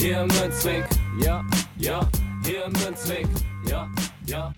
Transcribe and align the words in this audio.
Hier 0.00 0.20
im 0.20 0.28
Münzweg, 0.28 0.84
ja, 1.20 1.44
ja, 1.76 2.08
hier 2.44 2.64
im 2.66 2.72
Münzweg, 2.72 3.26
ja, 3.68 3.90
ja. 4.26 4.54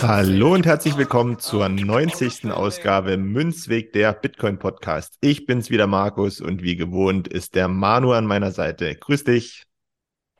Hallo 0.00 0.54
und 0.54 0.64
herzlich 0.64 0.96
willkommen 0.96 1.38
zur 1.38 1.68
90. 1.68 2.50
Ausgabe 2.50 3.18
Münzweg 3.18 3.92
der 3.92 4.14
Bitcoin 4.14 4.58
Podcast. 4.58 5.18
Ich 5.20 5.44
bin's 5.44 5.68
wieder 5.68 5.86
Markus 5.86 6.40
und 6.40 6.62
wie 6.62 6.76
gewohnt 6.76 7.28
ist 7.28 7.54
der 7.54 7.68
Manu 7.68 8.12
an 8.12 8.26
meiner 8.26 8.50
Seite. 8.50 8.94
Grüß 8.94 9.24
dich. 9.24 9.64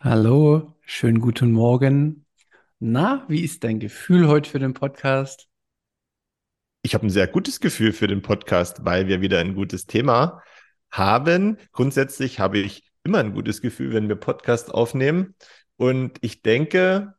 Hallo, 0.00 0.74
schönen 0.80 1.20
guten 1.20 1.52
Morgen. 1.52 2.24
Na, 2.80 3.26
wie 3.28 3.42
ist 3.42 3.62
dein 3.64 3.80
Gefühl 3.80 4.28
heute 4.28 4.48
für 4.48 4.58
den 4.58 4.72
Podcast? 4.72 5.46
Ich 6.80 6.94
habe 6.94 7.06
ein 7.06 7.10
sehr 7.10 7.26
gutes 7.26 7.60
Gefühl 7.60 7.92
für 7.92 8.06
den 8.06 8.22
Podcast, 8.22 8.86
weil 8.86 9.08
wir 9.08 9.20
wieder 9.20 9.40
ein 9.40 9.54
gutes 9.54 9.86
Thema 9.86 10.42
haben. 10.90 11.58
Grundsätzlich 11.72 12.40
habe 12.40 12.58
ich 12.58 12.91
immer 13.04 13.18
ein 13.18 13.34
gutes 13.34 13.60
Gefühl, 13.60 13.92
wenn 13.92 14.08
wir 14.08 14.16
Podcast 14.16 14.72
aufnehmen. 14.72 15.34
Und 15.76 16.18
ich 16.20 16.42
denke, 16.42 17.14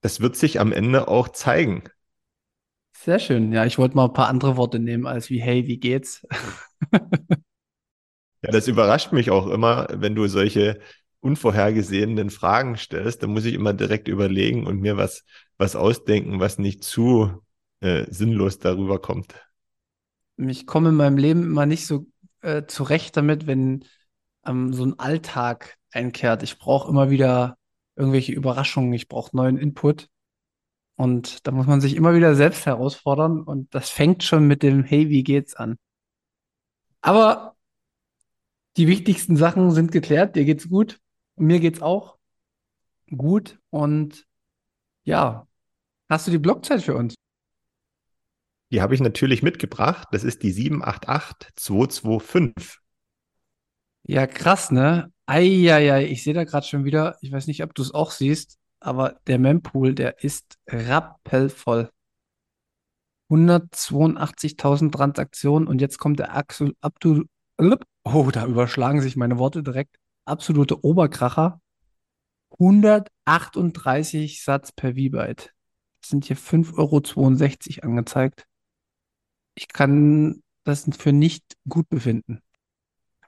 das 0.00 0.20
wird 0.20 0.36
sich 0.36 0.60
am 0.60 0.72
Ende 0.72 1.08
auch 1.08 1.28
zeigen. 1.28 1.84
Sehr 2.92 3.18
schön. 3.18 3.52
Ja, 3.52 3.64
ich 3.64 3.78
wollte 3.78 3.96
mal 3.96 4.06
ein 4.06 4.12
paar 4.12 4.28
andere 4.28 4.56
Worte 4.56 4.78
nehmen 4.78 5.06
als 5.06 5.30
wie 5.30 5.40
hey, 5.40 5.66
wie 5.66 5.78
geht's? 5.78 6.26
ja, 6.92 7.00
das 8.42 8.68
überrascht 8.68 9.12
mich 9.12 9.30
auch 9.30 9.46
immer, 9.46 9.88
wenn 9.90 10.14
du 10.14 10.26
solche 10.26 10.80
unvorhergesehenen 11.20 12.30
Fragen 12.30 12.76
stellst. 12.76 13.22
Da 13.22 13.26
muss 13.26 13.44
ich 13.44 13.54
immer 13.54 13.72
direkt 13.72 14.08
überlegen 14.08 14.66
und 14.66 14.80
mir 14.80 14.96
was, 14.96 15.24
was 15.58 15.76
ausdenken, 15.76 16.40
was 16.40 16.58
nicht 16.58 16.84
zu 16.84 17.42
äh, 17.80 18.06
sinnlos 18.10 18.58
darüber 18.58 19.00
kommt. 19.00 19.34
Ich 20.36 20.66
komme 20.66 20.90
in 20.90 20.94
meinem 20.94 21.18
Leben 21.18 21.42
immer 21.42 21.66
nicht 21.66 21.86
so 21.86 22.06
äh, 22.40 22.64
zurecht 22.66 23.16
damit, 23.16 23.46
wenn 23.46 23.84
ähm, 24.46 24.72
so 24.72 24.84
ein 24.84 24.98
Alltag 24.98 25.76
einkehrt. 25.92 26.42
Ich 26.42 26.58
brauche 26.58 26.88
immer 26.88 27.10
wieder 27.10 27.58
irgendwelche 27.96 28.32
Überraschungen, 28.32 28.92
ich 28.92 29.08
brauche 29.08 29.36
neuen 29.36 29.58
Input. 29.58 30.08
Und 30.96 31.46
da 31.46 31.52
muss 31.52 31.66
man 31.66 31.80
sich 31.80 31.96
immer 31.96 32.14
wieder 32.14 32.34
selbst 32.34 32.66
herausfordern 32.66 33.42
und 33.42 33.74
das 33.74 33.88
fängt 33.88 34.22
schon 34.22 34.46
mit 34.46 34.62
dem 34.62 34.84
Hey, 34.84 35.08
wie 35.08 35.22
geht's 35.22 35.54
an? 35.54 35.78
Aber 37.00 37.56
die 38.76 38.86
wichtigsten 38.86 39.36
Sachen 39.36 39.70
sind 39.70 39.92
geklärt, 39.92 40.36
dir 40.36 40.44
geht's 40.44 40.68
gut, 40.68 41.00
mir 41.36 41.60
geht's 41.60 41.80
auch 41.80 42.18
gut 43.10 43.58
und 43.70 44.26
ja, 45.04 45.48
hast 46.08 46.26
du 46.26 46.30
die 46.30 46.38
Blockzeit 46.38 46.82
für 46.82 46.94
uns? 46.94 47.14
Die 48.70 48.82
habe 48.82 48.94
ich 48.94 49.00
natürlich 49.00 49.42
mitgebracht. 49.42 50.08
Das 50.12 50.22
ist 50.22 50.42
die 50.42 50.52
788225. 50.52 52.79
Ja, 54.10 54.26
krass, 54.26 54.72
ne? 54.72 55.12
Eieiei, 55.26 56.06
ich 56.06 56.24
sehe 56.24 56.34
da 56.34 56.42
gerade 56.42 56.66
schon 56.66 56.84
wieder, 56.84 57.16
ich 57.20 57.30
weiß 57.30 57.46
nicht, 57.46 57.62
ob 57.62 57.76
du 57.76 57.82
es 57.82 57.94
auch 57.94 58.10
siehst, 58.10 58.58
aber 58.80 59.20
der 59.28 59.38
Mempool, 59.38 59.94
der 59.94 60.24
ist 60.24 60.58
rappelvoll. 60.66 61.92
182.000 63.30 64.90
Transaktionen 64.90 65.68
und 65.68 65.80
jetzt 65.80 65.98
kommt 65.98 66.18
der 66.18 66.34
Axel 66.34 66.74
Abdul. 66.80 67.28
Oh, 68.02 68.30
da 68.32 68.46
überschlagen 68.46 69.00
sich 69.00 69.14
meine 69.14 69.38
Worte 69.38 69.62
direkt. 69.62 69.94
Absolute 70.24 70.84
Oberkracher. 70.84 71.60
138 72.58 74.42
Satz 74.42 74.72
per 74.72 74.94
V-Byte. 74.96 75.54
Sind 76.04 76.24
hier 76.24 76.36
5,62 76.36 77.78
Euro 77.78 77.86
angezeigt. 77.86 78.44
Ich 79.54 79.68
kann 79.68 80.42
das 80.64 80.88
für 80.98 81.12
nicht 81.12 81.44
gut 81.68 81.88
befinden. 81.88 82.40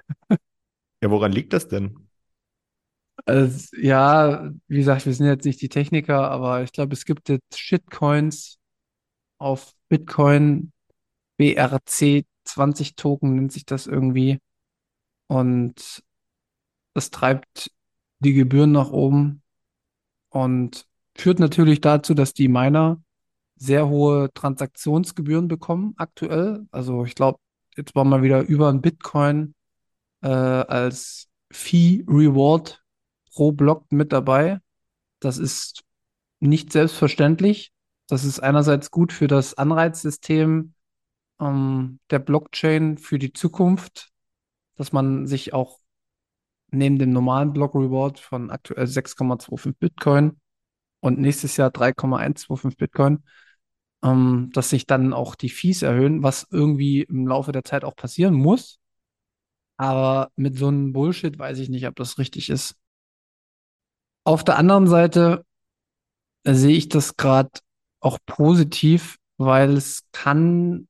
Ja, 1.02 1.10
woran 1.10 1.32
liegt 1.32 1.52
das 1.52 1.68
denn? 1.68 2.08
Also, 3.26 3.76
ja, 3.76 4.50
wie 4.68 4.76
gesagt, 4.78 5.06
wir 5.06 5.14
sind 5.14 5.26
jetzt 5.26 5.44
nicht 5.44 5.60
die 5.60 5.68
Techniker, 5.68 6.30
aber 6.30 6.62
ich 6.62 6.72
glaube, 6.72 6.94
es 6.94 7.04
gibt 7.04 7.28
jetzt 7.28 7.58
Shitcoins 7.58 8.58
auf 9.38 9.74
Bitcoin, 9.88 10.72
BRC 11.38 12.26
20 12.44 12.96
Token 12.96 13.36
nennt 13.36 13.52
sich 13.52 13.66
das 13.66 13.86
irgendwie. 13.86 14.38
Und 15.28 16.02
das 16.94 17.10
treibt 17.10 17.70
die 18.20 18.34
Gebühren 18.34 18.72
nach 18.72 18.90
oben 18.90 19.42
und 20.30 20.86
führt 21.16 21.40
natürlich 21.40 21.80
dazu, 21.80 22.14
dass 22.14 22.34
die 22.34 22.48
Miner 22.48 23.02
sehr 23.56 23.88
hohe 23.88 24.32
Transaktionsgebühren 24.34 25.48
bekommen 25.48 25.94
aktuell. 25.98 26.66
Also 26.72 27.04
ich 27.04 27.14
glaube, 27.14 27.38
jetzt 27.76 27.94
war 27.94 28.04
mal 28.04 28.22
wieder 28.22 28.42
über 28.42 28.70
ein 28.70 28.82
Bitcoin 28.82 29.54
äh, 30.22 30.28
als 30.28 31.28
Fee-Reward 31.50 32.82
pro 33.32 33.52
Block 33.52 33.90
mit 33.92 34.12
dabei. 34.12 34.60
Das 35.20 35.38
ist 35.38 35.82
nicht 36.40 36.72
selbstverständlich. 36.72 37.72
Das 38.08 38.24
ist 38.24 38.40
einerseits 38.40 38.90
gut 38.90 39.12
für 39.12 39.28
das 39.28 39.54
Anreizsystem 39.54 40.74
ähm, 41.40 42.00
der 42.10 42.18
Blockchain 42.18 42.98
für 42.98 43.18
die 43.18 43.32
Zukunft, 43.32 44.10
dass 44.76 44.92
man 44.92 45.26
sich 45.26 45.54
auch 45.54 45.78
neben 46.70 46.98
dem 46.98 47.10
normalen 47.10 47.52
Block 47.52 47.74
Reward 47.74 48.18
von 48.18 48.50
aktuell 48.50 48.86
6,25 48.86 49.74
Bitcoin 49.78 50.40
und 51.00 51.18
nächstes 51.18 51.56
Jahr 51.56 51.70
3,125 51.70 52.76
Bitcoin, 52.76 53.24
ähm, 54.02 54.50
dass 54.52 54.70
sich 54.70 54.86
dann 54.86 55.12
auch 55.12 55.34
die 55.34 55.50
Fees 55.50 55.82
erhöhen, 55.82 56.22
was 56.22 56.46
irgendwie 56.50 57.02
im 57.02 57.26
Laufe 57.26 57.52
der 57.52 57.64
Zeit 57.64 57.84
auch 57.84 57.96
passieren 57.96 58.34
muss. 58.34 58.80
Aber 59.82 60.30
mit 60.36 60.56
so 60.56 60.68
einem 60.68 60.92
Bullshit 60.92 61.36
weiß 61.36 61.58
ich 61.58 61.68
nicht, 61.68 61.88
ob 61.88 61.96
das 61.96 62.16
richtig 62.16 62.50
ist. 62.50 62.76
Auf 64.22 64.44
der 64.44 64.56
anderen 64.56 64.86
Seite 64.86 65.44
sehe 66.44 66.76
ich 66.76 66.88
das 66.88 67.16
gerade 67.16 67.50
auch 67.98 68.18
positiv, 68.24 69.16
weil 69.38 69.72
es 69.72 70.04
kann 70.12 70.86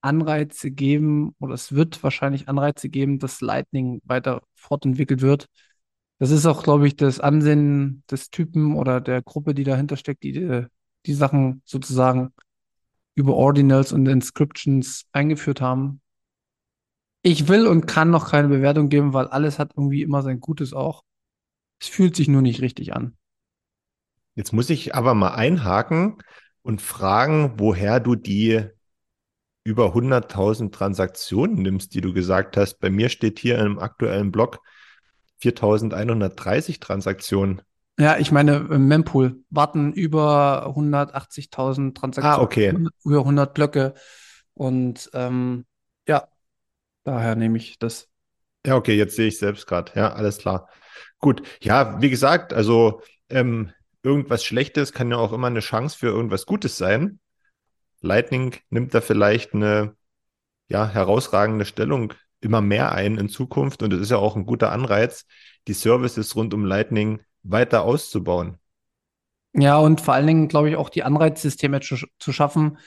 Anreize 0.00 0.72
geben 0.72 1.36
oder 1.38 1.54
es 1.54 1.70
wird 1.70 2.02
wahrscheinlich 2.02 2.48
Anreize 2.48 2.88
geben, 2.88 3.20
dass 3.20 3.42
Lightning 3.42 4.00
weiter 4.02 4.42
fortentwickelt 4.56 5.20
wird. 5.20 5.46
Das 6.18 6.32
ist 6.32 6.44
auch, 6.44 6.64
glaube 6.64 6.88
ich, 6.88 6.96
das 6.96 7.20
Ansehen 7.20 8.02
des 8.10 8.30
Typen 8.30 8.74
oder 8.74 9.00
der 9.00 9.22
Gruppe, 9.22 9.54
die 9.54 9.62
dahinter 9.62 9.96
steckt, 9.96 10.24
die 10.24 10.66
die 11.06 11.14
Sachen 11.14 11.62
sozusagen 11.64 12.34
über 13.14 13.36
Ordinals 13.36 13.92
und 13.92 14.08
Inscriptions 14.08 15.04
eingeführt 15.12 15.60
haben. 15.60 16.01
Ich 17.22 17.48
will 17.48 17.66
und 17.66 17.86
kann 17.86 18.10
noch 18.10 18.30
keine 18.30 18.48
Bewertung 18.48 18.88
geben, 18.88 19.12
weil 19.12 19.28
alles 19.28 19.58
hat 19.58 19.72
irgendwie 19.76 20.02
immer 20.02 20.22
sein 20.22 20.40
Gutes 20.40 20.72
auch. 20.72 21.04
Es 21.80 21.88
fühlt 21.88 22.16
sich 22.16 22.28
nur 22.28 22.42
nicht 22.42 22.60
richtig 22.60 22.94
an. 22.94 23.16
Jetzt 24.34 24.52
muss 24.52 24.70
ich 24.70 24.94
aber 24.94 25.14
mal 25.14 25.34
einhaken 25.34 26.18
und 26.62 26.82
fragen, 26.82 27.54
woher 27.58 28.00
du 28.00 28.14
die 28.14 28.64
über 29.64 29.94
100.000 29.94 30.72
Transaktionen 30.72 31.62
nimmst, 31.62 31.94
die 31.94 32.00
du 32.00 32.12
gesagt 32.12 32.56
hast. 32.56 32.80
Bei 32.80 32.90
mir 32.90 33.08
steht 33.08 33.38
hier 33.38 33.58
im 33.58 33.78
aktuellen 33.78 34.32
Blog 34.32 34.60
4.130 35.40 36.80
Transaktionen. 36.80 37.62
Ja, 37.98 38.16
ich 38.18 38.32
meine, 38.32 38.68
im 38.70 38.88
Mempool 38.88 39.44
warten 39.50 39.92
über 39.92 40.66
180.000 40.74 41.94
Transaktionen, 41.94 42.40
ah, 42.40 42.42
okay. 42.42 42.74
über 43.04 43.18
100 43.18 43.54
Blöcke. 43.54 43.94
Und 44.54 45.10
ähm, 45.12 45.66
ja, 46.08 46.26
Daher 47.04 47.34
nehme 47.34 47.58
ich 47.58 47.78
das. 47.78 48.08
Ja, 48.66 48.76
okay, 48.76 48.96
jetzt 48.96 49.16
sehe 49.16 49.28
ich 49.28 49.38
selbst 49.38 49.66
gerade. 49.66 49.92
Ja, 49.94 50.12
alles 50.12 50.38
klar. 50.38 50.68
Gut. 51.18 51.42
Ja, 51.60 52.00
wie 52.00 52.10
gesagt, 52.10 52.52
also 52.52 53.02
ähm, 53.28 53.72
irgendwas 54.02 54.44
Schlechtes 54.44 54.92
kann 54.92 55.10
ja 55.10 55.16
auch 55.16 55.32
immer 55.32 55.48
eine 55.48 55.60
Chance 55.60 55.96
für 55.98 56.08
irgendwas 56.08 56.46
Gutes 56.46 56.76
sein. 56.76 57.18
Lightning 58.00 58.56
nimmt 58.70 58.94
da 58.94 59.00
vielleicht 59.00 59.54
eine 59.54 59.96
ja, 60.68 60.88
herausragende 60.88 61.64
Stellung 61.64 62.14
immer 62.40 62.60
mehr 62.60 62.92
ein 62.92 63.18
in 63.18 63.28
Zukunft 63.28 63.82
und 63.82 63.92
es 63.92 64.00
ist 64.00 64.10
ja 64.10 64.16
auch 64.16 64.36
ein 64.36 64.46
guter 64.46 64.72
Anreiz, 64.72 65.26
die 65.68 65.74
Services 65.74 66.34
rund 66.34 66.54
um 66.54 66.64
Lightning 66.64 67.20
weiter 67.44 67.84
auszubauen. 67.84 68.58
Ja, 69.54 69.76
und 69.78 70.00
vor 70.00 70.14
allen 70.14 70.26
Dingen, 70.26 70.48
glaube 70.48 70.70
ich, 70.70 70.76
auch 70.76 70.88
die 70.88 71.02
Anreizsysteme 71.02 71.80
zu, 71.80 71.96
zu 72.18 72.32
schaffen, 72.32 72.78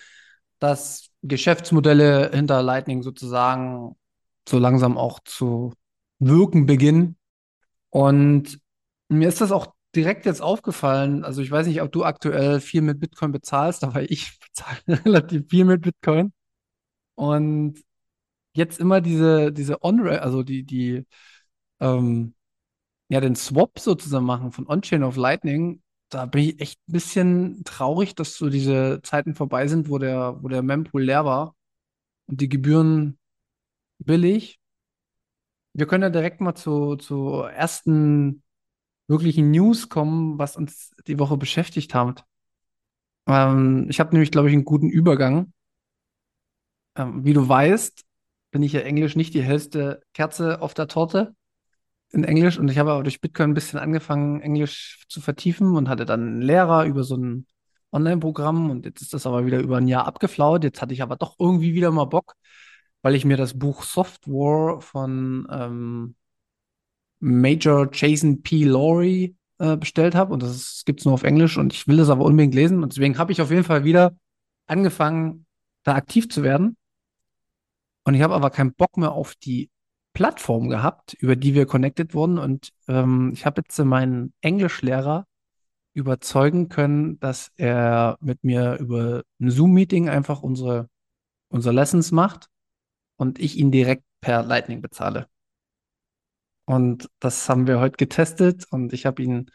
dass 0.60 1.10
Geschäftsmodelle 1.22 2.32
hinter 2.34 2.62
Lightning 2.64 3.04
sozusagen 3.04 3.96
so 4.48 4.60
langsam 4.60 4.98
auch 4.98 5.20
zu 5.24 5.74
wirken 6.20 6.66
beginnen. 6.66 7.18
Und 7.90 8.60
mir 9.10 9.28
ist 9.28 9.42
das 9.42 9.52
auch 9.52 9.74
direkt 9.96 10.26
jetzt 10.26 10.42
aufgefallen. 10.42 11.24
Also 11.24 11.42
ich 11.42 11.52
weiß 11.52 11.68
nicht, 11.68 11.82
ob 11.82 11.92
du 11.92 12.04
aktuell 12.04 12.60
viel 12.60 12.82
mit 12.82 13.00
Bitcoin 13.00 13.32
bezahlst, 13.32 13.84
aber 13.86 14.10
ich 14.12 14.40
bezahle 14.40 14.80
relativ 15.06 15.50
viel 15.50 15.66
mit 15.66 15.82
Bitcoin. 15.82 16.34
Und 17.16 17.84
jetzt 18.54 18.80
immer 18.80 19.02
diese, 19.02 19.52
diese 19.54 19.84
On, 19.84 20.08
also 20.08 20.44
die, 20.44 20.64
die, 20.64 21.06
ähm, 21.80 22.36
ja, 23.10 23.22
den 23.22 23.36
Swap 23.36 23.80
sozusagen 23.80 24.26
machen 24.26 24.52
von 24.52 24.68
On-Chain 24.68 25.04
auf 25.04 25.18
Lightning, 25.18 25.82
da 26.10 26.26
bin 26.26 26.44
ich 26.44 26.62
echt 26.62 26.80
ein 26.88 26.94
bisschen 26.94 27.64
traurig, 27.66 28.16
dass 28.16 28.36
so 28.38 28.50
diese 28.50 29.02
Zeiten 29.04 29.36
vorbei 29.36 29.68
sind, 29.68 29.90
wo 29.90 29.98
der, 30.00 30.38
wo 30.42 30.48
der 30.50 30.64
Mempool 30.64 31.04
leer 31.04 31.26
war 31.26 31.56
und 32.28 32.42
die 32.42 32.50
Gebühren 32.50 33.18
billig. 34.00 34.60
Wir 35.74 35.88
können 35.88 36.04
ja 36.04 36.10
direkt 36.10 36.42
mal 36.42 36.56
zu, 36.56 36.96
zu 36.96 37.42
ersten 37.42 38.44
wirklichen 39.08 39.52
News 39.52 39.90
kommen, 39.90 40.40
was 40.40 40.56
uns 40.56 40.96
die 41.08 41.20
Woche 41.20 41.38
beschäftigt 41.38 41.94
hat. 41.94 42.24
Ähm, 43.28 43.88
ich 43.90 44.00
habe 44.00 44.12
nämlich, 44.12 44.32
glaube 44.32 44.50
ich, 44.50 44.54
einen 44.54 44.66
guten 44.66 44.90
Übergang. 44.90 45.54
Ähm, 46.96 47.26
wie 47.26 47.34
du 47.34 47.48
weißt, 47.48 48.04
bin 48.52 48.64
ich 48.64 48.74
ja 48.74 48.82
Englisch 48.82 49.16
nicht 49.16 49.34
die 49.34 49.44
hellste 49.44 50.02
Kerze 50.14 50.62
auf 50.62 50.74
der 50.74 50.88
Torte 50.88 51.36
in 52.12 52.24
Englisch 52.24 52.58
und 52.58 52.70
ich 52.70 52.78
habe 52.78 52.92
aber 52.92 53.04
durch 53.04 53.22
Bitcoin 53.22 53.52
ein 53.52 53.54
bisschen 53.54 53.80
angefangen, 53.80 54.42
Englisch 54.42 55.06
zu 55.10 55.22
vertiefen 55.22 55.76
und 55.76 55.90
hatte 55.90 56.06
dann 56.06 56.22
einen 56.22 56.42
Lehrer 56.42 56.86
über 56.86 57.04
so 57.04 57.18
ein 57.18 57.48
Online-Programm 57.92 58.70
und 58.70 58.86
jetzt 58.86 59.02
ist 59.02 59.14
das 59.14 59.26
aber 59.26 59.46
wieder 59.46 59.60
über 59.60 59.78
ein 59.78 59.88
Jahr 59.88 60.08
abgeflaut. 60.08 60.64
Jetzt 60.64 60.82
hatte 60.82 60.94
ich 60.94 61.02
aber 61.02 61.18
doch 61.18 61.36
irgendwie 61.40 61.74
wieder 61.74 61.92
mal 61.92 62.06
Bock, 62.06 62.36
weil 63.06 63.14
ich 63.14 63.24
mir 63.24 63.38
das 63.38 63.54
Buch 63.54 63.84
Software 63.84 64.82
von 64.82 65.48
ähm, 65.52 66.16
Major 67.20 67.88
Jason 67.94 68.42
P. 68.42 68.64
Laurie 68.64 69.36
äh, 69.60 69.78
bestellt 69.78 70.16
habe 70.16 70.34
und 70.34 70.42
das 70.42 70.82
gibt 70.88 71.02
es 71.02 71.06
nur 71.06 71.14
auf 71.14 71.22
Englisch 71.22 71.60
und 71.60 71.72
ich 71.72 71.88
will 71.88 71.98
das 71.98 72.10
aber 72.10 72.26
unbedingt 72.26 72.56
lesen 72.56 72.82
und 72.82 72.94
deswegen 72.94 73.20
habe 73.20 73.32
ich 73.32 73.44
auf 73.44 73.52
jeden 73.52 73.64
Fall 73.64 73.84
wieder 73.84 74.18
angefangen, 74.66 75.46
da 75.84 75.94
aktiv 75.94 76.30
zu 76.30 76.42
werden. 76.42 76.78
Und 78.06 78.16
ich 78.16 78.24
habe 78.24 78.34
aber 78.34 78.50
keinen 78.50 78.74
Bock 78.74 78.98
mehr 78.98 79.12
auf 79.12 79.36
die 79.36 79.70
Plattform 80.14 80.68
gehabt, 80.68 81.14
über 81.14 81.36
die 81.36 81.54
wir 81.54 81.68
connected 81.68 82.16
wurden. 82.16 82.40
Und 82.40 82.72
ähm, 82.88 83.34
ich 83.36 83.46
habe 83.46 83.62
jetzt 83.62 83.78
meinen 83.78 84.34
Englischlehrer 84.42 85.28
überzeugen 85.94 86.70
können, 86.70 87.20
dass 87.20 87.52
er 87.56 88.18
mit 88.20 88.44
mir 88.44 88.80
über 88.80 89.22
ein 89.40 89.52
Zoom-Meeting 89.52 90.10
einfach 90.10 90.42
unsere, 90.42 90.90
unsere 91.50 91.76
Lessons 91.76 92.12
macht 92.12 92.50
und 93.18 93.40
ich 93.40 93.58
ihn 93.58 93.72
direkt 93.72 94.04
per 94.22 94.44
Lightning 94.44 94.82
bezahle. 94.82 95.28
Und 96.66 97.10
das 97.20 97.48
haben 97.50 97.68
wir 97.68 97.80
heute 97.80 97.98
getestet 97.98 98.66
und 98.72 98.92
ich 98.94 99.06
habe 99.06 99.22
ihn 99.22 99.52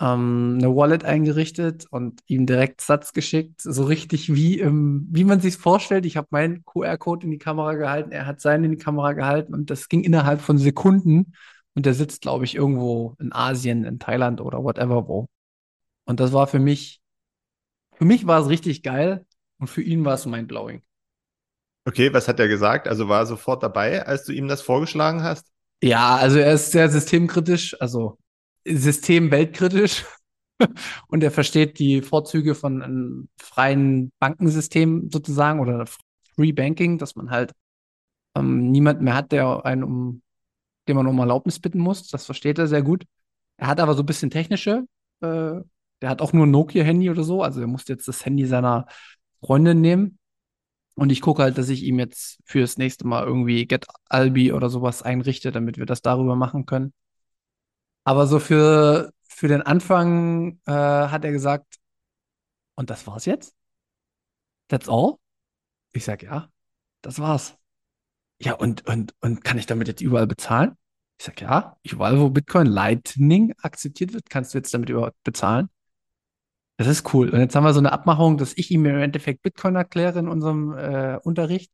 ähm, 0.00 0.58
eine 0.58 0.74
Wallet 0.76 1.04
eingerichtet 1.04 1.86
und 1.90 2.20
ihm 2.26 2.46
direkt 2.46 2.80
Satz 2.80 3.12
geschickt, 3.12 3.60
so 3.62 3.84
richtig 3.84 4.34
wie, 4.34 4.58
im, 4.60 5.06
wie 5.10 5.24
man 5.24 5.40
sich 5.40 5.56
vorstellt. 5.56 6.06
Ich 6.06 6.16
habe 6.16 6.28
meinen 6.30 6.64
QR-Code 6.64 7.24
in 7.26 7.30
die 7.32 7.38
Kamera 7.38 7.74
gehalten, 7.74 8.12
er 8.12 8.26
hat 8.26 8.40
seinen 8.40 8.64
in 8.64 8.70
die 8.72 8.76
Kamera 8.78 9.12
gehalten 9.14 9.54
und 9.54 9.70
das 9.70 9.88
ging 9.88 10.04
innerhalb 10.04 10.40
von 10.40 10.58
Sekunden. 10.58 11.32
Und 11.74 11.84
der 11.86 11.94
sitzt, 11.94 12.22
glaube 12.22 12.44
ich, 12.44 12.54
irgendwo 12.54 13.14
in 13.20 13.32
Asien, 13.32 13.84
in 13.84 13.98
Thailand 13.98 14.40
oder 14.40 14.64
whatever 14.64 15.08
wo. 15.08 15.28
Und 16.06 16.20
das 16.20 16.32
war 16.32 16.46
für 16.46 16.58
mich, 16.58 17.02
für 17.94 18.04
mich 18.04 18.26
war 18.26 18.40
es 18.40 18.48
richtig 18.48 18.82
geil 18.82 19.26
und 19.58 19.68
für 19.68 19.82
ihn 19.82 20.04
war 20.04 20.14
es 20.14 20.26
mindblowing. 20.26 20.82
Okay, 21.86 22.12
was 22.12 22.26
hat 22.26 22.40
er 22.40 22.48
gesagt? 22.48 22.88
Also 22.88 23.08
war 23.08 23.20
er 23.20 23.26
sofort 23.26 23.62
dabei, 23.62 24.04
als 24.04 24.24
du 24.24 24.32
ihm 24.32 24.48
das 24.48 24.60
vorgeschlagen 24.60 25.22
hast? 25.22 25.46
Ja, 25.82 26.16
also 26.16 26.38
er 26.38 26.52
ist 26.52 26.72
sehr 26.72 26.88
systemkritisch, 26.90 27.80
also 27.80 28.18
systemweltkritisch 28.64 30.04
und 31.08 31.22
er 31.22 31.30
versteht 31.30 31.78
die 31.78 32.02
Vorzüge 32.02 32.56
von 32.56 32.82
einem 32.82 33.28
freien 33.40 34.10
Bankensystem 34.18 35.10
sozusagen 35.12 35.60
oder 35.60 35.84
Free 36.34 36.52
Banking, 36.52 36.98
dass 36.98 37.14
man 37.14 37.30
halt 37.30 37.52
ähm, 38.34 38.72
niemand 38.72 39.00
mehr 39.00 39.14
hat, 39.14 39.30
der 39.30 39.64
einen 39.64 39.84
um, 39.84 40.22
den 40.88 40.96
man 40.96 41.06
um 41.06 41.18
Erlaubnis 41.20 41.60
bitten 41.60 41.78
muss. 41.78 42.08
Das 42.08 42.26
versteht 42.26 42.58
er 42.58 42.66
sehr 42.66 42.82
gut. 42.82 43.04
Er 43.58 43.68
hat 43.68 43.78
aber 43.78 43.94
so 43.94 44.02
ein 44.02 44.06
bisschen 44.06 44.30
technische, 44.30 44.84
äh, 45.20 45.60
der 46.02 46.10
hat 46.10 46.20
auch 46.20 46.32
nur 46.32 46.46
ein 46.46 46.50
Nokia-Handy 46.50 47.10
oder 47.10 47.22
so, 47.22 47.42
also 47.42 47.60
er 47.60 47.68
musste 47.68 47.92
jetzt 47.92 48.08
das 48.08 48.24
Handy 48.26 48.44
seiner 48.44 48.86
Freundin 49.40 49.80
nehmen. 49.80 50.18
Und 50.96 51.12
ich 51.12 51.20
gucke 51.20 51.42
halt, 51.42 51.58
dass 51.58 51.68
ich 51.68 51.82
ihm 51.84 51.98
jetzt 51.98 52.38
fürs 52.44 52.78
nächste 52.78 53.06
Mal 53.06 53.24
irgendwie 53.24 53.66
Get 53.66 53.86
Albi 54.08 54.52
oder 54.52 54.70
sowas 54.70 55.02
einrichte, 55.02 55.52
damit 55.52 55.76
wir 55.78 55.86
das 55.86 56.02
darüber 56.02 56.36
machen 56.36 56.64
können. 56.66 56.92
Aber 58.04 58.26
so 58.26 58.38
für, 58.38 59.12
für 59.28 59.48
den 59.48 59.62
Anfang 59.62 60.58
äh, 60.66 60.72
hat 60.72 61.24
er 61.24 61.32
gesagt, 61.32 61.76
und 62.76 62.88
das 62.90 63.06
war's 63.06 63.26
jetzt? 63.26 63.54
That's 64.68 64.88
all? 64.88 65.16
Ich 65.92 66.04
sag, 66.04 66.22
ja, 66.22 66.50
das 67.02 67.18
war's. 67.18 67.56
Ja, 68.40 68.54
und, 68.54 68.86
und, 68.86 69.14
und 69.20 69.44
kann 69.44 69.58
ich 69.58 69.66
damit 69.66 69.88
jetzt 69.88 70.00
überall 70.00 70.26
bezahlen? 70.26 70.76
Ich 71.18 71.26
sag, 71.26 71.40
ja, 71.40 71.76
überall, 71.82 72.18
wo 72.20 72.30
Bitcoin 72.30 72.66
Lightning 72.66 73.54
akzeptiert 73.58 74.12
wird, 74.12 74.30
kannst 74.30 74.54
du 74.54 74.58
jetzt 74.58 74.72
damit 74.74 74.90
überhaupt 74.90 75.22
bezahlen. 75.24 75.68
Das 76.76 76.88
ist 76.88 77.14
cool. 77.14 77.30
Und 77.30 77.40
jetzt 77.40 77.56
haben 77.56 77.64
wir 77.64 77.72
so 77.72 77.80
eine 77.80 77.92
Abmachung, 77.92 78.36
dass 78.36 78.52
ich 78.56 78.70
ihm 78.70 78.84
im 78.84 78.98
Endeffekt 78.98 79.42
Bitcoin 79.42 79.76
erkläre 79.76 80.18
in 80.18 80.28
unserem 80.28 80.76
äh, 80.76 81.18
Unterricht. 81.22 81.72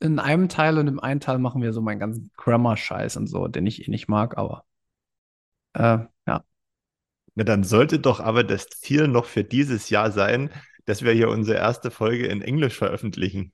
In 0.00 0.18
einem 0.18 0.48
Teil 0.48 0.78
und 0.78 0.88
im 0.88 0.98
einen 0.98 1.20
Teil 1.20 1.38
machen 1.38 1.60
wir 1.60 1.74
so 1.74 1.82
meinen 1.82 1.98
ganzen 1.98 2.30
Grammar-Scheiß 2.36 3.18
und 3.18 3.26
so, 3.26 3.48
den 3.48 3.66
ich 3.66 3.86
eh 3.86 3.90
nicht 3.90 4.08
mag, 4.08 4.38
aber 4.38 4.64
äh, 5.74 5.98
ja. 6.26 6.44
Na, 7.34 7.44
dann 7.44 7.64
sollte 7.64 7.98
doch 7.98 8.20
aber 8.20 8.44
das 8.44 8.68
Ziel 8.68 9.08
noch 9.08 9.26
für 9.26 9.44
dieses 9.44 9.90
Jahr 9.90 10.10
sein, 10.10 10.50
dass 10.86 11.02
wir 11.02 11.12
hier 11.12 11.28
unsere 11.28 11.58
erste 11.58 11.90
Folge 11.90 12.26
in 12.26 12.42
Englisch 12.42 12.76
veröffentlichen. 12.76 13.52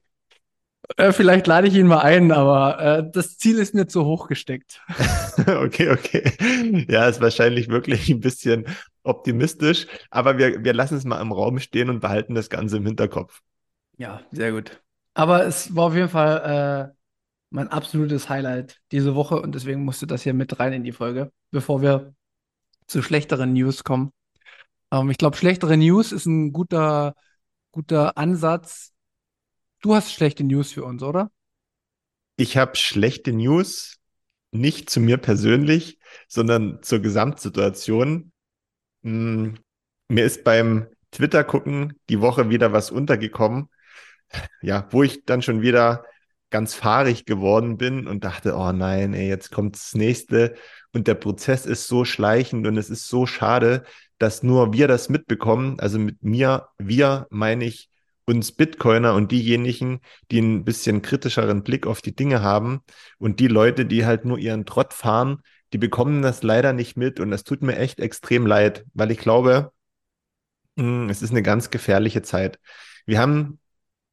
Äh, 0.97 1.13
vielleicht 1.13 1.47
lade 1.47 1.67
ich 1.67 1.75
ihn 1.75 1.89
mal 1.89 2.01
ein, 2.01 2.31
aber 2.31 2.81
äh, 2.81 3.11
das 3.13 3.39
Ziel 3.39 3.59
ist 3.59 3.75
mir 3.75 3.89
zu 3.89 4.05
hoch 4.05 4.29
gesteckt. 4.29 4.81
okay, 5.47 5.91
okay. 5.91 6.87
Ja, 6.89 7.09
ist 7.09 7.21
wahrscheinlich 7.21 7.69
wirklich 7.69 8.09
ein 8.09 8.21
bisschen 8.21 8.67
optimistisch, 9.07 9.87
aber 10.11 10.39
wir, 10.39 10.65
wir 10.65 10.75
lassen 10.75 10.97
es 10.97 11.05
mal 11.05 11.21
im 11.21 11.33
Raum 11.33 11.59
stehen 11.59 11.91
und 11.91 12.01
behalten 12.01 12.35
das 12.35 12.51
Ganze 12.51 12.77
im 12.77 12.87
Hinterkopf. 12.87 13.43
Ja, 13.97 14.21
sehr 14.31 14.53
gut. 14.53 14.83
Aber 15.15 15.47
es 15.47 15.75
war 15.75 15.87
auf 15.87 15.95
jeden 15.95 16.11
Fall 16.11 16.93
äh, 16.93 16.95
mein 17.51 17.69
absolutes 17.69 18.29
Highlight 18.29 18.81
diese 18.93 19.15
Woche 19.15 19.41
und 19.41 19.55
deswegen 19.55 19.85
musste 19.85 20.07
das 20.07 20.23
hier 20.23 20.35
mit 20.35 20.59
rein 20.61 20.73
in 20.73 20.85
die 20.85 20.93
Folge, 20.93 21.33
bevor 21.51 21.81
wir 21.81 22.15
zu 22.87 23.03
schlechteren 23.03 23.53
News 23.53 23.85
kommen. 23.85 24.13
Ähm, 24.93 25.11
ich 25.11 25.19
glaube, 25.19 25.37
schlechtere 25.37 25.77
News 25.77 26.13
ist 26.13 26.27
ein 26.27 26.53
guter, 26.53 27.15
guter 27.73 28.19
Ansatz. 28.19 28.93
Du 29.81 29.95
hast 29.95 30.13
schlechte 30.13 30.45
News 30.45 30.73
für 30.73 30.85
uns, 30.85 31.03
oder? 31.03 31.31
Ich 32.37 32.57
habe 32.57 32.77
schlechte 32.77 33.33
News, 33.33 33.97
nicht 34.51 34.91
zu 34.91 35.01
mir 35.01 35.17
persönlich, 35.17 35.99
sondern 36.29 36.83
zur 36.83 37.01
Gesamtsituation. 37.01 38.33
Hm, 39.07 39.55
mir 40.09 40.25
ist 40.25 40.43
beim 40.43 40.89
Twitter 41.13 41.45
gucken 41.45 41.95
die 42.09 42.21
Woche 42.21 42.51
wieder 42.51 42.73
was 42.73 42.91
untergekommen, 42.91 43.69
ja, 44.63 44.89
wo 44.91 45.05
ich 45.05 45.25
dann 45.25 45.43
schon 45.43 45.63
wieder 45.63 46.05
ganz 46.51 46.75
fahrig 46.75 47.25
geworden 47.25 47.77
bin 47.79 48.09
und 48.09 48.25
dachte, 48.25 48.57
oh 48.57 48.73
nein, 48.73 49.15
ey, 49.15 49.29
jetzt 49.29 49.53
kommt 49.53 49.77
das 49.77 49.95
nächste 49.95 50.57
und 50.93 51.07
der 51.07 51.15
Prozess 51.15 51.67
ist 51.67 51.87
so 51.87 52.05
schleichend 52.05 52.67
und 52.67 52.77
es 52.77 52.91
ist 52.91 53.07
so 53.07 53.27
schade, 53.27 53.85
dass 54.19 54.43
nur 54.43 54.73
wir 54.73 54.89
das 54.89 55.09
mitbekommen. 55.09 55.79
Also 55.79 56.01
mit 56.01 56.25
mir, 56.25 56.69
wir 56.79 57.29
meine 57.31 57.65
ich 57.65 57.91
uns 58.25 58.51
Bitcoiner 58.51 59.15
und 59.15 59.31
diejenigen, 59.31 60.01
die 60.33 60.41
ein 60.41 60.65
bisschen 60.65 61.01
kritischeren 61.01 61.63
Blick 61.63 61.87
auf 61.87 62.03
die 62.03 62.17
Dinge 62.17 62.43
haben 62.43 62.81
und 63.19 63.39
die 63.39 63.47
Leute, 63.47 63.87
die 63.87 64.05
halt 64.05 64.25
nur 64.25 64.39
ihren 64.39 64.67
Trott 64.67 64.95
fahren, 64.95 65.43
die 65.77 65.79
bekommen 65.79 66.23
das 66.23 66.43
leider 66.43 66.73
nicht 66.73 66.97
mit 66.97 67.21
und 67.21 67.31
das 67.31 67.45
tut 67.45 67.61
mir 67.61 67.77
echt 67.77 68.01
extrem 68.01 68.47
leid, 68.47 68.87
weil 68.95 69.11
ich 69.11 69.19
glaube, 69.19 69.73
hm, 70.79 71.11
es 71.11 71.21
ist 71.21 71.33
eine 71.33 71.43
ganz 71.43 71.69
gefährliche 71.69 72.23
Zeit. 72.23 72.59
Wir 73.05 73.19
haben 73.19 73.61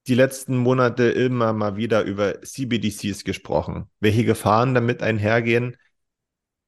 die 0.08 0.14
letzten 0.14 0.58
Monate 0.58 1.04
immer 1.06 1.54
mal 1.54 1.78
wieder 1.78 2.04
über 2.04 2.42
CBDCs 2.42 3.24
gesprochen. 3.24 3.90
Welche 4.02 4.26
Gefahren 4.26 4.74
damit 4.74 5.02
einhergehen, 5.02 5.78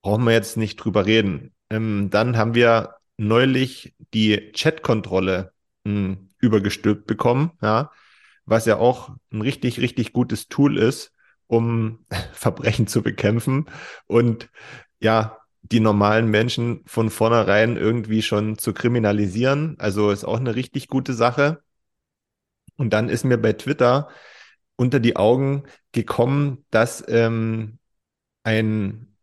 brauchen 0.01 0.23
wir 0.23 0.31
jetzt 0.31 0.55
nicht 0.55 0.77
drüber 0.77 1.05
reden. 1.05 1.53
Ähm, 1.69 2.09
dann 2.09 2.37
haben 2.37 2.55
wir 2.55 2.95
neulich 3.17 3.95
die 4.13 4.53
Chat-Kontrolle 4.53 5.51
hm, 5.85 6.29
übergestülpt 6.39 7.05
bekommen, 7.05 7.51
ja, 7.61 7.91
was 8.45 8.65
ja 8.65 8.77
auch 8.77 9.09
ein 9.33 9.41
richtig, 9.41 9.81
richtig 9.81 10.13
gutes 10.13 10.47
Tool 10.47 10.77
ist, 10.77 11.11
um 11.47 12.05
Verbrechen 12.33 12.87
zu 12.87 13.01
bekämpfen 13.01 13.65
und 14.07 14.49
ja, 14.99 15.37
die 15.61 15.79
normalen 15.79 16.29
Menschen 16.29 16.83
von 16.85 17.09
vornherein 17.09 17.77
irgendwie 17.77 18.21
schon 18.21 18.57
zu 18.57 18.73
kriminalisieren. 18.73 19.75
Also 19.79 20.11
ist 20.11 20.25
auch 20.25 20.39
eine 20.39 20.55
richtig 20.55 20.87
gute 20.87 21.13
Sache. 21.13 21.61
Und 22.77 22.91
dann 22.93 23.09
ist 23.09 23.23
mir 23.23 23.37
bei 23.37 23.53
Twitter 23.53 24.09
unter 24.75 24.99
die 24.99 25.15
Augen 25.15 25.63
gekommen, 25.91 26.65
dass 26.69 27.03
ähm, 27.07 27.79
ein 28.43 29.15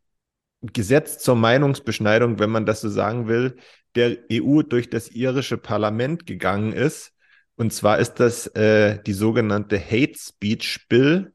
Gesetz 0.63 1.19
zur 1.19 1.37
Meinungsbeschneidung, 1.37 2.39
wenn 2.39 2.51
man 2.51 2.67
das 2.67 2.81
so 2.81 2.89
sagen 2.89 3.29
will, 3.29 3.57
der 3.95 4.31
EU 4.31 4.63
durch 4.63 4.91
das 4.91 5.11
irische 5.11 5.59
Parlament 5.59 6.27
gegangen 6.27 6.73
ist. 6.73 7.13
Und 7.57 7.73
zwar 7.73 7.99
ist 7.99 8.15
das 8.15 8.47
äh, 8.49 9.03
die 9.03 9.13
sogenannte 9.13 9.79
Hate 9.79 10.19
Speech 10.19 10.87
Bill. 10.89 11.35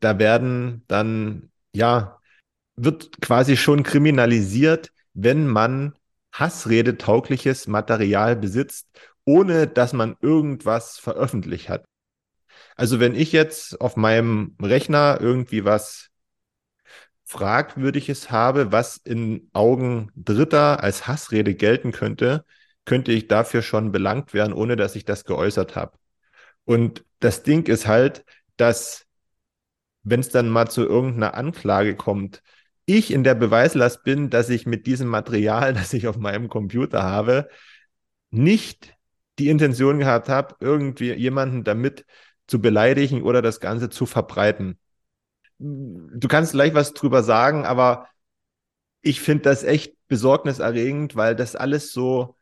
Da 0.00 0.18
werden 0.18 0.84
dann, 0.86 1.50
ja, 1.72 2.17
wird 2.84 3.20
quasi 3.20 3.56
schon 3.56 3.82
kriminalisiert, 3.82 4.92
wenn 5.14 5.46
man 5.46 5.94
Hassredetaugliches 6.32 7.66
Material 7.66 8.36
besitzt, 8.36 8.88
ohne 9.24 9.66
dass 9.66 9.92
man 9.92 10.16
irgendwas 10.20 10.98
veröffentlicht 10.98 11.68
hat. 11.68 11.84
Also 12.76 13.00
wenn 13.00 13.14
ich 13.14 13.32
jetzt 13.32 13.80
auf 13.80 13.96
meinem 13.96 14.56
Rechner 14.60 15.18
irgendwie 15.20 15.64
was 15.64 16.10
Fragwürdiges 17.24 18.30
habe, 18.30 18.72
was 18.72 18.96
in 18.96 19.50
Augen 19.52 20.10
Dritter 20.14 20.82
als 20.82 21.06
Hassrede 21.06 21.54
gelten 21.54 21.92
könnte, 21.92 22.44
könnte 22.84 23.12
ich 23.12 23.28
dafür 23.28 23.60
schon 23.62 23.92
belangt 23.92 24.32
werden, 24.32 24.54
ohne 24.54 24.76
dass 24.76 24.96
ich 24.96 25.04
das 25.04 25.24
geäußert 25.24 25.76
habe. 25.76 25.98
Und 26.64 27.04
das 27.20 27.42
Ding 27.42 27.66
ist 27.66 27.86
halt, 27.86 28.24
dass 28.56 29.04
wenn 30.04 30.20
es 30.20 30.30
dann 30.30 30.48
mal 30.48 30.70
zu 30.70 30.86
irgendeiner 30.86 31.34
Anklage 31.34 31.96
kommt, 31.96 32.42
ich 32.88 33.12
in 33.12 33.22
der 33.22 33.34
Beweislast 33.34 34.02
bin, 34.02 34.30
dass 34.30 34.48
ich 34.48 34.66
mit 34.66 34.86
diesem 34.86 35.08
Material, 35.08 35.72
das 35.74 35.92
ich 35.92 36.08
auf 36.08 36.16
meinem 36.16 36.48
Computer 36.48 37.02
habe, 37.02 37.48
nicht 38.30 38.96
die 39.38 39.48
Intention 39.48 39.98
gehabt 39.98 40.28
habe, 40.28 40.56
irgendwie 40.60 41.12
jemanden 41.12 41.64
damit 41.64 42.06
zu 42.46 42.60
beleidigen 42.60 43.22
oder 43.22 43.42
das 43.42 43.60
Ganze 43.60 43.90
zu 43.90 44.06
verbreiten. 44.06 44.78
Du 45.58 46.28
kannst 46.28 46.52
gleich 46.52 46.74
was 46.74 46.94
drüber 46.94 47.22
sagen, 47.22 47.64
aber 47.64 48.08
ich 49.02 49.20
finde 49.20 49.44
das 49.44 49.64
echt 49.64 49.94
besorgniserregend, 50.08 51.14
weil 51.14 51.36
das 51.36 51.56
alles 51.56 51.92
so 51.92 52.37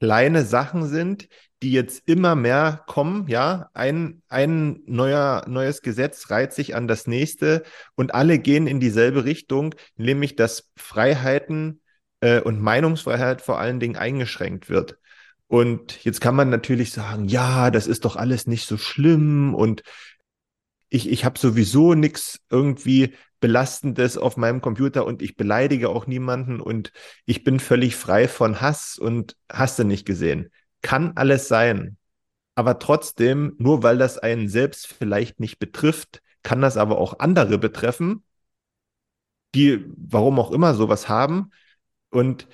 kleine 0.00 0.44
Sachen 0.44 0.86
sind, 0.86 1.28
die 1.62 1.72
jetzt 1.72 2.02
immer 2.06 2.34
mehr 2.36 2.82
kommen, 2.86 3.26
ja. 3.28 3.70
Ein, 3.72 4.22
ein 4.28 4.80
neuer, 4.86 5.44
neues 5.48 5.82
Gesetz 5.82 6.30
reiht 6.30 6.52
sich 6.52 6.74
an 6.74 6.86
das 6.86 7.06
nächste 7.06 7.62
und 7.94 8.14
alle 8.14 8.38
gehen 8.38 8.66
in 8.66 8.80
dieselbe 8.80 9.24
Richtung, 9.24 9.74
nämlich 9.96 10.36
dass 10.36 10.70
Freiheiten 10.76 11.80
äh, 12.20 12.40
und 12.40 12.60
Meinungsfreiheit 12.60 13.40
vor 13.40 13.58
allen 13.58 13.80
Dingen 13.80 13.96
eingeschränkt 13.96 14.68
wird. 14.68 14.98
Und 15.48 16.04
jetzt 16.04 16.20
kann 16.20 16.34
man 16.34 16.50
natürlich 16.50 16.90
sagen, 16.90 17.28
ja, 17.28 17.70
das 17.70 17.86
ist 17.86 18.04
doch 18.04 18.16
alles 18.16 18.46
nicht 18.46 18.66
so 18.66 18.76
schlimm 18.76 19.54
und 19.54 19.82
ich, 20.88 21.08
ich 21.10 21.24
habe 21.24 21.38
sowieso 21.38 21.94
nichts 21.94 22.40
irgendwie 22.50 23.14
Belastendes 23.40 24.16
auf 24.16 24.36
meinem 24.36 24.60
Computer 24.60 25.04
und 25.04 25.22
ich 25.22 25.36
beleidige 25.36 25.90
auch 25.90 26.06
niemanden 26.06 26.60
und 26.60 26.92
ich 27.26 27.44
bin 27.44 27.60
völlig 27.60 27.96
frei 27.96 28.28
von 28.28 28.60
Hass 28.60 28.98
und 28.98 29.36
hast 29.50 29.78
du 29.78 29.84
nicht 29.84 30.06
gesehen. 30.06 30.50
Kann 30.82 31.12
alles 31.16 31.48
sein. 31.48 31.96
Aber 32.54 32.78
trotzdem, 32.78 33.54
nur 33.58 33.82
weil 33.82 33.98
das 33.98 34.18
einen 34.18 34.48
selbst 34.48 34.86
vielleicht 34.86 35.40
nicht 35.40 35.58
betrifft, 35.58 36.22
kann 36.42 36.62
das 36.62 36.76
aber 36.76 36.98
auch 36.98 37.18
andere 37.18 37.58
betreffen, 37.58 38.24
die, 39.54 39.84
warum 39.96 40.38
auch 40.38 40.50
immer, 40.50 40.74
sowas 40.74 41.08
haben. 41.08 41.50
Und 42.10 42.48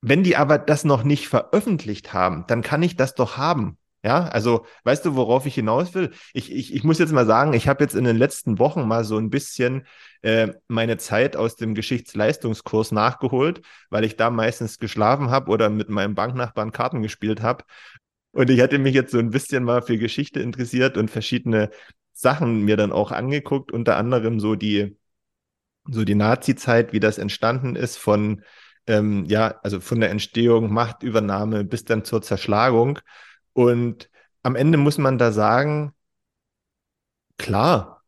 wenn 0.00 0.24
die 0.24 0.36
aber 0.36 0.58
das 0.58 0.84
noch 0.84 1.04
nicht 1.04 1.28
veröffentlicht 1.28 2.12
haben, 2.12 2.44
dann 2.48 2.62
kann 2.62 2.82
ich 2.82 2.96
das 2.96 3.14
doch 3.14 3.36
haben. 3.36 3.78
Ja, 4.04 4.24
also 4.26 4.66
weißt 4.82 5.04
du, 5.04 5.14
worauf 5.14 5.46
ich 5.46 5.54
hinaus 5.54 5.94
will? 5.94 6.10
Ich, 6.34 6.50
ich, 6.50 6.74
ich 6.74 6.82
muss 6.82 6.98
jetzt 6.98 7.12
mal 7.12 7.24
sagen, 7.24 7.52
ich 7.52 7.68
habe 7.68 7.84
jetzt 7.84 7.94
in 7.94 8.02
den 8.04 8.16
letzten 8.16 8.58
Wochen 8.58 8.86
mal 8.88 9.04
so 9.04 9.16
ein 9.16 9.30
bisschen 9.30 9.86
äh, 10.22 10.48
meine 10.66 10.96
Zeit 10.96 11.36
aus 11.36 11.54
dem 11.54 11.74
Geschichtsleistungskurs 11.76 12.90
nachgeholt, 12.90 13.62
weil 13.90 14.02
ich 14.04 14.16
da 14.16 14.30
meistens 14.30 14.78
geschlafen 14.78 15.30
habe 15.30 15.50
oder 15.52 15.70
mit 15.70 15.88
meinem 15.88 16.16
Banknachbarn 16.16 16.72
Karten 16.72 17.02
gespielt 17.02 17.42
habe. 17.42 17.64
Und 18.32 18.50
ich 18.50 18.60
hatte 18.60 18.78
mich 18.78 18.94
jetzt 18.94 19.12
so 19.12 19.18
ein 19.18 19.30
bisschen 19.30 19.64
mal 19.64 19.82
für 19.82 19.98
Geschichte 19.98 20.40
interessiert 20.40 20.96
und 20.96 21.10
verschiedene 21.10 21.70
Sachen 22.12 22.62
mir 22.64 22.76
dann 22.76 22.92
auch 22.92 23.12
angeguckt, 23.12 23.72
unter 23.72 23.96
anderem 23.96 24.40
so 24.40 24.56
die, 24.56 24.96
so 25.90 26.04
die 26.04 26.14
Nazi-Zeit, 26.14 26.92
wie 26.92 27.00
das 27.00 27.18
entstanden 27.18 27.76
ist 27.76 27.96
von, 27.96 28.42
ähm, 28.86 29.24
ja, 29.26 29.58
also 29.62 29.80
von 29.80 30.00
der 30.00 30.10
Entstehung, 30.10 30.72
Machtübernahme 30.72 31.64
bis 31.64 31.84
dann 31.84 32.04
zur 32.04 32.22
Zerschlagung. 32.22 32.98
Und 33.52 34.10
am 34.42 34.56
Ende 34.56 34.78
muss 34.78 34.98
man 34.98 35.18
da 35.18 35.32
sagen, 35.32 35.92
klar, 37.38 38.02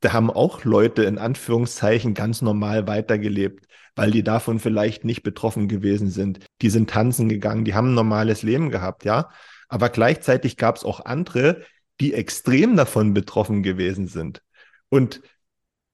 da 0.00 0.12
haben 0.12 0.30
auch 0.30 0.64
Leute 0.64 1.04
in 1.04 1.18
Anführungszeichen 1.18 2.14
ganz 2.14 2.42
normal 2.42 2.86
weitergelebt, 2.86 3.66
weil 3.94 4.10
die 4.10 4.22
davon 4.22 4.60
vielleicht 4.60 5.04
nicht 5.04 5.22
betroffen 5.22 5.68
gewesen 5.68 6.10
sind. 6.10 6.40
Die 6.62 6.70
sind 6.70 6.90
tanzen 6.90 7.28
gegangen, 7.28 7.64
die 7.64 7.74
haben 7.74 7.90
ein 7.90 7.94
normales 7.94 8.42
Leben 8.42 8.70
gehabt, 8.70 9.04
ja. 9.04 9.30
Aber 9.68 9.88
gleichzeitig 9.88 10.56
gab 10.56 10.76
es 10.76 10.84
auch 10.84 11.04
andere, 11.04 11.62
die 12.00 12.14
extrem 12.14 12.76
davon 12.76 13.14
betroffen 13.14 13.62
gewesen 13.62 14.06
sind. 14.06 14.42
Und 14.90 15.22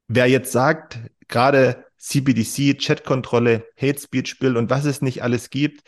wer 0.09 0.27
jetzt 0.27 0.53
sagt, 0.53 0.99
gerade 1.29 1.87
CBDC, 1.97 2.77
Chatkontrolle, 2.79 3.65
Hate 3.81 4.01
Speech 4.01 4.39
Bill 4.39 4.57
und 4.57 4.69
was 4.69 4.85
es 4.85 5.01
nicht 5.01 5.23
alles 5.23 5.51
gibt, 5.51 5.83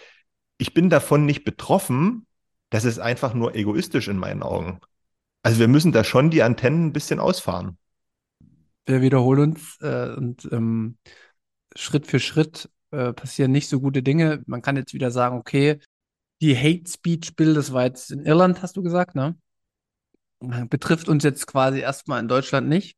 ich 0.57 0.73
bin 0.73 0.89
davon 0.89 1.27
nicht 1.27 1.45
betroffen, 1.45 2.27
das 2.75 2.85
ist 2.85 2.99
einfach 2.99 3.35
nur 3.35 3.55
egoistisch 3.55 4.09
in 4.09 4.17
meinen 4.17 4.43
Augen. 4.43 4.81
Also 5.45 5.61
wir 5.61 5.69
müssen 5.69 5.93
da 5.93 6.03
schon 6.03 6.31
die 6.31 6.43
Antennen 6.43 6.87
ein 6.87 6.93
bisschen 6.93 7.21
ausfahren. 7.21 7.79
Wir 8.85 9.01
wiederholen 9.01 9.53
uns 9.53 9.79
äh, 9.81 10.13
und 10.17 10.49
ähm, 10.51 10.99
Schritt 11.77 12.09
für 12.09 12.19
Schritt 12.19 12.69
äh, 12.91 13.13
passieren 13.13 13.53
nicht 13.53 13.69
so 13.69 13.79
gute 13.79 14.03
Dinge. 14.03 14.43
Man 14.47 14.61
kann 14.61 14.75
jetzt 14.75 14.93
wieder 14.93 15.13
sagen, 15.13 15.39
okay, 15.39 15.79
die 16.43 16.57
Hate 16.57 16.91
Speech 16.91 17.37
Bill, 17.37 17.55
das 17.55 17.73
war 17.73 17.85
jetzt 17.85 18.11
in 18.11 18.27
Irland, 18.27 18.61
hast 18.61 18.77
du 18.77 18.83
gesagt, 18.83 19.15
ne? 19.15 19.39
Betrifft 20.69 21.09
uns 21.09 21.23
jetzt 21.23 21.47
quasi 21.47 21.79
erstmal 21.79 22.19
in 22.19 22.27
Deutschland 22.27 22.69
nicht. 22.69 22.97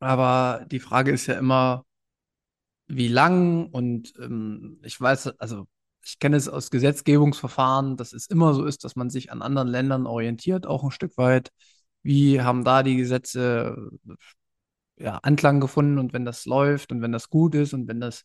Aber 0.00 0.66
die 0.70 0.80
Frage 0.80 1.12
ist 1.12 1.26
ja 1.28 1.38
immer, 1.38 1.86
wie 2.88 3.08
lang 3.08 3.70
und 3.70 4.12
ähm, 4.18 4.80
ich 4.82 5.00
weiß, 5.00 5.28
also 5.38 5.66
ich 6.06 6.20
kenne 6.20 6.36
es 6.36 6.48
aus 6.48 6.70
Gesetzgebungsverfahren, 6.70 7.96
dass 7.96 8.12
es 8.12 8.28
immer 8.28 8.54
so 8.54 8.64
ist, 8.64 8.84
dass 8.84 8.94
man 8.94 9.10
sich 9.10 9.32
an 9.32 9.42
anderen 9.42 9.66
Ländern 9.66 10.06
orientiert, 10.06 10.66
auch 10.66 10.84
ein 10.84 10.92
Stück 10.92 11.16
weit. 11.18 11.50
Wie 12.02 12.40
haben 12.40 12.62
da 12.64 12.84
die 12.84 12.96
Gesetze 12.96 13.90
ja, 14.96 15.16
Anklang 15.18 15.60
gefunden 15.60 15.98
und 15.98 16.12
wenn 16.12 16.24
das 16.24 16.46
läuft 16.46 16.92
und 16.92 17.02
wenn 17.02 17.10
das 17.12 17.28
gut 17.28 17.56
ist 17.56 17.74
und 17.74 17.88
wenn 17.88 18.00
das 18.00 18.24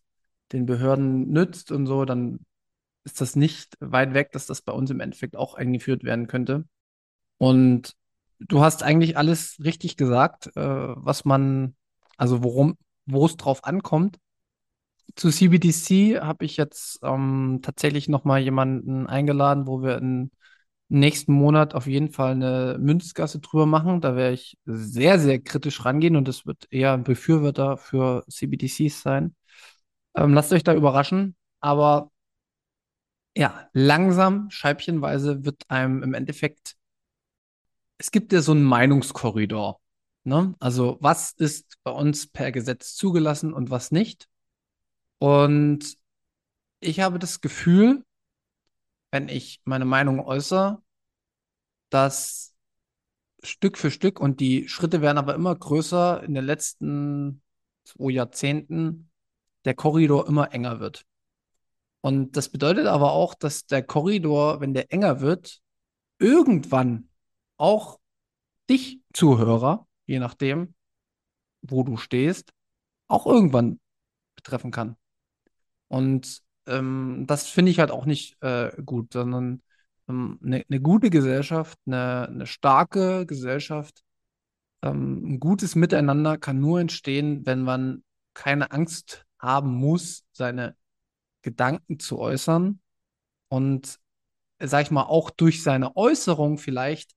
den 0.51 0.67
Behörden 0.67 1.31
nützt 1.31 1.71
und 1.71 1.87
so, 1.87 2.05
dann 2.05 2.45
ist 3.03 3.19
das 3.19 3.35
nicht 3.35 3.75
weit 3.79 4.13
weg, 4.13 4.31
dass 4.31 4.45
das 4.45 4.61
bei 4.61 4.73
uns 4.73 4.91
im 4.91 4.99
Endeffekt 4.99 5.35
auch 5.35 5.55
eingeführt 5.55 6.03
werden 6.03 6.27
könnte. 6.27 6.65
Und 7.37 7.95
du 8.39 8.61
hast 8.61 8.83
eigentlich 8.83 9.17
alles 9.17 9.57
richtig 9.63 9.97
gesagt, 9.97 10.55
äh, 10.55 10.61
was 10.61 11.25
man, 11.25 11.75
also 12.17 12.43
worum, 12.43 12.77
wo 13.07 13.25
es 13.25 13.37
drauf 13.37 13.63
ankommt 13.63 14.19
zu 15.15 15.29
CBDC 15.29 16.21
habe 16.21 16.45
ich 16.45 16.57
jetzt 16.57 16.99
ähm, 17.03 17.59
tatsächlich 17.61 18.09
nochmal 18.09 18.41
jemanden 18.41 19.07
eingeladen, 19.07 19.67
wo 19.67 19.81
wir 19.81 19.97
im 19.97 20.31
nächsten 20.89 21.33
Monat 21.33 21.73
auf 21.73 21.87
jeden 21.87 22.09
Fall 22.11 22.31
eine 22.31 22.77
Münzgasse 22.79 23.39
drüber 23.39 23.65
machen. 23.65 24.01
Da 24.01 24.15
werde 24.15 24.33
ich 24.33 24.57
sehr, 24.65 25.19
sehr 25.19 25.39
kritisch 25.39 25.85
rangehen 25.85 26.15
und 26.15 26.27
es 26.27 26.45
wird 26.45 26.67
eher 26.71 26.93
ein 26.93 27.03
Befürworter 27.03 27.77
für 27.77 28.25
CBDCs 28.29 29.01
sein. 29.01 29.35
Ähm, 30.15 30.33
lasst 30.33 30.53
euch 30.53 30.63
da 30.63 30.73
überraschen. 30.73 31.35
Aber 31.61 32.11
ja, 33.35 33.69
langsam, 33.73 34.49
scheibchenweise 34.49 35.45
wird 35.45 35.63
einem 35.69 36.03
im 36.03 36.13
Endeffekt, 36.13 36.75
es 37.97 38.11
gibt 38.11 38.33
ja 38.33 38.41
so 38.41 38.51
einen 38.51 38.63
Meinungskorridor. 38.63 39.79
Ne? 40.23 40.55
Also 40.59 40.97
was 41.01 41.33
ist 41.33 41.77
bei 41.83 41.91
uns 41.91 42.27
per 42.27 42.51
Gesetz 42.51 42.95
zugelassen 42.95 43.53
und 43.53 43.69
was 43.69 43.91
nicht? 43.91 44.27
Und 45.21 45.99
ich 46.79 46.99
habe 46.99 47.19
das 47.19 47.41
Gefühl, 47.41 48.03
wenn 49.11 49.29
ich 49.29 49.61
meine 49.65 49.85
Meinung 49.85 50.19
äußere, 50.19 50.81
dass 51.91 52.55
Stück 53.43 53.77
für 53.77 53.91
Stück 53.91 54.19
und 54.19 54.39
die 54.39 54.67
Schritte 54.67 55.01
werden 55.01 55.19
aber 55.19 55.35
immer 55.35 55.55
größer 55.55 56.23
in 56.23 56.33
den 56.33 56.43
letzten 56.43 57.43
zwei 57.83 58.13
Jahrzehnten, 58.13 59.11
der 59.63 59.75
Korridor 59.75 60.27
immer 60.27 60.53
enger 60.53 60.79
wird. 60.79 61.05
Und 62.01 62.35
das 62.35 62.49
bedeutet 62.49 62.87
aber 62.87 63.11
auch, 63.11 63.35
dass 63.35 63.67
der 63.67 63.83
Korridor, 63.83 64.59
wenn 64.59 64.73
der 64.73 64.91
enger 64.91 65.21
wird, 65.21 65.61
irgendwann 66.17 67.09
auch 67.57 67.99
dich, 68.67 69.01
Zuhörer, 69.13 69.87
je 70.07 70.17
nachdem, 70.17 70.73
wo 71.61 71.83
du 71.83 71.97
stehst, 71.97 72.53
auch 73.07 73.27
irgendwann 73.27 73.79
betreffen 74.35 74.71
kann. 74.71 74.97
Und 75.91 76.41
ähm, 76.67 77.25
das 77.27 77.47
finde 77.47 77.69
ich 77.69 77.79
halt 77.79 77.91
auch 77.91 78.05
nicht 78.05 78.41
äh, 78.41 78.71
gut, 78.85 79.11
sondern 79.11 79.61
ähm, 80.07 80.39
eine, 80.41 80.63
eine, 80.69 80.79
gute 80.79 81.09
Gesellschaft, 81.09 81.77
eine, 81.85 82.29
eine 82.29 82.47
starke 82.47 83.25
Gesellschaft, 83.25 84.01
ähm, 84.83 85.33
ein 85.33 85.39
gutes 85.41 85.75
Miteinander 85.75 86.37
kann 86.37 86.61
nur 86.61 86.79
entstehen, 86.79 87.45
wenn 87.45 87.61
man 87.63 88.03
keine 88.33 88.71
Angst 88.71 89.25
haben 89.37 89.75
muss, 89.75 90.23
seine 90.31 90.77
Gedanken 91.41 91.99
zu 91.99 92.19
äußern 92.19 92.79
und, 93.49 93.99
sag 94.59 94.83
ich 94.83 94.91
mal, 94.91 95.03
auch 95.03 95.29
durch 95.29 95.61
seine 95.61 95.97
Äußerung 95.97 96.57
vielleicht 96.57 97.11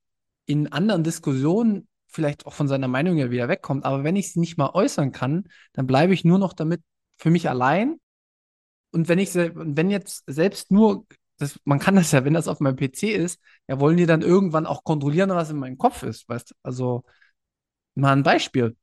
in 0.47 0.73
anderen 0.73 1.05
Diskussionen 1.05 1.87
vielleicht 2.09 2.45
auch 2.47 2.55
von 2.55 2.67
seiner 2.67 2.89
Meinung 2.89 3.19
ja 3.19 3.31
wieder 3.31 3.47
wegkommt. 3.47 3.85
Aber 3.85 4.03
wenn 4.03 4.17
ich 4.17 4.33
sie 4.33 4.41
nicht 4.41 4.59
mal 4.59 4.71
äußern 4.71 5.13
kann, 5.13 5.45
dann 5.75 5.87
bleibe 5.87 6.13
ich 6.13 6.25
nur 6.25 6.41
noch 6.41 6.55
damit 6.55 6.83
für 7.19 7.31
mich 7.31 7.49
allein. 7.49 8.01
Und 8.95 9.09
wenn 9.09 9.19
ich, 9.19 9.35
wenn 9.35 9.91
jetzt 9.91 10.23
selbst 10.27 10.71
nur, 10.71 11.07
das, 11.39 11.59
man 11.65 11.81
kann 11.81 11.97
das 11.97 12.13
ja, 12.13 12.25
wenn 12.25 12.35
das 12.35 12.49
auf 12.49 12.61
meinem 12.61 12.77
PC 12.77 13.05
ist, 13.05 13.41
ja, 13.69 13.81
wollen 13.81 13.97
die 13.97 14.07
dann 14.07 14.23
irgendwann 14.23 14.67
auch 14.67 14.85
kontrollieren, 14.85 15.31
was 15.31 15.51
in 15.51 15.59
meinem 15.59 15.79
Kopf 15.79 16.05
ist, 16.05 16.29
weißt 16.29 16.53
du? 16.53 16.55
Also, 16.63 17.05
mal 17.97 18.13
ein 18.13 18.23
Beispiel. 18.23 18.77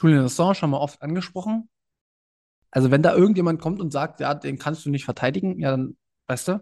Julian 0.00 0.24
Assange 0.26 0.62
haben 0.62 0.70
wir 0.70 0.80
oft 0.80 1.02
angesprochen. 1.02 1.70
Also, 2.70 2.90
wenn 2.90 3.02
da 3.02 3.14
irgendjemand 3.14 3.60
kommt 3.60 3.80
und 3.80 3.92
sagt, 3.92 4.20
ja, 4.20 4.34
den 4.34 4.58
kannst 4.58 4.84
du 4.84 4.90
nicht 4.90 5.04
verteidigen, 5.04 5.58
ja, 5.60 5.70
dann, 5.70 5.96
weißt 6.26 6.48
du, 6.48 6.60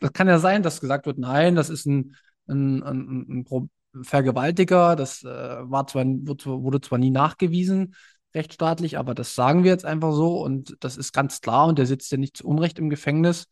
das 0.00 0.12
kann 0.12 0.28
ja 0.28 0.38
sein, 0.38 0.62
dass 0.62 0.80
gesagt 0.80 1.06
wird, 1.06 1.18
nein, 1.18 1.56
das 1.56 1.70
ist 1.70 1.86
ein, 1.86 2.16
ein, 2.46 2.82
ein, 2.82 3.44
ein 3.50 4.04
Vergewaltiger, 4.04 4.96
das 4.96 5.24
äh, 5.24 5.26
war 5.28 5.86
zwar, 5.86 6.04
wurde 6.06 6.80
zwar 6.80 6.98
nie 6.98 7.10
nachgewiesen, 7.10 7.94
rechtsstaatlich, 8.34 8.98
aber 8.98 9.14
das 9.14 9.34
sagen 9.34 9.64
wir 9.64 9.70
jetzt 9.70 9.84
einfach 9.84 10.12
so 10.12 10.42
und 10.42 10.76
das 10.80 10.96
ist 10.96 11.12
ganz 11.12 11.40
klar 11.40 11.66
und 11.66 11.78
der 11.78 11.86
sitzt 11.86 12.10
ja 12.12 12.18
nicht 12.18 12.36
zu 12.36 12.46
Unrecht 12.46 12.78
im 12.78 12.90
Gefängnis 12.90 13.46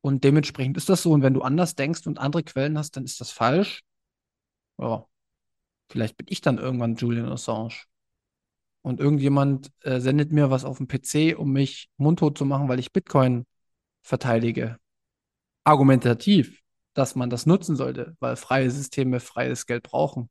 und 0.00 0.24
dementsprechend 0.24 0.76
ist 0.76 0.88
das 0.88 1.02
so 1.02 1.12
und 1.12 1.22
wenn 1.22 1.34
du 1.34 1.42
anders 1.42 1.74
denkst 1.74 2.06
und 2.06 2.18
andere 2.18 2.42
Quellen 2.42 2.78
hast, 2.78 2.96
dann 2.96 3.04
ist 3.04 3.20
das 3.20 3.30
falsch. 3.30 3.82
Ja, 4.78 5.06
vielleicht 5.90 6.16
bin 6.16 6.26
ich 6.28 6.40
dann 6.40 6.58
irgendwann 6.58 6.96
Julian 6.96 7.30
Assange 7.30 7.74
und 8.82 9.00
irgendjemand 9.00 9.72
äh, 9.82 10.00
sendet 10.00 10.32
mir 10.32 10.50
was 10.50 10.64
auf 10.64 10.78
dem 10.78 10.88
PC, 10.88 11.36
um 11.36 11.52
mich 11.52 11.88
mundtot 11.96 12.38
zu 12.38 12.44
machen, 12.44 12.68
weil 12.68 12.78
ich 12.78 12.92
Bitcoin 12.92 13.46
verteidige. 14.02 14.78
Argumentativ, 15.64 16.60
dass 16.94 17.16
man 17.16 17.28
das 17.28 17.46
nutzen 17.46 17.74
sollte, 17.74 18.16
weil 18.20 18.36
freie 18.36 18.70
Systeme 18.70 19.18
freies 19.18 19.66
Geld 19.66 19.82
brauchen. 19.82 20.30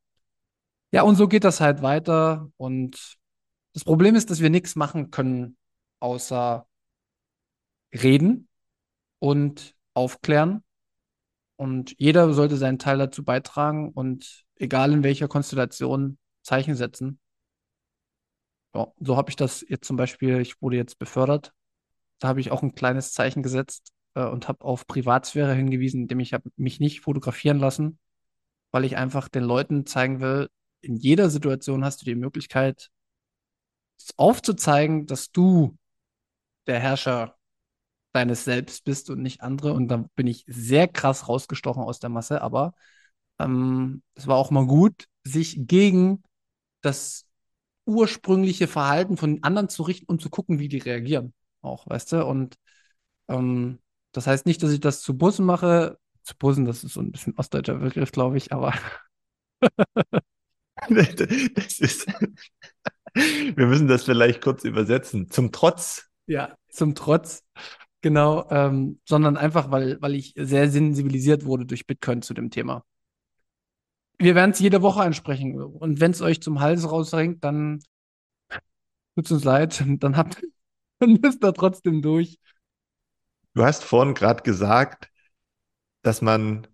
Ja, 0.92 1.02
und 1.04 1.16
so 1.18 1.28
geht 1.28 1.44
das 1.44 1.60
halt 1.60 1.82
weiter 1.82 2.50
und 2.56 3.18
das 3.76 3.84
Problem 3.84 4.16
ist, 4.16 4.30
dass 4.32 4.40
wir 4.40 4.50
nichts 4.50 4.78
machen 4.78 5.12
können, 5.12 5.58
außer 6.00 6.66
reden 7.94 8.48
und 9.20 9.76
aufklären. 9.94 10.64
Und 11.58 11.94
jeder 11.98 12.34
sollte 12.34 12.56
seinen 12.56 12.80
Teil 12.80 12.98
dazu 12.98 13.26
beitragen 13.26 13.92
und 13.92 14.46
egal 14.56 14.94
in 14.94 15.04
welcher 15.04 15.28
Konstellation 15.28 16.18
Zeichen 16.42 16.76
setzen. 16.76 17.20
Ja, 18.74 18.94
so 18.98 19.18
habe 19.18 19.30
ich 19.30 19.36
das 19.36 19.66
jetzt 19.68 19.88
zum 19.88 19.98
Beispiel, 19.98 20.40
ich 20.40 20.62
wurde 20.62 20.78
jetzt 20.78 20.98
befördert. 20.98 21.52
Da 22.20 22.30
habe 22.30 22.40
ich 22.40 22.52
auch 22.52 22.64
ein 22.64 22.76
kleines 22.76 23.12
Zeichen 23.12 23.44
gesetzt 23.44 23.92
äh, 24.14 24.24
und 24.24 24.48
habe 24.48 24.64
auf 24.64 24.88
Privatsphäre 24.88 25.54
hingewiesen, 25.54 26.04
indem 26.04 26.22
ich 26.22 26.34
mich 26.56 26.80
nicht 26.80 27.02
fotografieren 27.02 27.60
lassen, 27.60 28.00
weil 28.72 28.86
ich 28.86 28.96
einfach 28.96 29.28
den 29.28 29.44
Leuten 29.44 29.86
zeigen 29.86 30.22
will, 30.22 30.48
in 30.80 30.96
jeder 30.96 31.30
Situation 31.30 31.84
hast 31.84 32.02
du 32.02 32.06
die 32.06 32.16
Möglichkeit, 32.16 32.90
aufzuzeigen, 34.18 35.06
dass 35.08 35.32
du 35.32 35.78
der 36.68 36.80
Herrscher 36.80 37.36
deines 38.14 38.46
Selbst 38.46 38.86
bist 38.86 39.10
und 39.10 39.22
nicht 39.22 39.42
andere. 39.42 39.74
Und 39.74 39.90
da 39.90 40.06
bin 40.16 40.28
ich 40.28 40.46
sehr 40.48 40.88
krass 40.88 41.28
rausgestochen 41.28 41.84
aus 41.84 42.00
der 42.00 42.10
Masse. 42.10 42.42
Aber 42.42 42.74
ähm, 43.40 44.04
es 44.16 44.28
war 44.28 44.38
auch 44.38 44.52
mal 44.52 44.66
gut, 44.66 45.08
sich 45.24 45.68
gegen 45.68 46.24
das 46.82 47.26
ursprüngliche 47.86 48.68
Verhalten 48.68 49.18
von 49.18 49.44
anderen 49.44 49.70
zu 49.70 49.84
richten 49.84 50.06
und 50.08 50.22
zu 50.22 50.30
gucken, 50.30 50.60
wie 50.60 50.70
die 50.70 50.80
reagieren. 50.80 51.34
Auch, 51.62 51.88
weißt 51.88 52.14
du? 52.14 52.26
Und 52.26 52.56
ähm, 53.28 53.80
das 54.12 54.28
heißt 54.28 54.46
nicht, 54.46 54.64
dass 54.64 54.72
ich 54.72 54.80
das 54.80 55.02
zu 55.02 55.18
Bussen 55.18 55.46
mache. 55.46 56.00
Zu 56.24 56.36
Bussen, 56.38 56.66
das 56.66 56.84
ist 56.84 56.94
so 56.94 57.02
ein 57.02 57.12
bisschen 57.12 57.38
ostdeutscher 57.38 57.76
Begriff, 57.76 58.12
glaube 58.12 58.38
ich, 58.38 58.52
aber. 58.54 58.74
das 60.90 61.80
ist. 61.80 62.08
Wir 63.56 63.68
müssen 63.68 63.88
das 63.88 64.04
vielleicht 64.04 64.42
kurz 64.42 64.64
übersetzen. 64.64 65.30
Zum 65.30 65.52
Trotz. 65.52 66.10
Ja, 66.28 66.56
zum 66.70 66.96
Trotz. 66.96 67.44
Genau, 68.02 68.48
ähm, 68.52 69.00
sondern 69.06 69.38
einfach, 69.38 69.72
weil, 69.72 70.00
weil 70.02 70.14
ich 70.14 70.34
sehr 70.38 70.70
sensibilisiert 70.70 71.46
wurde 71.46 71.66
durch 71.66 71.88
Bitcoin 71.88 72.22
zu 72.22 72.34
dem 72.34 72.52
Thema. 72.52 72.84
Wir 74.20 74.36
werden 74.36 74.52
es 74.52 74.60
jede 74.60 74.82
Woche 74.82 75.02
ansprechen. 75.02 75.60
Und 75.62 76.00
wenn 76.00 76.12
es 76.12 76.22
euch 76.22 76.42
zum 76.42 76.60
Hals 76.60 76.90
rausringt, 76.90 77.44
dann 77.44 77.80
tut 79.16 79.26
es 79.26 79.32
uns 79.32 79.44
leid. 79.44 79.84
Dann 80.00 80.18
habt 80.18 80.42
dann 81.00 81.20
müsst 81.22 81.44
ihr 81.44 81.54
trotzdem 81.54 82.02
durch. 82.02 82.40
Du 83.54 83.64
hast 83.64 83.84
vorhin 83.84 84.14
gerade 84.14 84.44
gesagt, 84.44 85.10
dass 86.02 86.22
man 86.22 86.68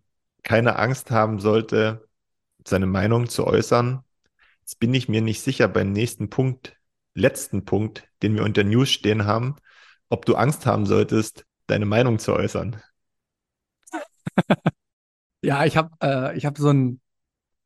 keine 0.43 0.77
Angst 0.77 1.12
haben 1.12 1.39
sollte, 1.39 2.08
seine 2.67 2.88
Meinung 2.88 3.30
zu 3.30 3.45
äußern. 3.45 4.04
Jetzt 4.62 4.80
bin 4.80 4.93
ich 4.93 5.10
mir 5.10 5.21
nicht 5.21 5.41
sicher 5.41 5.67
beim 5.67 5.91
nächsten 5.91 6.30
Punkt, 6.30 6.78
letzten 7.13 7.65
Punkt, 7.65 8.08
den 8.24 8.36
wir 8.36 8.43
unter 8.43 8.63
News 8.63 8.89
stehen 8.89 9.26
haben, 9.26 9.56
ob 10.10 10.26
du 10.26 10.36
Angst 10.36 10.65
haben 10.65 10.86
solltest, 10.86 11.45
deine 11.67 11.86
Meinung 11.86 12.19
zu 12.19 12.34
äußern. 12.34 12.82
ja, 15.41 15.65
ich 15.65 15.78
habe 15.78 15.89
äh, 16.00 16.39
hab 16.39 16.58
so 16.58 16.69
ein, 16.69 17.02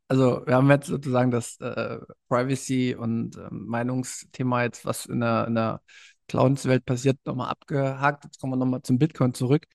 also 0.07 0.43
wir 0.45 0.55
haben 0.55 0.69
jetzt 0.69 0.87
sozusagen 0.87 1.31
das 1.31 1.59
äh, 1.59 1.99
Privacy 2.27 2.95
und 2.95 3.37
äh, 3.37 3.47
Meinungsthema 3.51 4.63
jetzt, 4.63 4.85
was 4.85 5.05
in 5.05 5.19
der, 5.19 5.47
in 5.47 5.55
der 5.55 5.81
Clowns-Welt 6.27 6.85
passiert, 6.85 7.17
nochmal 7.25 7.49
abgehakt. 7.49 8.23
Jetzt 8.23 8.39
kommen 8.39 8.53
wir 8.53 8.57
nochmal 8.57 8.81
zum 8.81 8.97
Bitcoin 8.97 9.33
zurück. 9.33 9.65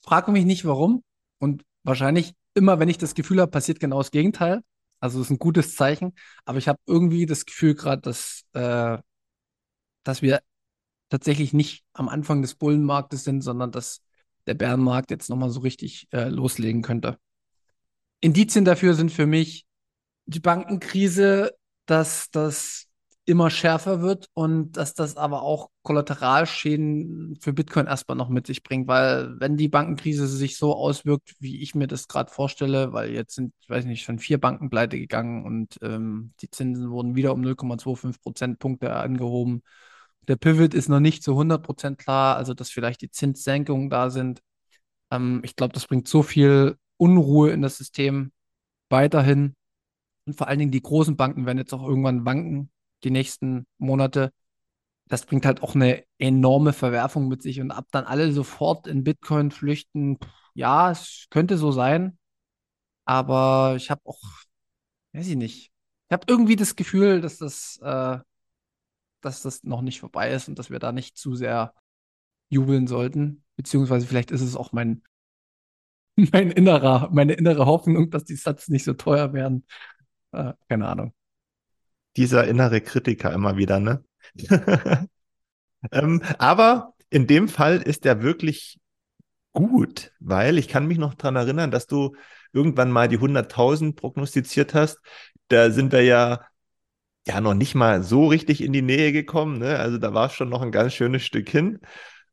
Frage 0.00 0.32
mich 0.32 0.44
nicht, 0.44 0.64
warum. 0.64 1.02
Und 1.38 1.64
wahrscheinlich 1.82 2.34
immer, 2.54 2.78
wenn 2.78 2.88
ich 2.88 2.98
das 2.98 3.14
Gefühl 3.14 3.40
habe, 3.40 3.50
passiert 3.50 3.80
genau 3.80 3.98
das 3.98 4.10
Gegenteil. 4.10 4.62
Also 5.02 5.20
es 5.20 5.26
ist 5.26 5.30
ein 5.32 5.38
gutes 5.38 5.74
Zeichen, 5.74 6.14
aber 6.44 6.58
ich 6.58 6.68
habe 6.68 6.78
irgendwie 6.86 7.26
das 7.26 7.44
Gefühl 7.44 7.74
gerade, 7.74 8.02
dass, 8.02 8.44
äh, 8.52 8.98
dass 10.04 10.22
wir 10.22 10.42
tatsächlich 11.08 11.52
nicht 11.52 11.84
am 11.92 12.08
Anfang 12.08 12.42
des 12.42 12.54
Bullenmarktes 12.54 13.24
sind, 13.24 13.42
sondern 13.42 13.72
dass 13.72 14.02
der 14.46 14.54
Bärenmarkt 14.54 15.10
jetzt 15.10 15.28
nochmal 15.28 15.50
so 15.50 15.60
richtig 15.60 16.08
äh, 16.12 16.28
loslegen 16.28 16.82
könnte. 16.82 17.18
Indizien 18.20 18.64
dafür 18.64 18.94
sind 18.94 19.10
für 19.10 19.26
mich 19.26 19.66
die 20.26 20.40
Bankenkrise, 20.40 21.52
dass 21.86 22.30
das 22.30 22.86
immer 23.24 23.50
schärfer 23.50 24.02
wird 24.02 24.28
und 24.34 24.72
dass 24.72 24.94
das 24.94 25.16
aber 25.16 25.42
auch 25.42 25.70
Kollateralschäden 25.82 27.38
für 27.40 27.52
Bitcoin 27.52 27.86
erstmal 27.86 28.16
noch 28.16 28.28
mit 28.28 28.46
sich 28.48 28.64
bringt, 28.64 28.88
weil 28.88 29.38
wenn 29.38 29.56
die 29.56 29.68
Bankenkrise 29.68 30.26
sich 30.26 30.56
so 30.56 30.74
auswirkt, 30.74 31.34
wie 31.38 31.62
ich 31.62 31.74
mir 31.76 31.86
das 31.86 32.08
gerade 32.08 32.32
vorstelle, 32.32 32.92
weil 32.92 33.10
jetzt 33.12 33.36
sind, 33.36 33.54
ich 33.60 33.70
weiß 33.70 33.84
nicht, 33.84 34.02
schon 34.02 34.18
vier 34.18 34.38
Banken 34.40 34.70
pleite 34.70 34.98
gegangen 34.98 35.44
und 35.44 35.78
ähm, 35.82 36.32
die 36.40 36.50
Zinsen 36.50 36.90
wurden 36.90 37.14
wieder 37.14 37.32
um 37.32 37.42
0,25 37.42 38.20
Prozentpunkte 38.22 38.94
angehoben. 38.94 39.62
Der 40.28 40.36
Pivot 40.36 40.74
ist 40.74 40.88
noch 40.88 41.00
nicht 41.00 41.22
zu 41.22 41.32
100 41.32 41.62
Prozent 41.64 41.98
klar, 41.98 42.36
also 42.36 42.54
dass 42.54 42.70
vielleicht 42.70 43.02
die 43.02 43.10
Zinssenkungen 43.10 43.88
da 43.90 44.10
sind. 44.10 44.42
Ähm, 45.10 45.42
ich 45.44 45.56
glaube, 45.56 45.74
das 45.74 45.86
bringt 45.86 46.08
so 46.08 46.22
viel 46.22 46.76
Unruhe 46.96 47.50
in 47.52 47.62
das 47.62 47.78
System 47.78 48.32
weiterhin. 48.90 49.54
Und 50.26 50.36
vor 50.36 50.48
allen 50.48 50.58
Dingen 50.60 50.72
die 50.72 50.82
großen 50.82 51.16
Banken 51.16 51.46
werden 51.46 51.58
jetzt 51.58 51.74
auch 51.74 51.86
irgendwann 51.86 52.24
wanken 52.24 52.70
die 53.04 53.10
nächsten 53.10 53.66
Monate. 53.78 54.32
Das 55.08 55.26
bringt 55.26 55.46
halt 55.46 55.62
auch 55.62 55.74
eine 55.74 56.04
enorme 56.18 56.72
Verwerfung 56.72 57.28
mit 57.28 57.42
sich 57.42 57.60
und 57.60 57.70
ab 57.70 57.86
dann 57.90 58.04
alle 58.04 58.32
sofort 58.32 58.86
in 58.86 59.04
Bitcoin 59.04 59.50
flüchten. 59.50 60.18
Ja, 60.54 60.90
es 60.90 61.26
könnte 61.30 61.58
so 61.58 61.72
sein, 61.72 62.18
aber 63.04 63.74
ich 63.76 63.90
habe 63.90 64.02
auch, 64.04 64.20
weiß 65.12 65.28
ich 65.28 65.36
nicht, 65.36 65.72
ich 66.08 66.12
habe 66.12 66.26
irgendwie 66.28 66.56
das 66.56 66.76
Gefühl, 66.76 67.20
dass 67.20 67.38
das, 67.38 67.78
äh, 67.82 68.18
dass 69.20 69.42
das 69.42 69.64
noch 69.64 69.82
nicht 69.82 70.00
vorbei 70.00 70.32
ist 70.32 70.48
und 70.48 70.58
dass 70.58 70.70
wir 70.70 70.78
da 70.78 70.92
nicht 70.92 71.16
zu 71.16 71.34
sehr 71.34 71.74
jubeln 72.50 72.86
sollten. 72.86 73.44
Beziehungsweise 73.56 74.06
vielleicht 74.06 74.30
ist 74.30 74.42
es 74.42 74.56
auch 74.56 74.72
mein, 74.72 75.02
mein 76.32 76.50
innerer, 76.50 77.10
meine 77.12 77.34
innere 77.34 77.66
Hoffnung, 77.66 78.10
dass 78.10 78.24
die 78.24 78.36
Sats 78.36 78.68
nicht 78.68 78.84
so 78.84 78.94
teuer 78.94 79.32
werden. 79.32 79.66
Äh, 80.32 80.54
keine 80.68 80.88
Ahnung 80.88 81.14
dieser 82.16 82.46
innere 82.46 82.80
Kritiker 82.80 83.32
immer 83.32 83.56
wieder, 83.56 83.80
ne? 83.80 84.04
ähm, 85.92 86.22
aber 86.38 86.94
in 87.10 87.26
dem 87.26 87.48
Fall 87.48 87.82
ist 87.82 88.06
er 88.06 88.22
wirklich 88.22 88.78
gut, 89.52 90.12
weil 90.20 90.58
ich 90.58 90.68
kann 90.68 90.86
mich 90.86 90.98
noch 90.98 91.14
dran 91.14 91.36
erinnern, 91.36 91.70
dass 91.70 91.86
du 91.86 92.16
irgendwann 92.52 92.90
mal 92.90 93.08
die 93.08 93.18
100.000 93.18 93.96
prognostiziert 93.96 94.74
hast. 94.74 94.98
Da 95.48 95.70
sind 95.70 95.92
wir 95.92 96.02
ja 96.02 96.40
ja 97.26 97.40
noch 97.40 97.54
nicht 97.54 97.74
mal 97.74 98.02
so 98.02 98.26
richtig 98.26 98.62
in 98.62 98.72
die 98.72 98.82
Nähe 98.82 99.12
gekommen. 99.12 99.58
Ne? 99.58 99.78
Also 99.78 99.98
da 99.98 100.14
war 100.14 100.30
schon 100.30 100.48
noch 100.48 100.62
ein 100.62 100.72
ganz 100.72 100.94
schönes 100.94 101.24
Stück 101.24 101.48
hin. 101.48 101.80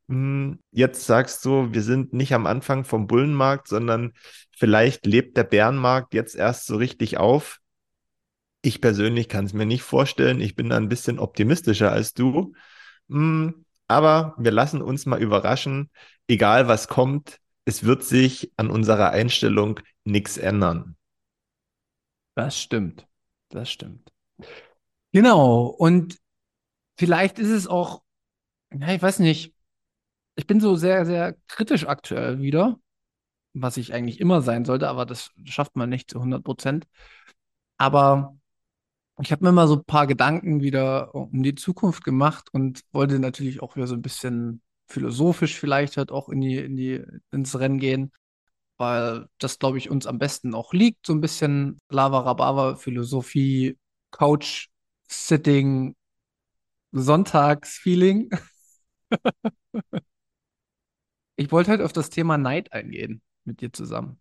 Hm, 0.08 0.60
jetzt 0.72 1.06
sagst 1.06 1.44
du, 1.44 1.72
wir 1.72 1.82
sind 1.82 2.12
nicht 2.12 2.34
am 2.34 2.46
Anfang 2.46 2.84
vom 2.84 3.06
Bullenmarkt, 3.06 3.68
sondern 3.68 4.12
vielleicht 4.56 5.06
lebt 5.06 5.36
der 5.36 5.44
Bärenmarkt 5.44 6.14
jetzt 6.14 6.34
erst 6.34 6.66
so 6.66 6.76
richtig 6.76 7.18
auf. 7.18 7.59
Ich 8.62 8.80
persönlich 8.80 9.28
kann 9.28 9.46
es 9.46 9.52
mir 9.52 9.66
nicht 9.66 9.82
vorstellen. 9.82 10.40
Ich 10.40 10.54
bin 10.54 10.68
da 10.68 10.76
ein 10.76 10.88
bisschen 10.88 11.18
optimistischer 11.18 11.92
als 11.92 12.14
du. 12.14 12.54
Hm, 13.08 13.64
aber 13.88 14.34
wir 14.38 14.50
lassen 14.50 14.82
uns 14.82 15.06
mal 15.06 15.20
überraschen. 15.20 15.90
Egal 16.28 16.68
was 16.68 16.88
kommt, 16.88 17.38
es 17.64 17.84
wird 17.84 18.04
sich 18.04 18.52
an 18.56 18.70
unserer 18.70 19.10
Einstellung 19.10 19.80
nichts 20.04 20.36
ändern. 20.36 20.96
Das 22.34 22.60
stimmt. 22.60 23.06
Das 23.48 23.70
stimmt. 23.70 24.12
Genau. 25.12 25.66
Und 25.66 26.18
vielleicht 26.98 27.38
ist 27.38 27.48
es 27.50 27.66
auch, 27.66 28.02
ja, 28.72 28.92
ich 28.92 29.02
weiß 29.02 29.18
nicht, 29.18 29.54
ich 30.36 30.46
bin 30.46 30.60
so 30.60 30.76
sehr, 30.76 31.04
sehr 31.04 31.36
kritisch 31.48 31.86
aktuell 31.86 32.40
wieder, 32.40 32.78
was 33.52 33.76
ich 33.76 33.92
eigentlich 33.92 34.20
immer 34.20 34.42
sein 34.42 34.64
sollte, 34.64 34.88
aber 34.88 35.06
das 35.06 35.32
schafft 35.44 35.76
man 35.76 35.90
nicht 35.90 36.10
zu 36.10 36.18
100 36.18 36.44
Prozent. 36.44 36.86
Aber 37.76 38.36
ich 39.22 39.32
habe 39.32 39.44
mir 39.44 39.52
mal 39.52 39.68
so 39.68 39.76
ein 39.76 39.84
paar 39.84 40.06
Gedanken 40.06 40.60
wieder 40.62 41.14
um 41.14 41.42
die 41.42 41.54
Zukunft 41.54 42.04
gemacht 42.04 42.48
und 42.52 42.82
wollte 42.92 43.18
natürlich 43.18 43.62
auch 43.62 43.76
wieder 43.76 43.86
so 43.86 43.94
ein 43.94 44.02
bisschen 44.02 44.62
philosophisch 44.88 45.58
vielleicht 45.58 45.96
halt 45.96 46.10
auch 46.10 46.28
in 46.28 46.40
die, 46.40 46.58
in 46.58 46.76
die, 46.76 47.02
ins 47.30 47.58
Rennen 47.58 47.78
gehen, 47.78 48.12
weil 48.76 49.28
das, 49.38 49.58
glaube 49.58 49.78
ich, 49.78 49.90
uns 49.90 50.06
am 50.06 50.18
besten 50.18 50.54
auch 50.54 50.72
liegt. 50.72 51.06
So 51.06 51.12
ein 51.12 51.20
bisschen 51.20 51.78
Lava 51.88 52.20
Rabava, 52.20 52.76
Philosophie, 52.76 53.78
Couch, 54.10 54.68
Sitting, 55.08 55.94
Sonntagsfeeling. 56.92 58.30
Ich 61.36 61.50
wollte 61.50 61.70
halt 61.70 61.80
auf 61.80 61.94
das 61.94 62.10
Thema 62.10 62.36
Neid 62.36 62.74
eingehen 62.74 63.22
mit 63.44 63.62
dir 63.62 63.72
zusammen. 63.72 64.20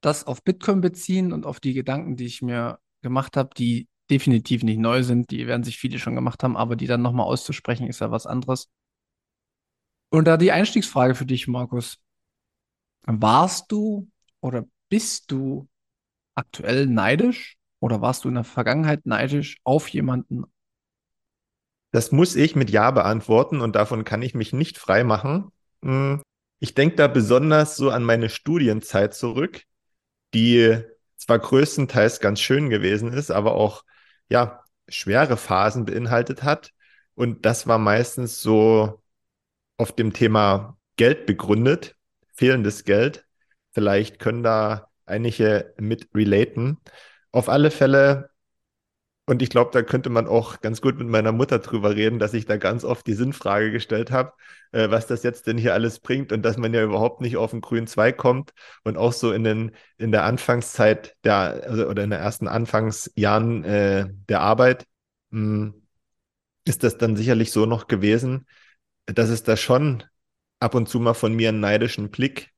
Das 0.00 0.26
auf 0.26 0.42
Bitcoin 0.42 0.80
beziehen 0.80 1.32
und 1.32 1.46
auf 1.46 1.60
die 1.60 1.74
Gedanken, 1.74 2.16
die 2.16 2.26
ich 2.26 2.42
mir 2.42 2.80
gemacht 3.02 3.36
habe, 3.36 3.50
die 3.56 3.88
definitiv 4.10 4.62
nicht 4.62 4.78
neu 4.78 5.02
sind, 5.02 5.30
die 5.30 5.46
werden 5.46 5.64
sich 5.64 5.78
viele 5.78 5.98
schon 5.98 6.14
gemacht 6.14 6.42
haben, 6.42 6.56
aber 6.56 6.76
die 6.76 6.86
dann 6.86 7.02
nochmal 7.02 7.26
auszusprechen, 7.26 7.86
ist 7.86 8.00
ja 8.00 8.10
was 8.10 8.26
anderes. 8.26 8.70
Und 10.10 10.26
da 10.26 10.36
die 10.36 10.52
Einstiegsfrage 10.52 11.14
für 11.14 11.26
dich, 11.26 11.48
Markus. 11.48 11.98
Warst 13.04 13.70
du 13.70 14.08
oder 14.40 14.64
bist 14.88 15.30
du 15.30 15.68
aktuell 16.34 16.86
neidisch 16.86 17.56
oder 17.80 18.00
warst 18.00 18.24
du 18.24 18.28
in 18.28 18.34
der 18.34 18.44
Vergangenheit 18.44 19.06
neidisch 19.06 19.58
auf 19.64 19.88
jemanden? 19.88 20.44
Das 21.90 22.12
muss 22.12 22.36
ich 22.36 22.54
mit 22.54 22.70
Ja 22.70 22.90
beantworten 22.90 23.60
und 23.60 23.74
davon 23.76 24.04
kann 24.04 24.22
ich 24.22 24.34
mich 24.34 24.52
nicht 24.52 24.78
frei 24.78 25.04
machen. 25.04 25.50
Hm, 25.82 26.22
ich 26.58 26.74
denke 26.74 26.96
da 26.96 27.06
besonders 27.06 27.76
so 27.76 27.90
an 27.90 28.02
meine 28.04 28.28
Studienzeit 28.28 29.14
zurück, 29.14 29.62
die 30.34 30.82
zwar 31.18 31.38
größtenteils 31.38 32.20
ganz 32.20 32.40
schön 32.40 32.70
gewesen 32.70 33.12
ist, 33.12 33.30
aber 33.30 33.54
auch 33.54 33.84
ja 34.28 34.62
schwere 34.88 35.36
Phasen 35.36 35.84
beinhaltet 35.84 36.42
hat. 36.42 36.72
Und 37.14 37.44
das 37.44 37.66
war 37.66 37.78
meistens 37.78 38.40
so 38.40 39.02
auf 39.76 39.92
dem 39.92 40.12
Thema 40.12 40.78
Geld 40.96 41.26
begründet, 41.26 41.96
fehlendes 42.34 42.84
Geld. 42.84 43.26
Vielleicht 43.72 44.18
können 44.18 44.42
da 44.42 44.88
einige 45.06 45.74
mit 45.78 46.08
relaten. 46.14 46.78
Auf 47.32 47.48
alle 47.48 47.70
Fälle 47.70 48.30
und 49.28 49.42
ich 49.42 49.50
glaube, 49.50 49.70
da 49.72 49.82
könnte 49.82 50.08
man 50.08 50.26
auch 50.26 50.60
ganz 50.60 50.80
gut 50.80 50.98
mit 50.98 51.06
meiner 51.06 51.32
Mutter 51.32 51.58
drüber 51.58 51.94
reden, 51.94 52.18
dass 52.18 52.32
ich 52.32 52.46
da 52.46 52.56
ganz 52.56 52.82
oft 52.84 53.06
die 53.06 53.12
Sinnfrage 53.12 53.70
gestellt 53.70 54.10
habe, 54.10 54.32
äh, 54.72 54.90
was 54.90 55.06
das 55.06 55.22
jetzt 55.22 55.46
denn 55.46 55.58
hier 55.58 55.74
alles 55.74 56.00
bringt 56.00 56.32
und 56.32 56.42
dass 56.42 56.56
man 56.56 56.72
ja 56.72 56.82
überhaupt 56.82 57.20
nicht 57.20 57.36
auf 57.36 57.50
den 57.50 57.60
grünen 57.60 57.86
Zweig 57.86 58.16
kommt. 58.16 58.52
Und 58.84 58.96
auch 58.96 59.12
so 59.12 59.32
in, 59.32 59.44
den, 59.44 59.72
in 59.98 60.12
der 60.12 60.24
Anfangszeit 60.24 61.14
der, 61.24 61.62
also, 61.68 61.86
oder 61.86 62.04
in 62.04 62.10
den 62.10 62.20
ersten 62.20 62.48
Anfangsjahren 62.48 63.64
äh, 63.64 64.06
der 64.28 64.40
Arbeit, 64.40 64.86
mh, 65.30 65.40
hm, 65.40 65.82
ist 66.64 66.82
das 66.84 66.98
dann 66.98 67.16
sicherlich 67.16 67.52
so 67.52 67.66
noch 67.66 67.86
gewesen, 67.86 68.46
dass 69.06 69.28
es 69.30 69.42
da 69.42 69.56
schon 69.56 70.04
ab 70.60 70.74
und 70.74 70.88
zu 70.88 71.00
mal 71.00 71.14
von 71.14 71.34
mir 71.34 71.50
einen 71.50 71.60
neidischen 71.60 72.10
Blick 72.10 72.50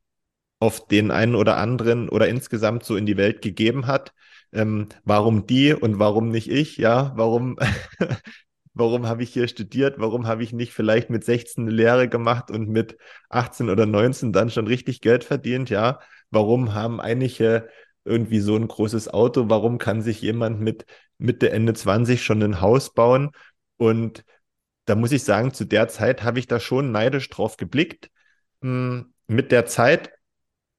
auf 0.61 0.87
den 0.87 1.11
einen 1.11 1.35
oder 1.35 1.56
anderen 1.56 2.09
oder 2.09 2.28
insgesamt 2.28 2.85
so 2.85 2.96
in 2.96 3.06
die 3.06 3.16
Welt 3.16 3.42
gegeben 3.42 3.87
hat 3.87 4.12
ähm, 4.52 4.88
warum 5.04 5.46
die 5.46 5.74
und 5.74 5.98
warum 5.98 6.30
nicht 6.30 6.50
ich, 6.50 6.76
ja, 6.76 7.12
warum, 7.16 7.56
warum 8.74 9.06
habe 9.06 9.22
ich 9.22 9.32
hier 9.32 9.48
studiert, 9.48 9.96
warum 9.98 10.26
habe 10.26 10.42
ich 10.42 10.52
nicht 10.52 10.72
vielleicht 10.72 11.10
mit 11.10 11.24
16 11.24 11.64
eine 11.64 11.72
Lehre 11.72 12.08
gemacht 12.08 12.50
und 12.50 12.68
mit 12.68 12.96
18 13.28 13.70
oder 13.70 13.86
19 13.86 14.32
dann 14.32 14.50
schon 14.50 14.66
richtig 14.66 15.00
Geld 15.00 15.24
verdient, 15.24 15.70
ja, 15.70 16.00
warum 16.30 16.74
haben 16.74 17.00
einige 17.00 17.68
irgendwie 18.04 18.40
so 18.40 18.56
ein 18.56 18.68
großes 18.68 19.08
Auto, 19.08 19.48
warum 19.48 19.78
kann 19.78 20.02
sich 20.02 20.22
jemand 20.22 20.60
mit 20.60 20.86
Mitte, 21.18 21.50
Ende 21.50 21.74
20 21.74 22.22
schon 22.22 22.42
ein 22.42 22.60
Haus 22.60 22.94
bauen? 22.94 23.30
Und 23.76 24.24
da 24.86 24.94
muss 24.94 25.12
ich 25.12 25.22
sagen, 25.22 25.52
zu 25.54 25.64
der 25.64 25.88
Zeit 25.88 26.22
habe 26.24 26.38
ich 26.38 26.46
da 26.46 26.60
schon 26.60 26.92
neidisch 26.92 27.28
drauf 27.28 27.56
geblickt. 27.56 28.10
Hm, 28.62 29.12
mit 29.28 29.52
der 29.52 29.66
Zeit 29.66 30.10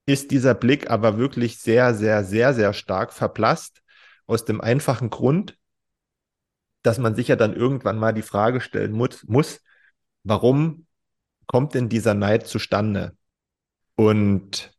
ist 0.05 0.31
dieser 0.31 0.53
Blick 0.53 0.89
aber 0.89 1.17
wirklich 1.17 1.59
sehr, 1.59 1.93
sehr, 1.93 2.23
sehr, 2.23 2.53
sehr 2.53 2.73
stark 2.73 3.13
verblasst. 3.13 3.81
Aus 4.25 4.45
dem 4.45 4.61
einfachen 4.61 5.09
Grund, 5.09 5.57
dass 6.83 6.97
man 6.97 7.15
sich 7.15 7.27
ja 7.27 7.35
dann 7.35 7.55
irgendwann 7.55 7.97
mal 7.97 8.13
die 8.13 8.21
Frage 8.21 8.61
stellen 8.61 8.91
muss, 8.91 9.23
muss 9.25 9.61
warum 10.23 10.87
kommt 11.47 11.73
denn 11.73 11.89
dieser 11.89 12.13
Neid 12.13 12.47
zustande? 12.47 13.15
Und 13.95 14.71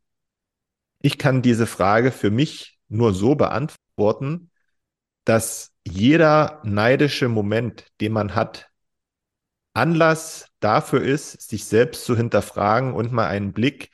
ich 1.01 1.19
kann 1.19 1.43
diese 1.43 1.67
Frage 1.67 2.13
für 2.13 2.31
mich 2.31 2.79
nur 2.89 3.13
so 3.13 3.35
beantworten, 3.35 4.51
dass 5.25 5.73
jeder 5.85 6.61
neidische 6.65 7.29
Moment, 7.29 7.87
den 8.01 8.13
man 8.13 8.35
hat, 8.35 8.69
Anlass 9.75 10.49
dafür 10.61 11.03
ist, 11.03 11.49
sich 11.49 11.65
selbst 11.65 12.05
zu 12.05 12.17
hinterfragen 12.17 12.93
und 12.95 13.13
mal 13.13 13.29
einen 13.29 13.53
Blick 13.53 13.91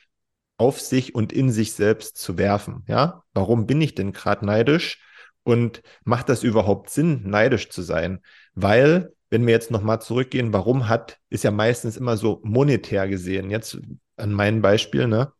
auf 0.59 0.81
sich 0.81 1.15
und 1.15 1.33
in 1.33 1.51
sich 1.51 1.73
selbst 1.73 2.19
zu 2.19 2.37
werfen. 2.37 2.85
Ja, 2.87 3.25
warum 3.33 3.67
bin 3.67 3.81
ich 3.81 3.95
denn 3.95 4.13
gerade 4.13 4.45
neidisch? 4.45 5.03
Und 5.45 5.83
macht 6.05 6.29
das 6.29 6.43
überhaupt 6.43 6.91
Sinn, 6.91 7.23
neidisch 7.25 7.71
zu 7.71 7.81
sein? 7.81 8.21
Weil, 8.55 9.15
wenn 9.31 9.47
wir 9.47 9.55
jetzt 9.55 9.71
nochmal 9.71 10.03
zurückgehen, 10.03 10.53
warum 10.53 10.89
hat, 10.89 11.19
ist 11.31 11.45
ja 11.45 11.51
meistens 11.51 11.97
immer 11.97 12.17
so 12.19 12.41
monetär 12.45 13.09
gesehen. 13.09 13.51
Jetzt 13.51 13.79
an 14.17 14.33
meinem 14.33 14.61
Beispiel, 14.61 15.07
ne? 15.07 15.33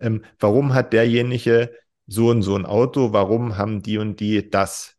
Ähm, 0.00 0.24
warum 0.38 0.74
hat 0.74 0.92
derjenige 0.92 1.72
so 2.06 2.30
und 2.30 2.42
so 2.42 2.56
ein 2.56 2.66
Auto? 2.66 3.12
Warum 3.12 3.58
haben 3.58 3.82
die 3.82 3.98
und 3.98 4.20
die 4.20 4.48
das? 4.48 4.96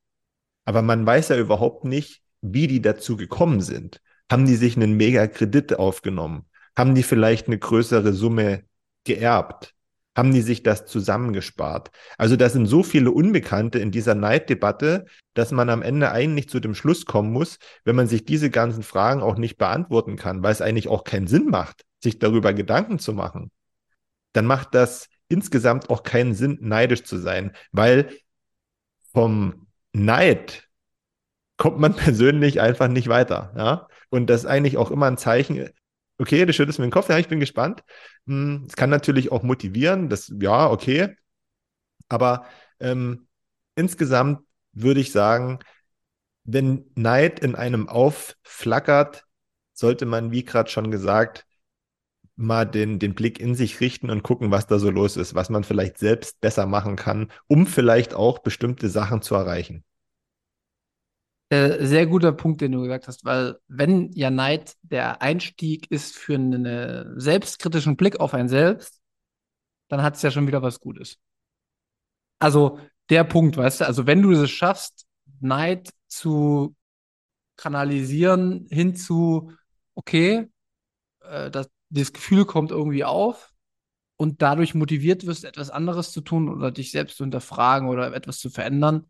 Aber 0.66 0.82
man 0.82 1.06
weiß 1.06 1.30
ja 1.30 1.38
überhaupt 1.38 1.86
nicht, 1.86 2.22
wie 2.42 2.68
die 2.68 2.82
dazu 2.82 3.18
gekommen 3.18 3.62
sind. 3.62 4.02
Haben 4.32 4.46
die 4.46 4.56
sich 4.56 4.76
einen 4.76 4.94
Mega-Kredit 4.94 5.80
aufgenommen? 5.80 6.46
Haben 6.76 6.96
die 6.96 7.04
vielleicht 7.04 7.48
eine 7.48 7.58
größere 7.58 8.14
Summe 8.14 8.64
geerbt? 9.04 9.74
Haben 10.16 10.32
die 10.32 10.42
sich 10.42 10.62
das 10.62 10.86
zusammengespart? 10.86 11.90
Also 12.18 12.36
da 12.36 12.48
sind 12.50 12.68
so 12.68 12.84
viele 12.84 13.10
Unbekannte 13.12 13.80
in 13.80 13.90
dieser 13.90 14.14
Neiddebatte, 14.14 15.06
dass 15.34 15.52
man 15.52 15.70
am 15.70 15.82
Ende 15.82 16.12
eigentlich 16.12 16.50
zu 16.50 16.60
dem 16.60 16.76
Schluss 16.76 17.06
kommen 17.06 17.32
muss, 17.32 17.58
wenn 17.84 17.96
man 17.96 18.08
sich 18.08 18.24
diese 18.24 18.52
ganzen 18.52 18.84
Fragen 18.84 19.24
auch 19.24 19.38
nicht 19.38 19.58
beantworten 19.58 20.16
kann, 20.16 20.44
weil 20.44 20.52
es 20.52 20.62
eigentlich 20.62 20.88
auch 20.88 21.04
keinen 21.04 21.26
Sinn 21.28 21.48
macht, 21.48 21.84
sich 22.00 22.20
darüber 22.20 22.54
Gedanken 22.54 23.00
zu 23.00 23.14
machen, 23.14 23.50
dann 24.34 24.46
macht 24.46 24.76
das 24.76 25.10
insgesamt 25.30 25.90
auch 25.90 26.04
keinen 26.04 26.36
Sinn, 26.36 26.60
neidisch 26.62 27.04
zu 27.04 27.18
sein, 27.18 27.56
weil 27.72 28.10
vom 29.14 29.68
Neid 29.94 30.68
kommt 31.58 31.80
man 31.80 31.96
persönlich 31.96 32.62
einfach 32.62 32.88
nicht 32.88 33.08
weiter. 33.08 33.54
Ja? 33.58 33.88
Und 34.10 34.30
das 34.30 34.42
ist 34.42 34.46
eigentlich 34.46 34.78
auch 34.78 34.92
immer 34.92 35.08
ein 35.08 35.18
Zeichen, 35.18 35.70
okay, 36.18 36.46
du 36.46 36.54
schüttelst 36.54 36.80
mir 36.80 36.86
den 36.86 36.92
Kopf, 36.92 37.10
ja, 37.10 37.18
ich 37.18 37.28
bin 37.28 37.40
gespannt. 37.40 37.84
Hm, 38.28 38.66
es 38.68 38.76
kann 38.76 38.90
natürlich 38.90 39.32
auch 39.32 39.44
motivieren, 39.44 40.10
das, 40.10 40.32
ja, 40.40 40.70
okay. 40.70 41.16
Aber 42.10 42.46
ähm, 42.80 43.28
insgesamt 43.76 44.42
würde 44.74 45.00
ich 45.00 45.12
sagen, 45.12 45.60
wenn 46.44 46.86
Neid 46.96 47.40
in 47.40 47.56
einem 47.56 47.88
aufflackert, 47.88 49.26
sollte 49.74 50.06
man, 50.06 50.32
wie 50.32 50.44
gerade 50.44 50.70
schon 50.70 50.92
gesagt, 50.92 51.46
mal 52.36 52.66
den, 52.66 53.00
den 53.00 53.16
Blick 53.16 53.40
in 53.40 53.56
sich 53.56 53.80
richten 53.80 54.10
und 54.10 54.24
gucken, 54.24 54.52
was 54.52 54.68
da 54.68 54.80
so 54.80 54.90
los 54.90 55.18
ist, 55.18 55.36
was 55.36 55.50
man 55.50 55.64
vielleicht 55.64 55.98
selbst 55.98 56.42
besser 56.42 56.66
machen 56.66 56.96
kann, 56.96 57.32
um 57.48 57.68
vielleicht 57.68 58.14
auch 58.14 58.40
bestimmte 58.40 58.90
Sachen 58.90 59.22
zu 59.22 59.36
erreichen. 59.36 59.84
Äh, 61.54 61.86
sehr 61.86 62.08
guter 62.08 62.32
Punkt, 62.32 62.62
den 62.62 62.72
du 62.72 62.82
gesagt 62.82 63.08
hast, 63.08 63.26
weil 63.26 63.60
wenn 63.68 64.12
ja 64.14 64.32
Neid 64.32 64.74
der 64.82 65.22
Einstieg 65.22 65.86
ist 65.92 66.18
für 66.18 66.34
einen 66.34 67.20
selbstkritischen 67.20 67.96
Blick 67.96 68.20
auf 68.20 68.34
ein 68.34 68.50
Selbst, 68.50 69.00
dann 69.88 70.02
hat 70.02 70.16
es 70.16 70.24
ja 70.24 70.32
schon 70.32 70.48
wieder 70.48 70.64
was 70.64 70.80
Gutes. 70.80 71.20
Also 72.40 72.80
der 73.12 73.24
Punkt, 73.24 73.56
weißt 73.56 73.82
du, 73.82 73.86
also 73.86 74.08
wenn 74.08 74.24
du 74.24 74.32
es 74.32 74.50
schaffst, 74.50 75.06
Neid 75.42 75.92
zu 76.08 76.76
kanalisieren 77.56 78.66
hin 78.72 78.96
zu, 78.96 79.52
okay, 79.94 80.50
äh, 81.22 81.52
das, 81.52 81.70
das 81.92 82.14
Gefühl 82.14 82.46
kommt 82.46 82.72
irgendwie 82.72 83.04
auf 83.04 83.54
und 84.18 84.42
dadurch 84.42 84.74
motiviert 84.74 85.28
wirst, 85.28 85.46
etwas 85.46 85.70
anderes 85.70 86.14
zu 86.14 86.22
tun 86.22 86.50
oder 86.50 86.72
dich 86.72 86.90
selbst 86.90 87.18
zu 87.18 87.24
hinterfragen 87.26 87.90
oder 87.90 88.12
etwas 88.12 88.40
zu 88.40 88.50
verändern, 88.50 89.06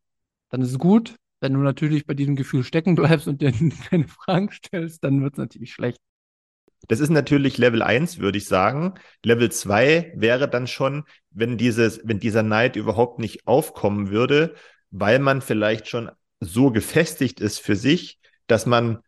dann 0.49 0.62
ist 0.62 0.71
es 0.71 0.77
gut. 0.77 1.15
Wenn 1.43 1.56
du 1.56 1.60
natürlich 1.60 2.06
bei 2.06 2.13
diesem 2.13 2.38
Gefühl 2.38 2.63
stecken 2.63 2.95
bleibst 2.95 3.27
und 3.27 3.41
dir 3.41 3.51
keine 3.89 4.08
Fragen 4.08 4.49
stellst, 4.49 5.03
dann 5.03 5.21
wird 5.21 5.34
es 5.34 5.38
natürlich 5.39 5.73
schlecht. 5.73 5.99
Das 6.88 7.01
ist 7.01 7.10
natürlich 7.10 7.58
Level 7.58 7.82
1, 7.82 8.19
würde 8.19 8.38
ich 8.38 8.47
sagen. 8.47 8.93
Level 9.25 9.51
2 9.51 10.13
wäre 10.15 10.49
dann 10.49 10.67
schon, 10.67 11.03
wenn 11.32 11.58
dieses, 11.58 11.99
wenn 12.06 12.21
dieser 12.21 12.43
Neid 12.43 12.77
überhaupt 12.77 13.19
nicht 13.19 13.45
aufkommen 13.45 14.10
würde, 14.10 14.56
weil 14.89 15.19
man 15.19 15.41
vielleicht 15.41 15.89
schon 15.89 16.12
so 16.39 16.71
gefestigt 16.71 17.41
ist 17.41 17.60
für 17.60 17.75
sich, 17.75 18.19
dass 18.47 18.65
man 18.65 18.99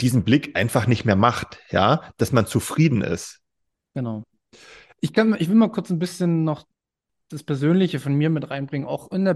diesen 0.00 0.22
Blick 0.22 0.56
einfach 0.56 0.86
nicht 0.86 1.04
mehr 1.04 1.16
macht, 1.16 1.58
ja, 1.70 2.12
dass 2.18 2.30
man 2.30 2.46
zufrieden 2.46 3.00
ist. 3.00 3.40
Genau. 3.94 4.22
Ich 5.00 5.12
kann, 5.12 5.34
ich 5.36 5.48
will 5.48 5.56
mal 5.56 5.72
kurz 5.72 5.90
ein 5.90 5.98
bisschen 5.98 6.44
noch 6.44 6.68
das 7.30 7.42
Persönliche 7.42 7.98
von 7.98 8.14
mir 8.14 8.30
mit 8.30 8.48
reinbringen, 8.48 8.86
auch 8.86 9.10
in 9.10 9.24
der 9.24 9.34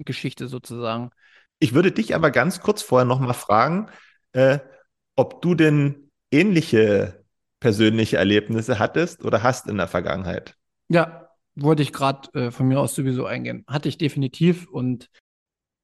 Bitcoin-Geschichte 0.00 0.48
sozusagen. 0.48 1.10
Ich 1.58 1.74
würde 1.74 1.92
dich 1.92 2.14
aber 2.14 2.30
ganz 2.30 2.60
kurz 2.60 2.82
vorher 2.82 3.04
noch 3.04 3.20
mal 3.20 3.32
fragen, 3.34 3.88
äh, 4.32 4.58
ob 5.16 5.42
du 5.42 5.54
denn 5.54 6.10
ähnliche 6.30 7.24
persönliche 7.60 8.16
Erlebnisse 8.16 8.78
hattest 8.78 9.24
oder 9.24 9.42
hast 9.42 9.66
in 9.66 9.76
der 9.76 9.88
Vergangenheit. 9.88 10.54
Ja, 10.88 11.28
wollte 11.54 11.82
ich 11.82 11.92
gerade 11.92 12.32
äh, 12.32 12.50
von 12.50 12.66
mir 12.66 12.80
aus 12.80 12.94
sowieso 12.94 13.26
eingehen. 13.26 13.64
Hatte 13.66 13.88
ich 13.88 13.98
definitiv 13.98 14.68
und 14.68 15.08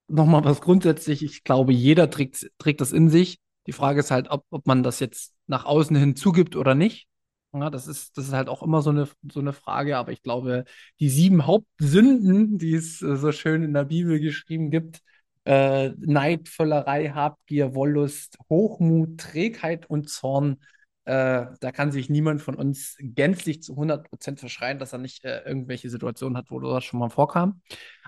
nochmal 0.08 0.44
was 0.44 0.60
grundsätzlich, 0.60 1.22
ich 1.22 1.44
glaube, 1.44 1.72
jeder 1.72 2.08
trägt, 2.10 2.50
trägt 2.58 2.80
das 2.80 2.92
in 2.92 3.10
sich. 3.10 3.38
Die 3.66 3.72
Frage 3.72 4.00
ist 4.00 4.10
halt, 4.10 4.30
ob, 4.30 4.46
ob 4.50 4.66
man 4.66 4.82
das 4.82 5.00
jetzt 5.00 5.34
nach 5.46 5.64
außen 5.66 5.96
hin 5.96 6.16
zugibt 6.16 6.56
oder 6.56 6.74
nicht. 6.74 7.08
Ja, 7.52 7.70
das 7.70 7.86
ist, 7.86 8.18
das 8.18 8.26
ist 8.26 8.32
halt 8.34 8.48
auch 8.48 8.62
immer 8.62 8.82
so 8.82 8.90
eine, 8.90 9.08
so 9.32 9.40
eine 9.40 9.52
Frage, 9.54 9.96
aber 9.96 10.12
ich 10.12 10.22
glaube, 10.22 10.64
die 11.00 11.08
sieben 11.08 11.46
Hauptsünden, 11.46 12.58
die 12.58 12.74
es 12.74 13.00
äh, 13.00 13.16
so 13.16 13.32
schön 13.32 13.62
in 13.62 13.72
der 13.72 13.84
Bibel 13.84 14.20
geschrieben 14.20 14.70
gibt, 14.70 15.00
äh, 15.44 15.90
Neid, 15.98 16.48
Völlerei, 16.48 17.08
Habgier, 17.10 17.74
Wollust, 17.74 18.36
Hochmut, 18.50 19.18
Trägheit 19.18 19.88
und 19.88 20.10
Zorn, 20.10 20.58
äh, 21.04 21.46
da 21.60 21.72
kann 21.72 21.92
sich 21.92 22.10
niemand 22.10 22.42
von 22.42 22.56
uns 22.56 22.96
gänzlich 23.00 23.62
zu 23.62 23.74
100% 23.76 24.40
verschreien, 24.40 24.78
dass 24.78 24.92
er 24.92 24.98
nicht 24.98 25.24
äh, 25.24 25.42
irgendwelche 25.46 25.88
Situationen 25.88 26.36
hat, 26.36 26.50
wo 26.50 26.60
das 26.60 26.84
schon 26.84 27.00
mal 27.00 27.08
vorkam. 27.10 27.62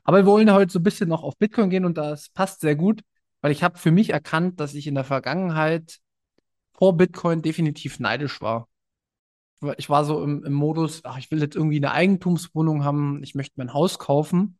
Aber 0.05 0.19
wir 0.19 0.27
wollen 0.27 0.53
heute 0.53 0.73
so 0.73 0.79
ein 0.81 0.83
bisschen 0.83 1.09
noch 1.09 1.23
auf 1.23 1.39
Bitcoin 1.39 1.71
gehen 1.71 1.85
und 1.87 1.97
das 1.97 2.29
passt 2.31 2.61
sehr 2.61 2.77
gut, 2.77 3.03
weil 3.41 3.53
ich 3.53 3.63
habe 3.63 3.79
für 3.79 3.93
mich 3.93 4.11
erkannt, 4.11 4.61
dass 4.61 4.75
ich 4.75 4.87
in 4.87 4.95
der 4.95 5.05
Vergangenheit 5.05 5.99
vor 6.75 6.97
Bitcoin 6.97 7.43
definitiv 7.43 8.01
neidisch 8.01 8.41
war. 8.41 8.69
Ich 9.77 9.91
war 9.91 10.05
so 10.05 10.23
im, 10.23 10.45
im 10.45 10.53
Modus, 10.53 11.05
ach, 11.05 11.19
ich 11.19 11.31
will 11.31 11.41
jetzt 11.41 11.57
irgendwie 11.57 11.79
eine 11.79 11.93
Eigentumswohnung 11.93 12.85
haben, 12.85 13.23
ich 13.23 13.35
möchte 13.35 13.55
mein 13.57 13.73
Haus 13.75 13.99
kaufen. 13.99 14.59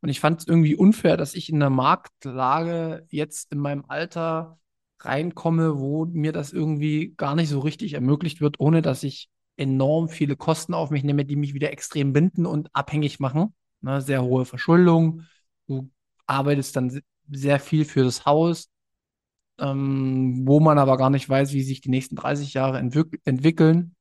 Und 0.00 0.08
ich 0.08 0.18
fand 0.20 0.40
es 0.40 0.48
irgendwie 0.48 0.74
unfair, 0.74 1.16
dass 1.16 1.34
ich 1.34 1.48
in 1.48 1.60
der 1.60 1.70
Marktlage 1.70 3.06
jetzt 3.08 3.52
in 3.52 3.58
meinem 3.60 3.84
Alter 3.86 4.58
reinkomme, 5.00 5.78
wo 5.78 6.06
mir 6.06 6.32
das 6.32 6.52
irgendwie 6.52 7.14
gar 7.16 7.36
nicht 7.36 7.48
so 7.48 7.60
richtig 7.60 7.94
ermöglicht 7.94 8.40
wird, 8.40 8.58
ohne 8.58 8.82
dass 8.82 9.04
ich 9.04 9.28
enorm 9.56 10.08
viele 10.08 10.36
Kosten 10.36 10.74
auf 10.74 10.90
mich 10.90 11.04
nehme, 11.04 11.24
die 11.24 11.36
mich 11.36 11.54
wieder 11.54 11.70
extrem 11.70 12.12
binden 12.12 12.46
und 12.46 12.74
abhängig 12.74 13.20
machen. 13.20 13.54
Ne, 13.80 14.00
sehr 14.00 14.22
hohe 14.22 14.44
Verschuldung. 14.44 15.22
Du 15.66 15.90
arbeitest 16.26 16.76
dann 16.76 17.00
sehr 17.30 17.60
viel 17.60 17.84
für 17.84 18.04
das 18.04 18.26
Haus, 18.26 18.70
ähm, 19.58 20.42
wo 20.46 20.60
man 20.60 20.78
aber 20.78 20.96
gar 20.96 21.10
nicht 21.10 21.28
weiß, 21.28 21.52
wie 21.52 21.62
sich 21.62 21.80
die 21.80 21.90
nächsten 21.90 22.16
30 22.16 22.54
Jahre 22.54 22.78
entwick 22.78 23.20
entwickeln. 23.24 23.94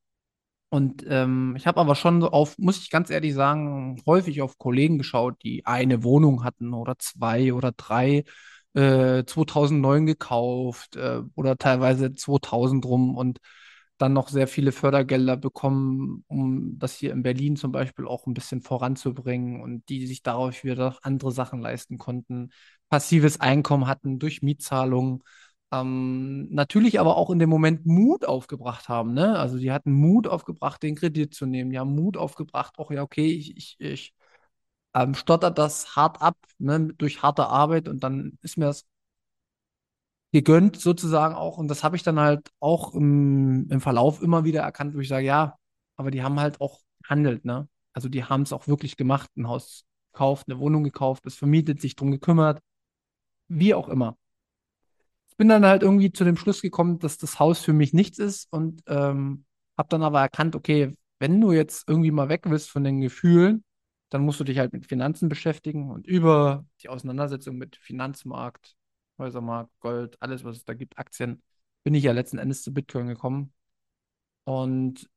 Und 0.73 1.03
ähm, 1.07 1.55
ich 1.57 1.67
habe 1.67 1.81
aber 1.81 1.95
schon 1.95 2.23
auf, 2.23 2.57
muss 2.57 2.79
ich 2.79 2.89
ganz 2.89 3.09
ehrlich 3.09 3.33
sagen, 3.33 4.01
häufig 4.05 4.41
auf 4.41 4.57
Kollegen 4.57 4.97
geschaut, 4.97 5.43
die 5.43 5.65
eine 5.65 6.03
Wohnung 6.03 6.45
hatten 6.45 6.73
oder 6.73 6.97
zwei 6.97 7.53
oder 7.53 7.73
drei, 7.73 8.23
äh, 8.73 9.25
2009 9.25 10.05
gekauft 10.05 10.95
äh, 10.95 11.23
oder 11.35 11.57
teilweise 11.57 12.13
2000 12.13 12.85
rum 12.85 13.17
und 13.17 13.39
dann 13.97 14.13
noch 14.13 14.29
sehr 14.29 14.47
viele 14.47 14.71
Fördergelder 14.71 15.35
bekommen, 15.37 16.23
um 16.27 16.79
das 16.79 16.95
hier 16.95 17.11
in 17.11 17.21
Berlin 17.23 17.57
zum 17.57 17.71
Beispiel 17.73 18.07
auch 18.07 18.25
ein 18.25 18.33
bisschen 18.33 18.61
voranzubringen 18.61 19.61
und 19.61 19.87
die 19.89 20.07
sich 20.07 20.23
darauf 20.23 20.63
wieder 20.63 20.97
andere 21.03 21.31
Sachen 21.33 21.59
leisten 21.61 21.97
konnten, 21.97 22.51
passives 22.89 23.39
Einkommen 23.41 23.87
hatten 23.87 24.19
durch 24.19 24.41
Mietzahlungen 24.41 25.21
ähm, 25.71 26.49
natürlich 26.53 26.99
aber 26.99 27.15
auch 27.17 27.29
in 27.29 27.39
dem 27.39 27.49
Moment 27.49 27.85
Mut 27.85 28.25
aufgebracht 28.25 28.89
haben. 28.89 29.13
Ne? 29.13 29.37
Also 29.39 29.57
die 29.57 29.71
hatten 29.71 29.91
Mut 29.93 30.27
aufgebracht, 30.27 30.83
den 30.83 30.95
Kredit 30.95 31.33
zu 31.33 31.45
nehmen. 31.45 31.71
Die 31.71 31.79
haben 31.79 31.95
Mut 31.95 32.17
aufgebracht, 32.17 32.77
auch 32.77 32.91
ja, 32.91 33.01
okay, 33.03 33.27
ich, 33.27 33.57
ich, 33.57 33.75
ich 33.79 34.13
ähm, 34.95 35.15
stottert 35.15 35.57
das 35.57 35.95
hart 35.95 36.21
ab, 36.21 36.37
ne, 36.59 36.93
durch 36.97 37.23
harte 37.23 37.47
Arbeit 37.47 37.87
und 37.89 38.03
dann 38.03 38.37
ist 38.41 38.57
mir 38.57 38.65
das 38.65 38.85
gegönnt 40.31 40.79
sozusagen 40.79 41.35
auch. 41.35 41.57
Und 41.57 41.67
das 41.67 41.83
habe 41.83 41.95
ich 41.95 42.03
dann 42.03 42.19
halt 42.19 42.51
auch 42.59 42.93
im, 42.93 43.67
im 43.69 43.81
Verlauf 43.81 44.21
immer 44.21 44.43
wieder 44.43 44.61
erkannt, 44.61 44.95
wo 44.95 44.99
ich 44.99 45.07
sage, 45.09 45.25
ja, 45.25 45.57
aber 45.97 46.11
die 46.11 46.23
haben 46.23 46.39
halt 46.39 46.61
auch 46.61 46.79
handelt, 47.05 47.45
ne? 47.45 47.67
Also 47.93 48.07
die 48.09 48.23
haben 48.23 48.43
es 48.43 48.53
auch 48.53 48.67
wirklich 48.67 48.95
gemacht, 48.97 49.29
ein 49.37 49.47
Haus 49.47 49.85
gekauft, 50.13 50.47
eine 50.47 50.59
Wohnung 50.59 50.83
gekauft, 50.83 51.25
es 51.25 51.35
vermietet, 51.35 51.81
sich 51.81 51.95
drum 51.95 52.11
gekümmert, 52.11 52.61
wie 53.47 53.73
auch 53.73 53.89
immer 53.89 54.17
bin 55.37 55.49
dann 55.49 55.65
halt 55.65 55.83
irgendwie 55.83 56.11
zu 56.11 56.23
dem 56.23 56.37
Schluss 56.37 56.61
gekommen, 56.61 56.99
dass 56.99 57.17
das 57.17 57.39
Haus 57.39 57.59
für 57.59 57.73
mich 57.73 57.93
nichts 57.93 58.19
ist 58.19 58.51
und 58.51 58.83
ähm, 58.87 59.45
habe 59.77 59.89
dann 59.89 60.03
aber 60.03 60.21
erkannt, 60.21 60.55
okay, 60.55 60.93
wenn 61.19 61.39
du 61.39 61.51
jetzt 61.51 61.87
irgendwie 61.87 62.11
mal 62.11 62.29
weg 62.29 62.43
willst 62.45 62.69
von 62.69 62.83
den 62.83 63.01
Gefühlen, 63.01 63.63
dann 64.09 64.23
musst 64.23 64.39
du 64.39 64.43
dich 64.43 64.59
halt 64.59 64.73
mit 64.73 64.85
Finanzen 64.87 65.29
beschäftigen 65.29 65.89
und 65.89 66.05
über 66.07 66.65
die 66.81 66.89
Auseinandersetzung 66.89 67.57
mit 67.57 67.77
Finanzmarkt, 67.77 68.75
Häusermarkt, 69.17 69.71
Gold, 69.79 70.17
alles, 70.21 70.43
was 70.43 70.57
es 70.57 70.65
da 70.65 70.73
gibt, 70.73 70.97
Aktien, 70.97 71.41
bin 71.83 71.93
ich 71.95 72.03
ja 72.03 72.11
letzten 72.11 72.37
Endes 72.37 72.63
zu 72.63 72.73
Bitcoin 72.73 73.07
gekommen. 73.07 73.53
Und 74.43 75.09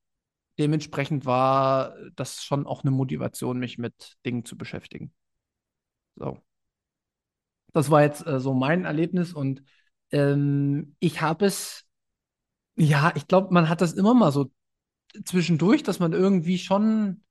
dementsprechend 0.58 1.26
war 1.26 1.96
das 2.16 2.44
schon 2.44 2.66
auch 2.66 2.82
eine 2.84 2.90
Motivation, 2.90 3.58
mich 3.58 3.78
mit 3.78 4.16
Dingen 4.24 4.44
zu 4.44 4.56
beschäftigen. 4.56 5.12
So. 6.16 6.38
Das 7.72 7.90
war 7.90 8.02
jetzt 8.02 8.26
äh, 8.26 8.40
so 8.40 8.54
mein 8.54 8.84
Erlebnis 8.84 9.32
und 9.32 9.62
ähm, 10.14 10.94
ich 11.00 11.20
habe 11.20 11.46
es, 11.46 11.84
ja, 12.76 13.12
ich 13.16 13.26
glaube, 13.28 13.52
man 13.52 13.68
hat 13.68 13.80
das 13.80 13.92
immer 13.94 14.14
mal 14.14 14.32
so 14.32 14.50
zwischendurch, 15.24 15.82
dass 15.82 15.98
man 16.00 16.12
irgendwie 16.12 16.58
schon 16.58 17.24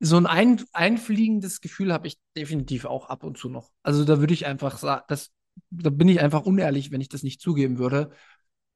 so 0.00 0.16
ein, 0.16 0.26
ein 0.26 0.64
einfliegendes 0.72 1.60
Gefühl 1.60 1.92
habe 1.92 2.06
ich 2.06 2.18
definitiv 2.36 2.84
auch 2.84 3.08
ab 3.08 3.24
und 3.24 3.36
zu 3.36 3.48
noch. 3.48 3.70
Also 3.82 4.04
da 4.04 4.20
würde 4.20 4.34
ich 4.34 4.46
einfach 4.46 4.78
sagen, 4.78 5.04
das, 5.08 5.32
da 5.70 5.90
bin 5.90 6.08
ich 6.08 6.20
einfach 6.20 6.42
unehrlich, 6.42 6.92
wenn 6.92 7.00
ich 7.00 7.08
das 7.08 7.24
nicht 7.24 7.40
zugeben 7.40 7.78
würde, 7.78 8.10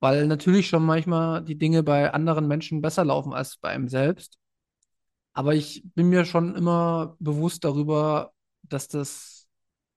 weil 0.01 0.27
natürlich 0.27 0.69
schon 0.69 0.85
manchmal 0.85 1.45
die 1.45 1.59
Dinge 1.59 1.85
bei 1.85 2.13
anderen 2.13 2.49
Menschen 2.49 2.83
besser 2.83 3.05
laufen 3.05 3.33
als 3.33 3.57
bei 3.59 3.69
einem 3.71 3.89
selbst. 3.89 4.39
Aber 5.33 5.55
ich 5.55 5.85
bin 5.95 6.09
mir 6.09 6.25
schon 6.25 6.57
immer 6.57 7.17
bewusst 7.21 7.65
darüber, 7.65 8.33
dass 8.63 8.89
das 8.89 9.32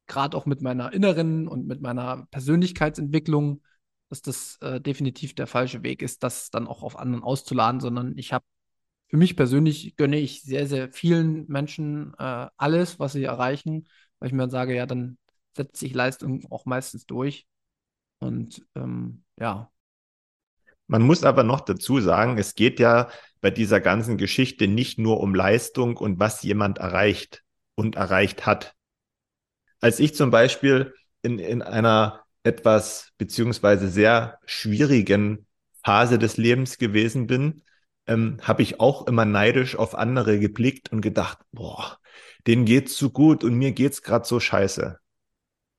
gerade 0.08 0.36
auch 0.38 0.46
mit 0.46 0.62
meiner 0.62 0.94
inneren 0.94 1.48
und 1.48 1.68
mit 1.68 1.82
meiner 1.82 2.28
Persönlichkeitsentwicklung, 2.32 3.62
dass 4.10 4.22
das 4.22 4.58
äh, 4.62 4.80
definitiv 4.80 5.36
der 5.36 5.48
falsche 5.48 5.84
Weg 5.84 6.02
ist, 6.02 6.24
das 6.24 6.50
dann 6.52 6.68
auch 6.68 6.84
auf 6.84 6.98
anderen 6.98 7.24
auszuladen, 7.24 7.82
sondern 7.82 8.18
ich 8.18 8.34
habe 8.34 8.46
für 9.08 9.18
mich 9.18 9.36
persönlich 9.36 9.96
gönne 9.98 10.18
ich 10.18 10.41
sehr, 10.41 10.68
sehr 10.68 10.91
vielen 10.91 11.48
Menschen 11.48 12.13
äh, 12.18 12.48
alles, 12.58 13.00
was 13.00 13.13
sie 13.13 13.24
erreichen, 13.24 13.88
weil 14.20 14.28
ich 14.28 14.34
mir 14.34 14.44
dann 14.44 14.50
sage, 14.50 14.76
ja, 14.76 14.86
dann 14.86 15.18
setzt 15.56 15.78
sich 15.78 15.94
Leistung 15.94 16.46
auch 16.50 16.65
meistens 16.65 17.06
durch. 17.06 17.48
Und 18.20 18.65
ähm, 18.76 19.24
ja. 19.39 19.72
Man 20.88 21.02
muss 21.02 21.24
aber 21.24 21.44
noch 21.44 21.62
dazu 21.62 22.00
sagen, 22.00 22.38
es 22.38 22.56
geht 22.56 22.80
ja 22.80 23.10
bei 23.41 23.52
dieser 23.52 23.80
ganzen 23.80 24.18
Geschichte 24.18 24.68
nicht 24.68 25.00
nur 25.00 25.20
um 25.20 25.34
Leistung 25.34 25.98
und 25.98 26.20
was 26.20 26.44
jemand 26.44 26.80
erreicht 26.80 27.44
und 27.76 27.96
erreicht 27.96 28.46
hat, 28.46 28.76
als 29.82 30.00
ich 30.00 30.16
zum 30.16 30.32
Beispiel 30.32 30.94
in, 31.22 31.40
in 31.40 31.62
einer 31.62 32.24
etwas 32.44 33.12
beziehungsweise 33.18 33.90
sehr 33.90 34.40
schwierigen 34.46 35.48
Phase 35.84 36.20
des 36.20 36.38
Lebens 36.38 36.78
gewesen 36.78 37.28
bin, 37.28 37.64
ähm, 38.08 38.38
habe 38.42 38.62
ich 38.62 38.80
auch 38.80 39.08
immer 39.08 39.26
neidisch 39.26 39.76
auf 39.76 39.96
andere 39.96 40.40
geblickt 40.40 40.92
und 40.92 41.02
gedacht, 41.02 41.40
boah, 41.52 42.00
denen 42.48 42.66
geht's 42.66 42.96
zu 42.96 43.10
gut 43.10 43.44
und 43.44 43.56
mir 43.56 43.72
geht's 43.72 44.04
gerade 44.04 44.26
so 44.28 44.40
scheiße. 44.40 45.00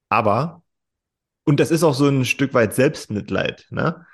Aber, 0.08 0.62
und 1.44 1.60
das 1.60 1.70
ist 1.70 1.84
auch 1.84 1.94
so 1.94 2.08
ein 2.08 2.24
Stück 2.24 2.54
weit 2.54 2.74
Selbstmitleid, 2.74 3.66
ne? 3.70 4.06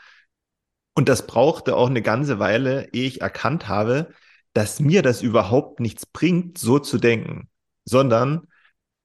Und 0.95 1.09
das 1.09 1.27
brauchte 1.27 1.75
auch 1.75 1.89
eine 1.89 2.03
ganze 2.03 2.39
Weile, 2.39 2.89
ehe 2.93 3.07
ich 3.07 3.23
erkannt 3.23 3.67
habe, 3.69 4.13
dass 4.53 4.79
mir 4.79 5.01
das 5.01 5.23
überhaupt 5.23 5.81
nichts 5.81 6.05
bringt, 6.05 6.59
so 6.59 6.79
zu 6.79 6.99
denken, 6.99 7.49
sondern 7.87 8.47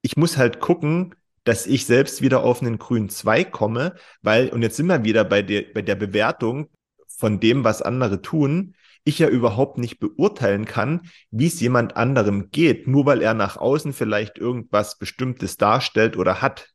ich 0.07 0.15
muss 0.15 0.37
halt 0.37 0.61
gucken, 0.61 1.15
dass 1.43 1.67
ich 1.67 1.85
selbst 1.85 2.21
wieder 2.21 2.41
auf 2.41 2.61
einen 2.61 2.77
grünen 2.77 3.09
Zweig 3.09 3.51
komme, 3.51 3.93
weil, 4.21 4.47
und 4.47 4.61
jetzt 4.61 4.77
sind 4.77 4.87
wir 4.87 5.03
wieder 5.03 5.25
bei 5.25 5.41
der, 5.41 5.65
bei 5.73 5.81
der 5.81 5.95
Bewertung 5.95 6.69
von 7.07 7.41
dem, 7.41 7.65
was 7.65 7.81
andere 7.81 8.21
tun. 8.21 8.73
ich 9.03 9.19
ja 9.19 9.27
überhaupt 9.27 9.77
nicht 9.77 9.99
beurteilen 9.99 10.63
kann, 10.63 11.09
wie 11.29 11.47
es 11.47 11.59
jemand 11.59 11.97
anderem 11.97 12.51
geht, 12.51 12.87
nur 12.87 13.05
weil 13.05 13.21
er 13.21 13.33
nach 13.33 13.57
außen 13.57 13.91
vielleicht 13.91 14.37
irgendwas 14.37 14.97
Bestimmtes 14.97 15.57
darstellt 15.57 16.15
oder 16.15 16.41
hat. 16.41 16.69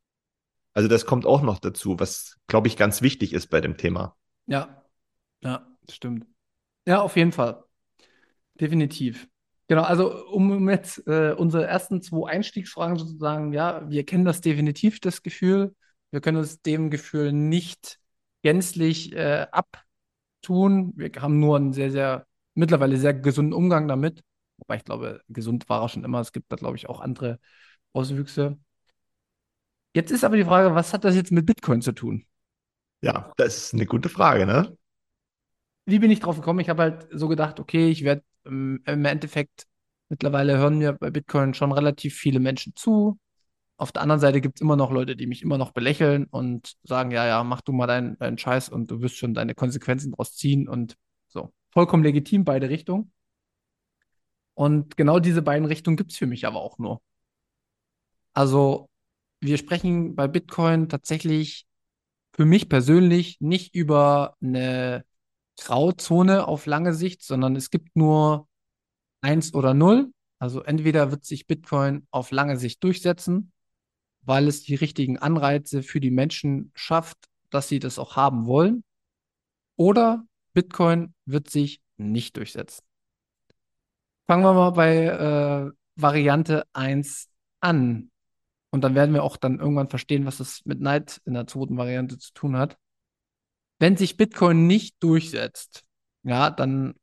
Also 0.74 0.88
das 0.88 1.06
kommt 1.06 1.24
auch 1.24 1.40
noch 1.40 1.58
dazu, 1.58 1.98
was, 1.98 2.38
glaube 2.48 2.68
ich, 2.68 2.76
ganz 2.76 3.00
wichtig 3.00 3.32
ist 3.32 3.46
bei 3.48 3.62
dem 3.62 3.78
Thema. 3.78 4.14
Ja, 4.46 4.84
ja, 5.42 5.66
stimmt. 5.90 6.26
Ja, 6.86 7.00
auf 7.00 7.16
jeden 7.16 7.32
Fall. 7.32 7.64
Definitiv. 8.60 9.26
Genau, 9.72 9.84
also 9.84 10.26
um 10.26 10.68
jetzt 10.68 10.98
äh, 11.06 11.32
unsere 11.32 11.66
ersten 11.66 12.02
zwei 12.02 12.28
Einstiegsfragen 12.28 12.98
sozusagen, 12.98 13.54
ja, 13.54 13.88
wir 13.88 14.04
kennen 14.04 14.26
das 14.26 14.42
definitiv, 14.42 15.00
das 15.00 15.22
Gefühl. 15.22 15.74
Wir 16.10 16.20
können 16.20 16.36
uns 16.36 16.60
dem 16.60 16.90
Gefühl 16.90 17.32
nicht 17.32 17.98
gänzlich 18.42 19.14
äh, 19.14 19.46
ab 19.50 19.82
tun. 20.42 20.92
Wir 20.96 21.10
haben 21.22 21.40
nur 21.40 21.56
einen 21.56 21.72
sehr, 21.72 21.90
sehr, 21.90 22.26
mittlerweile 22.52 22.98
sehr 22.98 23.14
gesunden 23.14 23.54
Umgang 23.54 23.88
damit. 23.88 24.22
Wobei 24.58 24.76
ich 24.76 24.84
glaube, 24.84 25.22
gesund 25.30 25.66
war 25.70 25.80
er 25.80 25.88
schon 25.88 26.04
immer. 26.04 26.20
Es 26.20 26.32
gibt 26.32 26.52
da, 26.52 26.56
glaube 26.56 26.76
ich, 26.76 26.90
auch 26.90 27.00
andere 27.00 27.38
Auswüchse. 27.94 28.58
Jetzt 29.94 30.10
ist 30.10 30.22
aber 30.22 30.36
die 30.36 30.44
Frage, 30.44 30.74
was 30.74 30.92
hat 30.92 31.04
das 31.04 31.14
jetzt 31.14 31.32
mit 31.32 31.46
Bitcoin 31.46 31.80
zu 31.80 31.92
tun? 31.92 32.26
Ja, 33.00 33.32
das 33.38 33.56
ist 33.56 33.72
eine 33.72 33.86
gute 33.86 34.10
Frage, 34.10 34.44
ne? 34.44 34.76
Wie 35.86 35.98
bin 35.98 36.10
ich 36.10 36.20
drauf 36.20 36.36
gekommen? 36.36 36.60
Ich 36.60 36.68
habe 36.68 36.82
halt 36.82 37.08
so 37.10 37.26
gedacht, 37.26 37.58
okay, 37.58 37.88
ich 37.88 38.04
werde 38.04 38.22
im 38.44 39.04
Endeffekt, 39.04 39.66
mittlerweile 40.08 40.58
hören 40.58 40.78
mir 40.78 40.92
bei 40.92 41.10
Bitcoin 41.10 41.54
schon 41.54 41.72
relativ 41.72 42.14
viele 42.14 42.40
Menschen 42.40 42.74
zu. 42.76 43.18
Auf 43.76 43.92
der 43.92 44.02
anderen 44.02 44.20
Seite 44.20 44.40
gibt 44.40 44.56
es 44.56 44.60
immer 44.60 44.76
noch 44.76 44.90
Leute, 44.90 45.16
die 45.16 45.26
mich 45.26 45.42
immer 45.42 45.58
noch 45.58 45.72
belächeln 45.72 46.26
und 46.26 46.74
sagen, 46.84 47.10
ja, 47.10 47.26
ja, 47.26 47.42
mach 47.44 47.62
du 47.62 47.72
mal 47.72 47.86
deinen, 47.86 48.18
deinen 48.18 48.38
Scheiß 48.38 48.68
und 48.68 48.90
du 48.90 49.00
wirst 49.00 49.16
schon 49.16 49.34
deine 49.34 49.54
Konsequenzen 49.54 50.12
daraus 50.12 50.36
ziehen 50.36 50.68
und 50.68 50.96
so. 51.28 51.52
Vollkommen 51.70 52.04
legitim, 52.04 52.44
beide 52.44 52.68
Richtungen. 52.68 53.12
Und 54.54 54.96
genau 54.96 55.18
diese 55.18 55.42
beiden 55.42 55.66
Richtungen 55.66 55.96
gibt 55.96 56.12
es 56.12 56.18
für 56.18 56.26
mich 56.26 56.46
aber 56.46 56.60
auch 56.60 56.78
nur. 56.78 57.00
Also, 58.34 58.88
wir 59.40 59.58
sprechen 59.58 60.14
bei 60.14 60.28
Bitcoin 60.28 60.88
tatsächlich 60.88 61.66
für 62.34 62.44
mich 62.44 62.68
persönlich 62.68 63.40
nicht 63.40 63.74
über 63.74 64.36
eine 64.40 65.04
Grauzone 65.60 66.46
auf 66.46 66.66
lange 66.66 66.94
Sicht, 66.94 67.22
sondern 67.22 67.56
es 67.56 67.70
gibt 67.70 67.96
nur 67.96 68.48
eins 69.20 69.54
oder 69.54 69.74
null. 69.74 70.12
Also 70.38 70.62
entweder 70.62 71.10
wird 71.10 71.24
sich 71.24 71.46
Bitcoin 71.46 72.06
auf 72.10 72.30
lange 72.30 72.56
Sicht 72.56 72.82
durchsetzen 72.82 73.52
weil 74.22 74.48
es 74.48 74.62
die 74.62 74.74
richtigen 74.74 75.18
Anreize 75.18 75.82
für 75.82 76.00
die 76.00 76.10
Menschen 76.10 76.70
schafft, 76.74 77.18
dass 77.50 77.68
sie 77.68 77.80
das 77.80 77.98
auch 77.98 78.16
haben 78.16 78.46
wollen. 78.46 78.84
Oder 79.76 80.24
Bitcoin 80.54 81.14
wird 81.26 81.50
sich 81.50 81.82
nicht 81.96 82.36
durchsetzen. 82.36 82.84
Fangen 84.26 84.44
wir 84.44 84.52
mal 84.52 84.70
bei 84.70 85.06
äh, 85.06 85.70
Variante 85.96 86.64
1 86.72 87.28
an. 87.60 88.10
Und 88.70 88.82
dann 88.82 88.94
werden 88.94 89.12
wir 89.12 89.22
auch 89.22 89.36
dann 89.36 89.58
irgendwann 89.58 89.88
verstehen, 89.88 90.24
was 90.24 90.38
das 90.38 90.64
mit 90.64 90.80
Neid 90.80 91.20
in 91.24 91.34
der 91.34 91.46
zweiten 91.46 91.76
Variante 91.76 92.18
zu 92.18 92.32
tun 92.32 92.56
hat. 92.56 92.78
Wenn 93.82 93.96
sich 93.96 94.16
Bitcoin 94.16 94.68
nicht 94.68 95.02
durchsetzt, 95.02 95.82
ja, 96.22 96.50
dann 96.50 96.94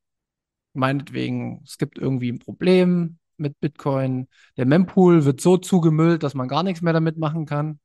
meinetwegen, 0.71 1.61
es 1.65 1.77
gibt 1.77 1.97
irgendwie 1.97 2.31
ein 2.31 2.39
Problem, 2.39 3.19
mit 3.35 3.59
Bitcoin. 3.59 4.29
Der 4.55 4.65
Mempool 4.65 5.25
wird 5.25 5.41
so 5.41 5.57
zugemüllt, 5.57 6.23
dass 6.23 6.35
man 6.35 6.47
gar 6.47 6.63
nichts 6.63 6.81
mehr 6.81 6.93
damit 6.93 7.17
machen 7.17 7.45
kann. 7.45 7.81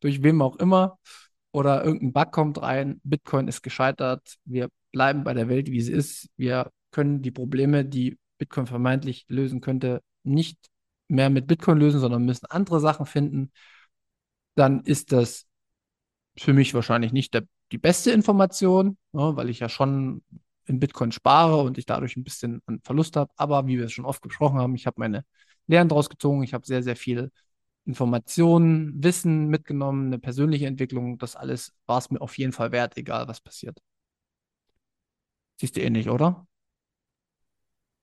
Durch 0.00 0.22
wem 0.22 0.42
auch 0.42 0.56
immer. 0.56 0.98
Oder 1.52 1.86
irgendein 1.86 2.12
Bug 2.12 2.32
kommt 2.32 2.60
rein. 2.60 3.00
Bitcoin 3.02 3.48
ist 3.48 3.62
gescheitert. 3.62 4.36
Wir 4.44 4.68
bleiben 4.90 5.24
bei 5.24 5.32
der 5.32 5.48
Welt, 5.48 5.70
wie 5.70 5.80
sie 5.80 5.92
ist. 5.92 6.28
Wir 6.36 6.70
können 6.90 7.22
die 7.22 7.30
Probleme, 7.30 7.82
die 7.82 8.18
Bitcoin 8.36 8.66
vermeintlich 8.66 9.24
lösen 9.28 9.62
könnte, 9.62 10.02
nicht 10.22 10.58
mehr 11.08 11.30
mit 11.30 11.46
Bitcoin 11.46 11.78
lösen, 11.78 12.00
sondern 12.00 12.26
müssen 12.26 12.44
andere 12.44 12.78
Sachen 12.78 13.06
finden. 13.06 13.52
Dann 14.54 14.82
ist 14.82 15.12
das 15.12 15.46
für 16.36 16.52
mich 16.52 16.74
wahrscheinlich 16.74 17.14
nicht 17.14 17.32
der, 17.32 17.44
die 17.72 17.78
beste 17.78 18.12
Information, 18.12 18.98
ne, 19.12 19.32
weil 19.34 19.48
ich 19.48 19.60
ja 19.60 19.68
schon 19.68 20.22
in 20.66 20.78
Bitcoin 20.78 21.10
spare 21.10 21.62
und 21.62 21.78
ich 21.78 21.86
dadurch 21.86 22.16
ein 22.16 22.24
bisschen 22.24 22.62
an 22.66 22.80
Verlust 22.84 23.16
habe. 23.16 23.32
Aber 23.36 23.66
wie 23.66 23.78
wir 23.78 23.86
es 23.86 23.92
schon 23.92 24.04
oft 24.04 24.22
gesprochen 24.22 24.58
haben, 24.58 24.74
ich 24.74 24.86
habe 24.86 25.00
meine 25.00 25.24
Lehren 25.66 25.88
daraus 25.88 26.08
gezogen. 26.08 26.42
Ich 26.42 26.54
habe 26.54 26.66
sehr, 26.66 26.82
sehr 26.82 26.96
viel 26.96 27.32
Informationen, 27.84 29.02
Wissen 29.02 29.48
mitgenommen, 29.48 30.06
eine 30.06 30.18
persönliche 30.18 30.66
Entwicklung. 30.66 31.18
Das 31.18 31.34
alles 31.34 31.74
war 31.86 31.98
es 31.98 32.10
mir 32.10 32.20
auf 32.20 32.38
jeden 32.38 32.52
Fall 32.52 32.70
wert, 32.70 32.96
egal 32.96 33.26
was 33.26 33.40
passiert. 33.40 33.78
Siehst 35.58 35.76
du 35.76 35.80
ähnlich, 35.80 36.08
oder? 36.08 36.46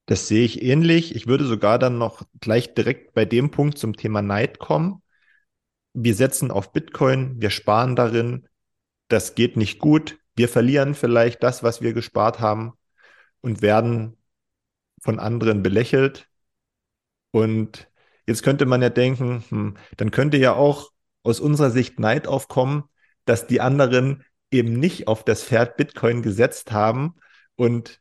Das 0.05 0.27
sehe 0.27 0.43
ich 0.43 0.63
ähnlich. 0.63 1.15
Ich 1.15 1.27
würde 1.27 1.45
sogar 1.45 1.77
dann 1.77 1.97
noch 1.97 2.23
gleich 2.39 2.73
direkt 2.73 3.13
bei 3.13 3.25
dem 3.25 3.51
Punkt 3.51 3.77
zum 3.77 3.95
Thema 3.95 4.21
Neid 4.21 4.59
kommen. 4.59 5.03
Wir 5.93 6.15
setzen 6.15 6.51
auf 6.51 6.71
Bitcoin, 6.71 7.39
wir 7.39 7.51
sparen 7.51 7.95
darin. 7.95 8.47
Das 9.09 9.35
geht 9.35 9.57
nicht 9.57 9.79
gut. 9.79 10.17
Wir 10.35 10.47
verlieren 10.47 10.95
vielleicht 10.95 11.43
das, 11.43 11.63
was 11.63 11.81
wir 11.81 11.93
gespart 11.93 12.39
haben 12.39 12.73
und 13.41 13.61
werden 13.61 14.15
von 15.01 15.19
anderen 15.19 15.63
belächelt. 15.63 16.29
Und 17.31 17.89
jetzt 18.25 18.43
könnte 18.43 18.65
man 18.65 18.81
ja 18.81 18.89
denken, 18.89 19.43
hm, 19.49 19.77
dann 19.97 20.11
könnte 20.11 20.37
ja 20.37 20.53
auch 20.53 20.91
aus 21.23 21.39
unserer 21.39 21.71
Sicht 21.71 21.99
Neid 21.99 22.27
aufkommen, 22.27 22.85
dass 23.25 23.47
die 23.47 23.61
anderen 23.61 24.23
eben 24.51 24.73
nicht 24.79 25.07
auf 25.07 25.23
das 25.23 25.43
Pferd 25.43 25.77
Bitcoin 25.77 26.21
gesetzt 26.21 26.71
haben 26.71 27.15
und 27.55 27.99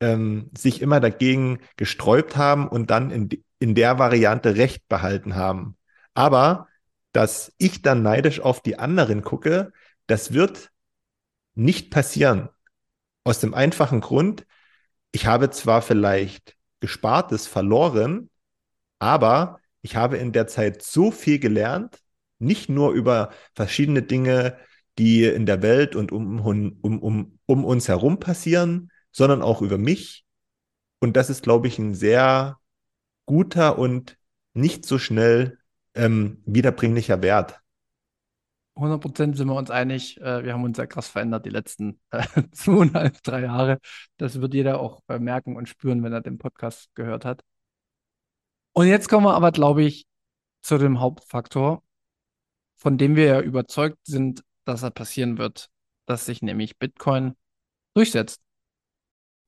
ähm, 0.00 0.50
sich 0.56 0.80
immer 0.80 1.00
dagegen 1.00 1.60
gesträubt 1.76 2.36
haben 2.36 2.68
und 2.68 2.90
dann 2.90 3.10
in, 3.10 3.28
in 3.58 3.74
der 3.74 3.98
Variante 3.98 4.56
Recht 4.56 4.88
behalten 4.88 5.34
haben. 5.34 5.76
Aber 6.14 6.68
dass 7.12 7.52
ich 7.58 7.82
dann 7.82 8.02
neidisch 8.02 8.40
auf 8.40 8.62
die 8.62 8.78
anderen 8.78 9.22
gucke, 9.22 9.72
das 10.08 10.32
wird 10.32 10.72
nicht 11.54 11.90
passieren. 11.90 12.48
Aus 13.24 13.40
dem 13.40 13.54
einfachen 13.54 14.00
Grund, 14.00 14.46
ich 15.12 15.26
habe 15.26 15.50
zwar 15.50 15.82
vielleicht 15.82 16.56
Gespartes 16.80 17.46
verloren, 17.46 18.30
aber 18.98 19.60
ich 19.82 19.96
habe 19.96 20.16
in 20.16 20.32
der 20.32 20.46
Zeit 20.46 20.82
so 20.82 21.10
viel 21.10 21.38
gelernt, 21.38 22.00
nicht 22.38 22.68
nur 22.68 22.92
über 22.92 23.30
verschiedene 23.54 24.02
Dinge, 24.02 24.58
die 24.98 25.24
in 25.24 25.46
der 25.46 25.62
Welt 25.62 25.94
und 25.94 26.10
um, 26.10 26.40
um, 26.40 26.78
um, 26.80 27.38
um 27.46 27.64
uns 27.64 27.88
herum 27.88 28.18
passieren, 28.18 28.90
sondern 29.12 29.42
auch 29.42 29.62
über 29.62 29.78
mich. 29.78 30.24
Und 31.00 31.16
das 31.16 31.30
ist, 31.30 31.42
glaube 31.42 31.68
ich, 31.68 31.78
ein 31.78 31.94
sehr 31.94 32.58
guter 33.26 33.78
und 33.78 34.18
nicht 34.54 34.86
so 34.86 34.98
schnell 34.98 35.58
ähm, 35.94 36.42
wiederbringlicher 36.46 37.22
Wert. 37.22 37.57
100% 38.78 39.36
sind 39.36 39.48
wir 39.48 39.54
uns 39.54 39.70
einig. 39.70 40.20
Äh, 40.20 40.44
wir 40.44 40.52
haben 40.52 40.64
uns 40.64 40.78
ja 40.78 40.86
krass 40.86 41.08
verändert 41.08 41.44
die 41.44 41.50
letzten 41.50 42.00
äh, 42.10 42.22
zweieinhalb, 42.52 43.22
drei 43.22 43.42
Jahre. 43.42 43.78
Das 44.16 44.40
wird 44.40 44.54
jeder 44.54 44.80
auch 44.80 45.02
äh, 45.08 45.18
merken 45.18 45.56
und 45.56 45.68
spüren, 45.68 46.02
wenn 46.02 46.12
er 46.12 46.20
den 46.20 46.38
Podcast 46.38 46.94
gehört 46.94 47.24
hat. 47.24 47.42
Und 48.72 48.86
jetzt 48.86 49.08
kommen 49.08 49.26
wir 49.26 49.34
aber, 49.34 49.50
glaube 49.50 49.82
ich, 49.82 50.06
zu 50.62 50.78
dem 50.78 51.00
Hauptfaktor, 51.00 51.82
von 52.76 52.98
dem 52.98 53.16
wir 53.16 53.24
ja 53.24 53.40
überzeugt 53.40 53.98
sind, 54.04 54.44
dass 54.64 54.82
er 54.82 54.90
passieren 54.90 55.38
wird, 55.38 55.70
dass 56.06 56.26
sich 56.26 56.42
nämlich 56.42 56.78
Bitcoin 56.78 57.34
durchsetzt. 57.94 58.40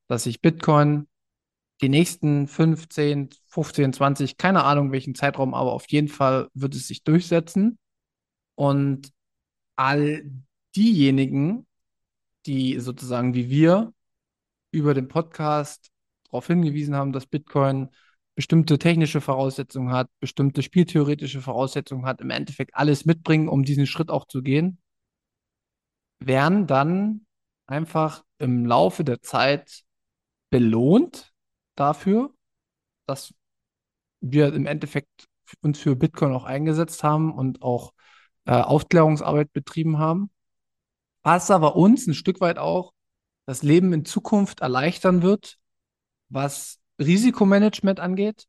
Dass 0.09 0.25
sich 0.25 0.40
Bitcoin 0.40 1.07
die 1.81 1.88
nächsten 1.88 2.49
15, 2.49 3.31
15, 3.47 3.93
20, 3.93 4.37
keine 4.37 4.64
Ahnung 4.64 4.93
welchen 4.93 5.14
Zeitraum, 5.14 5.55
aber 5.55 5.73
auf 5.73 5.88
jeden 5.88 6.09
Fall 6.09 6.49
wird 6.55 6.75
es 6.75 6.88
sich 6.88 7.05
durchsetzen. 7.05 7.79
Und 8.57 9.12
all 9.81 10.31
diejenigen, 10.77 11.67
die 12.44 12.79
sozusagen 12.81 13.33
wie 13.33 13.48
wir 13.48 13.94
über 14.73 14.92
den 14.92 15.09
Podcast 15.09 15.90
darauf 16.25 16.46
hingewiesen 16.46 16.94
haben, 16.94 17.13
dass 17.13 17.25
Bitcoin 17.25 17.88
bestimmte 18.35 18.79
technische 18.79 19.23
Voraussetzungen 19.23 19.90
hat, 19.90 20.11
bestimmte 20.21 20.63
spieltheoretische 20.63 21.40
Voraussetzungen 21.40 22.04
hat, 22.04 22.21
im 22.21 22.29
Endeffekt 22.29 22.75
alles 22.75 23.07
mitbringen, 23.07 23.48
um 23.48 23.65
diesen 23.65 23.87
Schritt 23.87 24.11
auch 24.11 24.27
zu 24.27 24.42
gehen, 24.42 24.79
werden 26.19 26.67
dann 26.67 27.25
einfach 27.67 28.23
im 28.37 28.67
Laufe 28.67 29.02
der 29.02 29.23
Zeit 29.23 29.83
belohnt 30.50 31.33
dafür, 31.75 32.35
dass 33.07 33.33
wir 34.21 34.52
im 34.52 34.67
Endeffekt 34.67 35.27
uns 35.63 35.79
für 35.79 35.96
Bitcoin 35.96 36.33
auch 36.33 36.44
eingesetzt 36.44 37.02
haben 37.02 37.33
und 37.33 37.63
auch 37.63 37.94
äh, 38.47 38.53
Aufklärungsarbeit 38.53 39.53
betrieben 39.53 39.99
haben, 39.99 40.31
was 41.23 41.51
aber 41.51 41.77
uns 41.77 42.07
ein 42.07 42.15
Stück 42.15 42.41
weit 42.41 42.59
auch 42.59 42.93
das 43.47 43.63
Leben 43.63 43.93
in 43.93 44.05
Zukunft 44.05 44.61
erleichtern 44.61 45.23
wird, 45.23 45.59
was 46.29 46.79
Risikomanagement 46.99 48.01
angeht. 48.01 48.47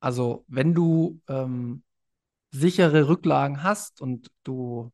Also 0.00 0.44
wenn 0.48 0.74
du 0.74 1.20
ähm, 1.28 1.82
sichere 2.50 3.08
Rücklagen 3.08 3.62
hast 3.62 4.00
und 4.00 4.30
du 4.44 4.92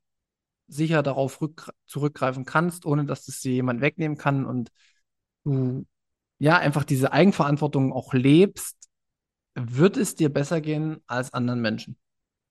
sicher 0.69 1.03
darauf 1.03 1.39
zurückgreifen 1.87 2.45
kannst, 2.45 2.87
ohne 2.87 3.05
dass 3.05 3.29
es 3.29 3.41
dir 3.41 3.53
jemand 3.53 3.81
wegnehmen 3.81 4.17
kann 4.17 4.47
und 4.47 4.71
du 5.45 5.85
ja, 6.43 6.59
einfach 6.59 6.83
diese 6.83 7.13
Eigenverantwortung 7.13 7.93
auch 7.93 8.15
lebst, 8.15 8.91
wird 9.55 9.97
es 9.97 10.17
dir 10.17 10.29
besser 10.29 10.61
gehen 10.61 11.01
als 11.07 11.33
anderen 11.33 11.61
Menschen. 11.61 11.97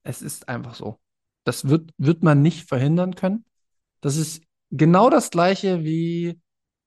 Es 0.03 0.21
ist 0.21 0.47
einfach 0.47 0.75
so. 0.75 0.97
Das 1.43 1.67
wird, 1.67 1.91
wird 1.97 2.23
man 2.23 2.41
nicht 2.41 2.67
verhindern 2.67 3.15
können. 3.15 3.45
Das 4.01 4.15
ist 4.15 4.43
genau 4.69 5.09
das 5.09 5.29
Gleiche 5.31 5.83
wie 5.83 6.39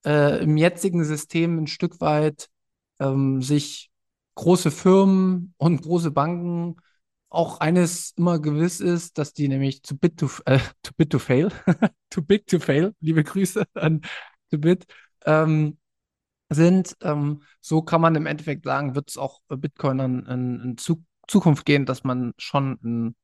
äh, 0.05 0.43
im 0.43 0.57
jetzigen 0.57 1.05
System 1.05 1.59
ein 1.59 1.67
Stück 1.67 2.01
weit 2.01 2.49
ähm, 3.01 3.43
sich 3.43 3.91
große 4.37 4.71
Firmen 4.71 5.55
und 5.57 5.83
große 5.83 6.11
Banken 6.11 6.77
auch 7.29 7.61
eines 7.61 8.13
immer 8.17 8.39
gewiss 8.39 8.81
ist, 8.81 9.19
dass 9.19 9.33
die 9.33 9.49
nämlich 9.49 9.83
zu 9.83 9.99
bit 9.99 10.19
to, 10.19 10.31
äh, 10.47 10.61
to 10.83 10.93
bit 10.97 11.11
to 11.11 11.19
fail, 11.19 11.51
to 12.11 12.23
big 12.23 12.47
to 12.47 12.61
fail, 12.61 12.95
liebe 13.01 13.25
Grüße 13.25 13.65
an 13.75 14.03
to 14.51 14.59
bit, 14.59 14.87
ähm, 15.25 15.79
sind. 16.51 16.97
Ähm, 17.03 17.43
so 17.61 17.83
kann 17.83 18.01
man 18.01 18.15
im 18.15 18.27
Endeffekt 18.27 18.65
sagen, 18.65 18.95
wird 18.95 19.11
es 19.11 19.19
auch 19.19 19.41
Bitcoin 19.49 19.99
in, 20.01 20.27
in, 20.27 20.61
in 20.61 20.79
zu, 20.79 21.05
Zukunft 21.27 21.65
gehen, 21.67 21.87
dass 21.87 22.05
man 22.05 22.35
schon 22.39 22.79
in, 22.83 23.17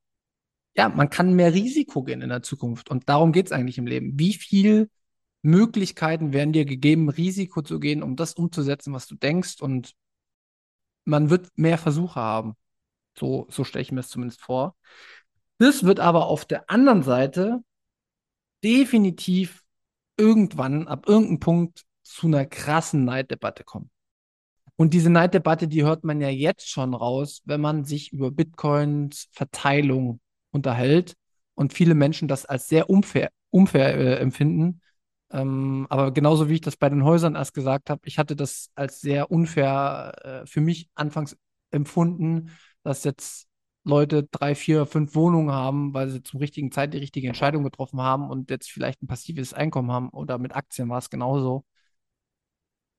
ja, 0.77 0.89
man 0.89 1.11
kann 1.11 1.35
mehr 1.35 1.53
Risiko 1.53 2.03
gehen 2.03 2.23
in 2.23 2.29
der 2.29 2.43
Zukunft. 2.43 2.91
Und 2.91 3.09
darum 3.09 3.33
geht 3.33 3.47
es 3.47 3.53
eigentlich 3.53 3.79
im 3.79 3.87
Leben. 3.87 4.19
Wie 4.19 4.35
viel 4.35 4.91
Möglichkeiten 5.43 6.33
werden 6.33 6.53
dir 6.53 6.65
gegeben, 6.65 7.09
Risiko 7.09 7.63
zu 7.63 7.81
gehen, 7.81 8.03
um 8.03 8.17
das 8.17 8.35
umzusetzen, 8.35 8.93
was 8.93 9.07
du 9.07 9.17
denkst? 9.17 9.61
Und 9.61 9.95
man 11.05 11.31
wird 11.31 11.49
mehr 11.57 11.79
Versuche 11.79 12.21
haben. 12.21 12.55
So, 13.19 13.47
so 13.51 13.65
stelle 13.65 13.83
ich 13.83 13.93
mir 13.93 14.01
das 14.01 14.09
zumindest 14.09 14.41
vor. 14.41 14.77
Das 15.59 15.85
wird 15.85 16.01
aber 16.01 16.27
auf 16.27 16.45
der 16.45 16.71
anderen 16.71 17.03
Seite 17.03 17.63
definitiv 18.63 19.63
irgendwann, 20.17 20.87
ab 20.87 21.09
irgendeinem 21.09 21.41
Punkt, 21.41 21.85
zu 22.03 22.27
einer 22.27 22.47
krassen 22.47 23.05
Neiddebatte 23.05 23.65
kommen. 23.65 23.91
Und 24.77 24.95
diese 24.95 25.11
Neiddebatte, 25.11 25.69
die 25.69 25.85
hört 25.85 26.05
man 26.05 26.21
ja 26.21 26.29
jetzt 26.29 26.69
schon 26.69 26.95
raus, 26.95 27.43
wenn 27.45 27.61
man 27.61 27.85
sich 27.85 28.13
über 28.13 28.31
Bitcoins 28.31 29.29
Verteilung 29.33 30.21
unterhält 30.51 31.15
und 31.55 31.73
viele 31.73 31.95
Menschen 31.95 32.29
das 32.29 32.47
als 32.47 32.69
sehr 32.69 32.91
unfair, 32.91 33.31
unfair 33.51 33.95
äh, 33.97 34.17
empfinden. 34.17 34.81
Ähm, 35.33 35.87
aber 35.91 36.13
genauso 36.13 36.49
wie 36.49 36.55
ich 36.55 36.61
das 36.61 36.77
bei 36.77 36.89
den 36.89 37.05
Häusern 37.05 37.35
erst 37.37 37.55
gesagt 37.55 37.91
habe, 37.91 38.01
ich 38.05 38.19
hatte 38.19 38.37
das 38.37 38.71
als 38.75 39.01
sehr 39.01 39.31
unfair 39.31 40.43
äh, 40.45 40.47
für 40.47 40.61
mich 40.61 40.89
anfangs 40.95 41.37
empfunden, 41.71 42.51
dass 42.83 43.05
jetzt 43.05 43.47
Leute 43.85 44.25
drei, 44.31 44.55
vier, 44.55 44.87
fünf 44.87 45.15
Wohnungen 45.15 45.53
haben, 45.53 45.95
weil 45.95 46.09
sie 46.11 46.23
zum 46.23 46.41
richtigen 46.41 46.71
Zeit 46.73 46.93
die 46.95 46.99
richtige 46.99 47.29
Entscheidung 47.29 47.65
getroffen 47.65 48.01
haben 48.01 48.29
und 48.31 48.51
jetzt 48.51 48.71
vielleicht 48.71 49.03
ein 49.03 49.07
passives 49.07 49.55
Einkommen 49.55 49.91
haben 49.91 50.11
oder 50.11 50.39
mit 50.39 50.55
Aktien 50.55 50.89
war 50.89 50.99
es 50.99 51.11
genauso. 51.11 51.65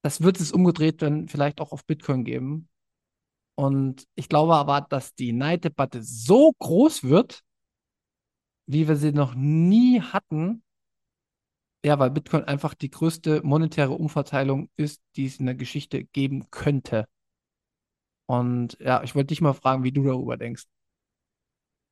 Das 0.04 0.22
wird 0.22 0.40
es 0.40 0.52
umgedreht 0.52 1.02
dann 1.02 1.28
vielleicht 1.28 1.62
auch 1.62 1.72
auf 1.72 1.86
Bitcoin 1.86 2.24
geben. 2.24 2.70
Und 3.56 4.06
ich 4.16 4.30
glaube 4.30 4.56
aber, 4.56 4.82
dass 4.82 5.14
die 5.14 5.34
Neiddebatte 5.34 6.02
so 6.02 6.54
groß 6.60 7.04
wird, 7.04 7.44
wie 8.66 8.88
wir 8.88 8.96
sie 8.96 9.12
noch 9.12 9.36
nie 9.36 10.02
hatten. 10.02 10.64
Ja, 11.84 12.00
weil 12.00 12.12
Bitcoin 12.12 12.44
einfach 12.44 12.74
die 12.74 12.92
größte 12.92 13.42
monetäre 13.44 13.92
Umverteilung 13.92 14.70
ist, 14.78 15.02
die 15.16 15.26
es 15.26 15.40
in 15.40 15.48
der 15.48 15.56
Geschichte 15.56 16.04
geben 16.06 16.50
könnte. 16.52 17.08
Und 18.28 18.78
ja, 18.80 19.04
ich 19.04 19.16
wollte 19.16 19.28
dich 19.28 19.42
mal 19.42 19.54
fragen, 19.54 19.84
wie 19.84 19.92
du 19.92 20.04
darüber 20.04 20.38
denkst. 20.38 20.64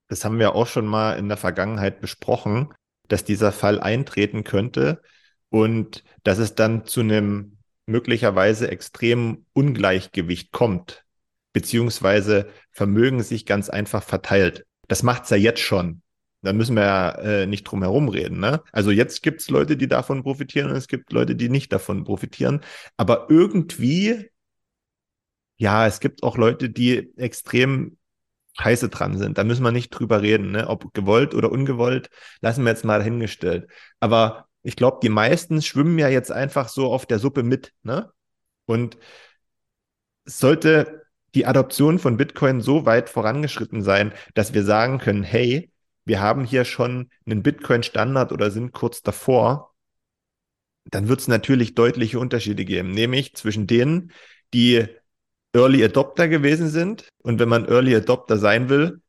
Das 0.07 0.25
haben 0.25 0.39
wir 0.39 0.55
auch 0.55 0.67
schon 0.67 0.87
mal 0.87 1.17
in 1.17 1.27
der 1.27 1.37
Vergangenheit 1.37 2.01
besprochen, 2.01 2.73
dass 3.07 3.23
dieser 3.23 3.51
Fall 3.51 3.79
eintreten 3.79 4.43
könnte 4.43 5.01
und 5.49 6.03
dass 6.23 6.37
es 6.37 6.55
dann 6.55 6.85
zu 6.85 7.01
einem 7.01 7.57
möglicherweise 7.85 8.69
extremen 8.69 9.45
Ungleichgewicht 9.53 10.51
kommt, 10.51 11.05
beziehungsweise 11.53 12.47
Vermögen 12.71 13.23
sich 13.23 13.45
ganz 13.45 13.69
einfach 13.69 14.03
verteilt. 14.03 14.65
Das 14.87 15.03
macht 15.03 15.23
es 15.23 15.29
ja 15.29 15.37
jetzt 15.37 15.61
schon. 15.61 16.01
Da 16.41 16.53
müssen 16.53 16.75
wir 16.75 16.83
ja 16.83 17.11
äh, 17.19 17.45
nicht 17.47 17.65
drum 17.65 17.81
herum 17.81 18.07
reden. 18.07 18.39
Ne? 18.39 18.61
Also 18.71 18.91
jetzt 18.91 19.23
gibt 19.23 19.41
es 19.41 19.49
Leute, 19.49 19.75
die 19.75 19.87
davon 19.87 20.23
profitieren 20.23 20.69
und 20.69 20.77
es 20.77 20.87
gibt 20.87 21.11
Leute, 21.11 21.35
die 21.35 21.49
nicht 21.49 21.73
davon 21.73 22.05
profitieren. 22.05 22.61
Aber 22.95 23.27
irgendwie 23.29 24.29
ja, 25.59 25.85
es 25.87 25.99
gibt 25.99 26.23
auch 26.23 26.37
Leute, 26.37 26.69
die 26.69 27.13
extrem 27.17 27.97
scheiße 28.59 28.89
dran 28.89 29.17
sind. 29.17 29.37
Da 29.37 29.43
müssen 29.43 29.63
wir 29.63 29.71
nicht 29.71 29.89
drüber 29.91 30.21
reden, 30.21 30.51
ne? 30.51 30.67
ob 30.67 30.93
gewollt 30.93 31.35
oder 31.35 31.51
ungewollt, 31.51 32.09
lassen 32.41 32.63
wir 32.63 32.71
jetzt 32.71 32.85
mal 32.85 32.99
dahingestellt. 32.99 33.69
Aber 33.99 34.47
ich 34.63 34.75
glaube, 34.77 34.99
die 35.03 35.09
meisten 35.09 35.61
schwimmen 35.61 35.99
ja 35.99 36.09
jetzt 36.09 36.31
einfach 36.31 36.69
so 36.69 36.91
auf 36.91 37.05
der 37.05 37.19
Suppe 37.19 37.43
mit. 37.43 37.73
Ne? 37.83 38.11
Und 38.65 38.97
sollte 40.25 41.03
die 41.35 41.45
Adoption 41.45 41.99
von 41.99 42.17
Bitcoin 42.17 42.61
so 42.61 42.85
weit 42.85 43.09
vorangeschritten 43.09 43.81
sein, 43.81 44.13
dass 44.33 44.53
wir 44.53 44.63
sagen 44.63 44.97
können, 44.99 45.23
hey, 45.23 45.71
wir 46.05 46.21
haben 46.21 46.43
hier 46.43 46.65
schon 46.65 47.09
einen 47.25 47.43
Bitcoin-Standard 47.43 48.31
oder 48.31 48.51
sind 48.51 48.71
kurz 48.71 49.01
davor, 49.01 49.73
dann 50.85 51.07
wird 51.07 51.19
es 51.19 51.27
natürlich 51.27 51.75
deutliche 51.75 52.19
Unterschiede 52.19 52.65
geben, 52.65 52.91
nämlich 52.91 53.35
zwischen 53.35 53.67
denen, 53.67 54.11
die 54.53 54.87
Early 55.53 55.83
Adopter 55.83 56.27
gewesen 56.27 56.69
sind. 56.69 57.09
Und 57.21 57.39
wenn 57.39 57.49
man 57.49 57.67
Early 57.67 57.95
Adopter 57.95 58.37
sein 58.37 58.69
will, 58.69 59.01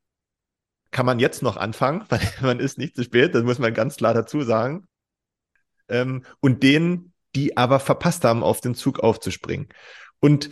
kann 0.91 1.07
man 1.07 1.19
jetzt 1.19 1.43
noch 1.43 1.57
anfangen, 1.57 2.05
weil 2.09 2.21
man 2.43 2.61
ist 2.61 2.79
nicht 2.79 2.97
zu 2.97 3.05
spät, 3.05 3.35
das 3.35 3.45
muss 3.45 3.59
man 3.59 3.75
ganz 3.75 3.97
klar 3.97 4.15
dazu 4.15 4.43
sagen. 4.43 4.87
Ähm, 5.89 6.25
und 6.41 6.63
denen, 6.63 7.13
die 7.35 7.57
aber 7.57 7.81
verpasst 7.81 8.25
haben, 8.25 8.43
auf 8.43 8.61
den 8.61 8.75
Zug 8.75 9.01
aufzuspringen. 9.01 9.69
Und 10.21 10.51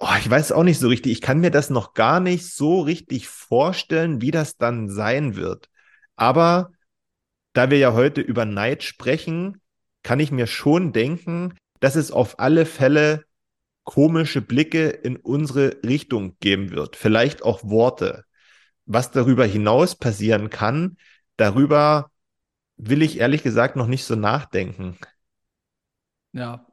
oh, 0.00 0.14
ich 0.18 0.28
weiß 0.28 0.52
auch 0.52 0.64
nicht 0.64 0.78
so 0.78 0.88
richtig, 0.88 1.12
ich 1.12 1.20
kann 1.20 1.40
mir 1.40 1.50
das 1.50 1.70
noch 1.70 1.94
gar 1.94 2.20
nicht 2.20 2.52
so 2.52 2.80
richtig 2.80 3.28
vorstellen, 3.28 4.20
wie 4.20 4.30
das 4.30 4.56
dann 4.56 4.88
sein 4.88 5.36
wird. 5.36 5.70
Aber 6.16 6.72
da 7.52 7.70
wir 7.70 7.78
ja 7.78 7.92
heute 7.92 8.20
über 8.20 8.44
Neid 8.44 8.82
sprechen, 8.82 9.60
kann 10.02 10.18
ich 10.18 10.32
mir 10.32 10.46
schon 10.46 10.92
denken, 10.92 11.54
dass 11.80 11.96
es 11.96 12.10
auf 12.10 12.38
alle 12.38 12.66
Fälle 12.66 13.24
komische 13.84 14.40
Blicke 14.40 14.88
in 14.88 15.16
unsere 15.16 15.78
Richtung 15.84 16.36
geben 16.40 16.70
wird, 16.70 16.96
vielleicht 16.96 17.42
auch 17.42 17.62
Worte. 17.64 18.24
Was 18.86 19.10
darüber 19.10 19.44
hinaus 19.44 19.96
passieren 19.96 20.48
kann, 20.48 20.96
darüber 21.36 22.10
will 22.76 23.02
ich 23.02 23.18
ehrlich 23.18 23.42
gesagt 23.42 23.76
noch 23.76 23.86
nicht 23.86 24.04
so 24.04 24.16
nachdenken. 24.16 24.96
Ja, 26.32 26.66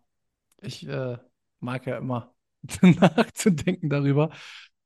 ich 0.62 0.88
äh, 0.88 1.18
mag 1.60 1.86
ja 1.86 1.98
immer 1.98 2.34
nachzudenken 2.82 3.90
darüber. 3.90 4.30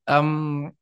Ähm, 0.07 0.73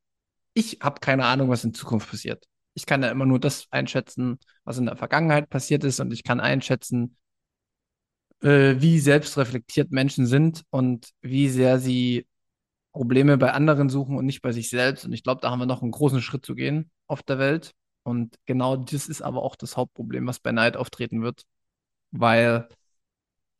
ich 0.53 0.79
habe 0.81 0.99
keine 0.99 1.25
Ahnung, 1.25 1.49
was 1.49 1.63
in 1.63 1.73
Zukunft 1.73 2.09
passiert. 2.09 2.45
Ich 2.73 2.85
kann 2.85 3.03
ja 3.03 3.09
immer 3.09 3.25
nur 3.25 3.39
das 3.39 3.67
einschätzen, 3.71 4.39
was 4.63 4.77
in 4.77 4.85
der 4.85 4.95
Vergangenheit 4.95 5.49
passiert 5.49 5.83
ist 5.83 5.99
und 5.99 6.11
ich 6.11 6.23
kann 6.23 6.39
einschätzen, 6.39 7.17
äh, 8.41 8.75
wie 8.79 8.99
selbstreflektiert 8.99 9.91
Menschen 9.91 10.25
sind 10.25 10.63
und 10.69 11.09
wie 11.21 11.49
sehr 11.49 11.79
sie 11.79 12.27
Probleme 12.91 13.37
bei 13.37 13.53
anderen 13.53 13.89
suchen 13.89 14.17
und 14.17 14.25
nicht 14.25 14.41
bei 14.41 14.51
sich 14.51 14.69
selbst. 14.69 15.05
Und 15.05 15.13
ich 15.13 15.23
glaube, 15.23 15.41
da 15.41 15.51
haben 15.51 15.59
wir 15.59 15.65
noch 15.65 15.81
einen 15.81 15.91
großen 15.91 16.21
Schritt 16.21 16.45
zu 16.45 16.55
gehen 16.55 16.91
auf 17.07 17.23
der 17.23 17.39
Welt. 17.39 17.73
Und 18.03 18.35
genau 18.45 18.75
das 18.77 19.07
ist 19.07 19.21
aber 19.21 19.43
auch 19.43 19.55
das 19.55 19.77
Hauptproblem, 19.77 20.25
was 20.27 20.39
bei 20.39 20.51
Neid 20.51 20.77
auftreten 20.77 21.21
wird. 21.21 21.43
Weil 22.11 22.67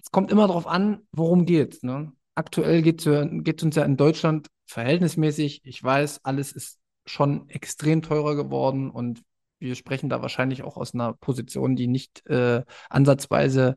es 0.02 0.12
kommt 0.12 0.32
immer 0.32 0.48
darauf 0.48 0.68
an, 0.68 1.08
worum 1.12 1.46
geht 1.46 1.84
ne? 1.84 2.12
Aktuell 2.40 2.82
geht 2.84 3.06
es 3.06 3.64
uns 3.64 3.76
ja 3.76 3.84
in 3.84 3.98
Deutschland 3.98 4.48
verhältnismäßig. 4.66 5.60
Ich 5.66 5.84
weiß, 5.84 6.24
alles 6.24 6.54
ist 6.54 6.80
schon 7.06 7.50
extrem 7.50 8.02
teurer 8.02 8.34
geworden 8.38 8.90
und 8.90 9.24
wir 9.60 9.76
sprechen 9.76 10.08
da 10.08 10.22
wahrscheinlich 10.22 10.64
auch 10.64 10.78
aus 10.78 10.94
einer 10.94 11.12
Position, 11.12 11.76
die 11.76 11.88
nicht 11.88 12.26
äh, 12.28 12.64
ansatzweise 12.90 13.76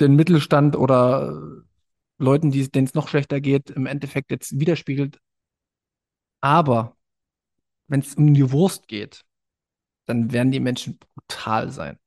den 0.00 0.16
Mittelstand 0.16 0.74
oder 0.74 1.62
Leuten, 2.18 2.50
denen 2.50 2.86
es 2.86 2.94
noch 2.94 3.06
schlechter 3.06 3.40
geht, 3.40 3.70
im 3.70 3.86
Endeffekt 3.86 4.32
jetzt 4.32 4.58
widerspiegelt. 4.58 5.20
Aber 6.40 6.96
wenn 7.86 8.00
es 8.00 8.16
um 8.16 8.34
die 8.34 8.50
Wurst 8.50 8.88
geht, 8.88 9.24
dann 10.06 10.32
werden 10.32 10.50
die 10.50 10.58
Menschen 10.58 10.98
brutal 10.98 11.70
sein. 11.70 12.00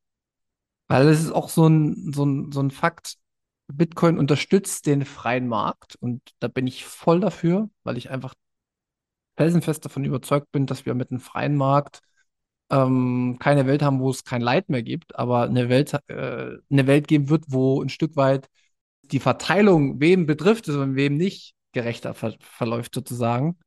Weil 0.90 1.08
es 1.08 1.22
ist 1.22 1.32
auch 1.32 1.48
so 1.48 1.68
ein, 1.68 2.12
so 2.12 2.26
ein, 2.26 2.52
so 2.52 2.60
ein 2.60 2.70
Fakt, 2.70 3.18
Bitcoin 3.68 4.18
unterstützt 4.18 4.86
den 4.86 5.06
freien 5.06 5.48
Markt 5.48 5.96
und 6.00 6.22
da 6.40 6.48
bin 6.48 6.68
ich 6.68 6.86
voll 6.86 7.20
dafür, 7.20 7.70
weil 7.84 7.98
ich 7.98 8.10
einfach 8.10 8.34
felsenfest 9.38 9.86
davon 9.86 10.06
überzeugt 10.06 10.52
bin, 10.52 10.66
dass 10.66 10.86
wir 10.86 10.96
mit 10.96 11.12
einem 11.12 11.20
freien 11.20 11.56
Markt 11.56 12.02
ähm, 12.72 13.38
keine 13.40 13.68
Welt 13.68 13.82
haben, 13.82 14.00
wo 14.00 14.10
es 14.10 14.24
kein 14.24 14.42
Leid 14.42 14.70
mehr 14.70 14.84
gibt, 14.84 15.16
aber 15.18 15.44
eine 15.44 15.70
Welt, 15.70 15.94
äh, 16.08 16.58
eine 16.70 16.88
Welt 16.88 17.08
geben 17.08 17.30
wird, 17.30 17.46
wo 17.48 17.82
ein 17.82 17.90
Stück 17.90 18.16
weit 18.16 18.48
die 19.04 19.20
Verteilung, 19.20 20.00
wem 20.02 20.26
betrifft 20.26 20.68
es 20.68 20.76
und 20.76 20.96
wem 20.96 21.18
nicht, 21.18 21.56
gerechter 21.74 22.14
ver 22.14 22.36
verläuft 22.42 22.96
sozusagen. 22.96 23.58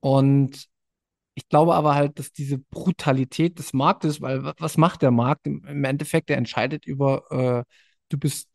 Und 0.00 0.68
ich 1.34 1.48
glaube 1.48 1.74
aber 1.74 1.94
halt, 1.94 2.18
dass 2.18 2.32
diese 2.32 2.58
Brutalität 2.58 3.58
des 3.58 3.72
Marktes, 3.72 4.20
weil 4.20 4.52
was 4.58 4.76
macht 4.78 5.02
der 5.02 5.10
Markt? 5.10 5.46
Im, 5.46 5.84
Endeffekt, 5.84 6.28
der 6.28 6.38
entscheidet 6.38 6.86
über, 6.86 7.30
äh, 7.30 7.64
du 8.08 8.18
bist 8.18 8.48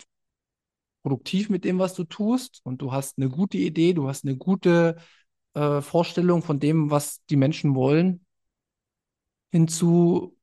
produktiv 1.01 1.49
mit 1.49 1.65
dem, 1.65 1.79
was 1.79 1.93
du 1.93 2.03
tust 2.03 2.61
und 2.63 2.81
du 2.81 2.91
hast 2.91 3.17
eine 3.17 3.29
gute 3.29 3.57
Idee, 3.57 3.93
du 3.93 4.07
hast 4.07 4.25
eine 4.25 4.37
gute 4.37 4.97
äh, 5.53 5.81
Vorstellung 5.81 6.41
von 6.43 6.59
dem, 6.59 6.91
was 6.91 7.23
die 7.29 7.37
Menschen 7.37 7.75
wollen, 7.75 8.25
hinzu, 9.51 10.37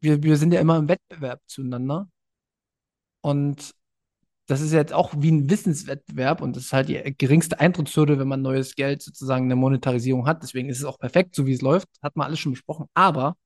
wir, 0.00 0.22
wir 0.22 0.36
sind 0.36 0.52
ja 0.52 0.60
immer 0.60 0.76
im 0.78 0.88
Wettbewerb 0.88 1.40
zueinander. 1.46 2.08
Und 3.20 3.74
das 4.46 4.60
ist 4.62 4.72
jetzt 4.72 4.92
auch 4.94 5.12
wie 5.18 5.30
ein 5.30 5.50
Wissenswettbewerb 5.50 6.40
und 6.40 6.56
das 6.56 6.64
ist 6.66 6.72
halt 6.72 6.88
die 6.88 7.14
geringste 7.18 7.60
Eintrittshürde, 7.60 8.18
wenn 8.18 8.28
man 8.28 8.42
neues 8.42 8.74
Geld 8.74 9.02
sozusagen 9.02 9.44
eine 9.44 9.56
Monetarisierung 9.56 10.26
hat. 10.26 10.42
Deswegen 10.42 10.70
ist 10.70 10.78
es 10.78 10.84
auch 10.84 10.98
perfekt, 10.98 11.34
so 11.34 11.46
wie 11.46 11.52
es 11.52 11.60
läuft. 11.62 11.88
Hat 12.02 12.16
man 12.16 12.26
alles 12.26 12.38
schon 12.40 12.52
besprochen. 12.52 12.86
Aber 12.94 13.36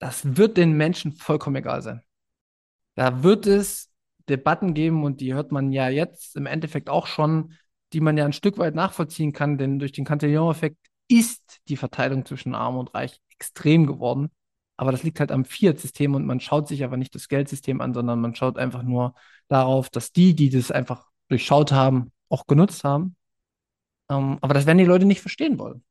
das 0.00 0.36
wird 0.36 0.56
den 0.56 0.72
Menschen 0.72 1.12
vollkommen 1.12 1.56
egal 1.56 1.82
sein. 1.82 2.02
Da 2.96 3.22
wird 3.22 3.46
es 3.46 3.91
Debatten 4.28 4.74
geben 4.74 5.04
und 5.04 5.20
die 5.20 5.34
hört 5.34 5.52
man 5.52 5.72
ja 5.72 5.88
jetzt 5.88 6.36
im 6.36 6.46
Endeffekt 6.46 6.88
auch 6.88 7.06
schon, 7.06 7.54
die 7.92 8.00
man 8.00 8.16
ja 8.16 8.24
ein 8.24 8.32
Stück 8.32 8.58
weit 8.58 8.74
nachvollziehen 8.74 9.32
kann, 9.32 9.58
denn 9.58 9.78
durch 9.78 9.92
den 9.92 10.04
Cantillon-Effekt 10.04 10.78
ist 11.08 11.60
die 11.68 11.76
Verteilung 11.76 12.24
zwischen 12.24 12.54
Arm 12.54 12.76
und 12.76 12.94
Reich 12.94 13.20
extrem 13.30 13.86
geworden. 13.86 14.30
Aber 14.76 14.92
das 14.92 15.02
liegt 15.02 15.20
halt 15.20 15.30
am 15.30 15.44
Fiat-System 15.44 16.14
und 16.14 16.24
man 16.24 16.40
schaut 16.40 16.68
sich 16.68 16.82
aber 16.84 16.96
nicht 16.96 17.14
das 17.14 17.28
Geldsystem 17.28 17.80
an, 17.80 17.92
sondern 17.92 18.20
man 18.20 18.34
schaut 18.34 18.56
einfach 18.56 18.82
nur 18.82 19.14
darauf, 19.48 19.90
dass 19.90 20.12
die, 20.12 20.34
die 20.34 20.50
das 20.50 20.70
einfach 20.70 21.06
durchschaut 21.28 21.72
haben, 21.72 22.12
auch 22.28 22.46
genutzt 22.46 22.84
haben. 22.84 23.16
Ähm, 24.08 24.38
aber 24.40 24.54
das 24.54 24.66
werden 24.66 24.78
die 24.78 24.84
Leute 24.84 25.04
nicht 25.04 25.20
verstehen 25.20 25.58
wollen. 25.58 25.84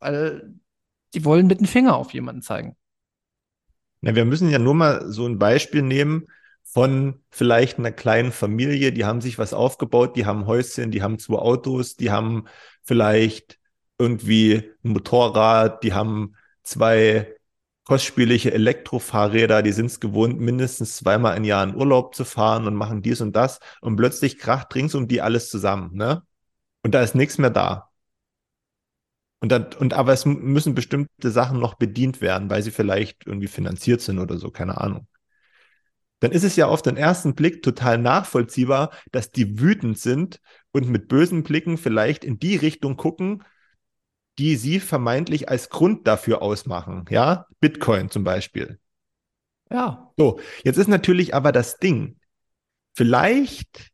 Weil 0.00 0.54
die 1.14 1.24
wollen 1.24 1.46
mit 1.46 1.60
dem 1.60 1.66
Finger 1.66 1.96
auf 1.96 2.12
jemanden 2.12 2.42
zeigen. 2.42 2.76
Na, 4.00 4.14
wir 4.14 4.24
müssen 4.24 4.50
ja 4.50 4.58
nur 4.58 4.74
mal 4.74 5.10
so 5.10 5.26
ein 5.26 5.38
Beispiel 5.38 5.82
nehmen 5.82 6.26
von 6.64 7.22
vielleicht 7.30 7.78
einer 7.78 7.92
kleinen 7.92 8.32
Familie, 8.32 8.92
die 8.92 9.04
haben 9.04 9.20
sich 9.20 9.38
was 9.38 9.52
aufgebaut, 9.52 10.16
die 10.16 10.26
haben 10.26 10.46
Häuschen, 10.46 10.90
die 10.90 11.02
haben 11.02 11.18
zwei 11.18 11.36
Autos, 11.36 11.96
die 11.96 12.10
haben 12.10 12.46
vielleicht 12.82 13.58
irgendwie 13.98 14.70
ein 14.84 14.92
Motorrad, 14.92 15.82
die 15.82 15.92
haben 15.92 16.34
zwei 16.62 17.36
kostspielige 17.84 18.52
Elektrofahrräder, 18.52 19.62
die 19.62 19.72
sind 19.72 19.86
es 19.86 20.00
gewohnt, 20.00 20.40
mindestens 20.40 20.96
zweimal 20.96 21.36
im 21.36 21.44
Jahr 21.44 21.64
in 21.64 21.74
Urlaub 21.74 22.14
zu 22.14 22.24
fahren 22.24 22.66
und 22.66 22.74
machen 22.74 23.02
dies 23.02 23.20
und 23.20 23.34
das 23.34 23.60
und 23.80 23.96
plötzlich 23.96 24.38
kracht 24.38 24.74
rings 24.74 24.94
um 24.94 25.08
die 25.08 25.20
alles 25.20 25.50
zusammen, 25.50 25.94
ne? 25.94 26.22
Und 26.82 26.94
da 26.94 27.02
ist 27.02 27.14
nichts 27.14 27.38
mehr 27.38 27.50
da. 27.50 27.90
Und, 29.40 29.50
dann, 29.50 29.66
und 29.74 29.94
aber 29.94 30.12
es 30.12 30.24
müssen 30.24 30.74
bestimmte 30.74 31.30
Sachen 31.30 31.58
noch 31.58 31.74
bedient 31.74 32.20
werden, 32.20 32.48
weil 32.48 32.62
sie 32.62 32.70
vielleicht 32.70 33.26
irgendwie 33.26 33.48
finanziert 33.48 34.00
sind 34.00 34.18
oder 34.20 34.38
so, 34.38 34.50
keine 34.50 34.80
Ahnung. 34.80 35.08
Dann 36.22 36.30
ist 36.30 36.44
es 36.44 36.54
ja 36.54 36.68
auf 36.68 36.82
den 36.82 36.96
ersten 36.96 37.34
Blick 37.34 37.64
total 37.64 37.98
nachvollziehbar, 37.98 38.92
dass 39.10 39.32
die 39.32 39.58
wütend 39.58 39.98
sind 39.98 40.40
und 40.70 40.88
mit 40.88 41.08
bösen 41.08 41.42
Blicken 41.42 41.78
vielleicht 41.78 42.22
in 42.22 42.38
die 42.38 42.54
Richtung 42.54 42.96
gucken, 42.96 43.42
die 44.38 44.54
sie 44.54 44.78
vermeintlich 44.78 45.48
als 45.48 45.68
Grund 45.68 46.06
dafür 46.06 46.40
ausmachen. 46.40 47.06
Ja, 47.10 47.48
Bitcoin 47.58 48.08
zum 48.08 48.22
Beispiel. 48.22 48.78
Ja. 49.68 50.12
So, 50.16 50.38
jetzt 50.62 50.76
ist 50.76 50.86
natürlich 50.86 51.34
aber 51.34 51.50
das 51.50 51.78
Ding, 51.78 52.20
vielleicht 52.94 53.90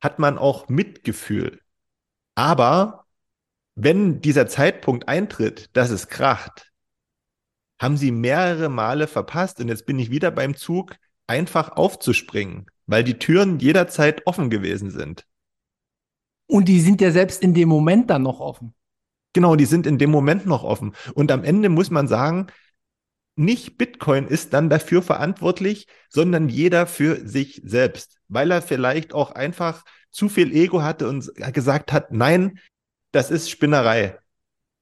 hat 0.00 0.18
man 0.18 0.38
auch 0.38 0.70
Mitgefühl, 0.70 1.60
aber 2.36 3.04
wenn 3.74 4.22
dieser 4.22 4.46
Zeitpunkt 4.46 5.08
eintritt, 5.08 5.68
dass 5.74 5.90
es 5.90 6.08
kracht, 6.08 6.72
haben 7.78 7.98
sie 7.98 8.12
mehrere 8.12 8.70
Male 8.70 9.08
verpasst 9.08 9.60
und 9.60 9.68
jetzt 9.68 9.84
bin 9.84 9.98
ich 9.98 10.10
wieder 10.10 10.30
beim 10.30 10.56
Zug, 10.56 10.96
einfach 11.26 11.70
aufzuspringen, 11.76 12.66
weil 12.86 13.04
die 13.04 13.18
Türen 13.18 13.58
jederzeit 13.58 14.26
offen 14.26 14.50
gewesen 14.50 14.90
sind. 14.90 15.26
Und 16.46 16.68
die 16.68 16.80
sind 16.80 17.00
ja 17.00 17.10
selbst 17.10 17.42
in 17.42 17.54
dem 17.54 17.68
Moment 17.68 18.10
dann 18.10 18.22
noch 18.22 18.40
offen. 18.40 18.74
Genau, 19.32 19.56
die 19.56 19.64
sind 19.66 19.86
in 19.86 19.98
dem 19.98 20.10
Moment 20.10 20.46
noch 20.46 20.64
offen. 20.64 20.94
Und 21.14 21.30
am 21.30 21.44
Ende 21.44 21.68
muss 21.68 21.90
man 21.90 22.08
sagen, 22.08 22.46
nicht 23.34 23.76
Bitcoin 23.76 24.26
ist 24.26 24.54
dann 24.54 24.70
dafür 24.70 25.02
verantwortlich, 25.02 25.86
sondern 26.08 26.48
jeder 26.48 26.86
für 26.86 27.28
sich 27.28 27.60
selbst, 27.64 28.18
weil 28.28 28.50
er 28.50 28.62
vielleicht 28.62 29.12
auch 29.12 29.32
einfach 29.32 29.84
zu 30.10 30.30
viel 30.30 30.54
Ego 30.54 30.82
hatte 30.82 31.08
und 31.08 31.30
gesagt 31.52 31.92
hat, 31.92 32.12
nein, 32.12 32.58
das 33.12 33.30
ist 33.30 33.50
Spinnerei. 33.50 34.18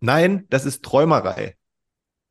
Nein, 0.00 0.46
das 0.50 0.66
ist 0.66 0.84
Träumerei. 0.84 1.56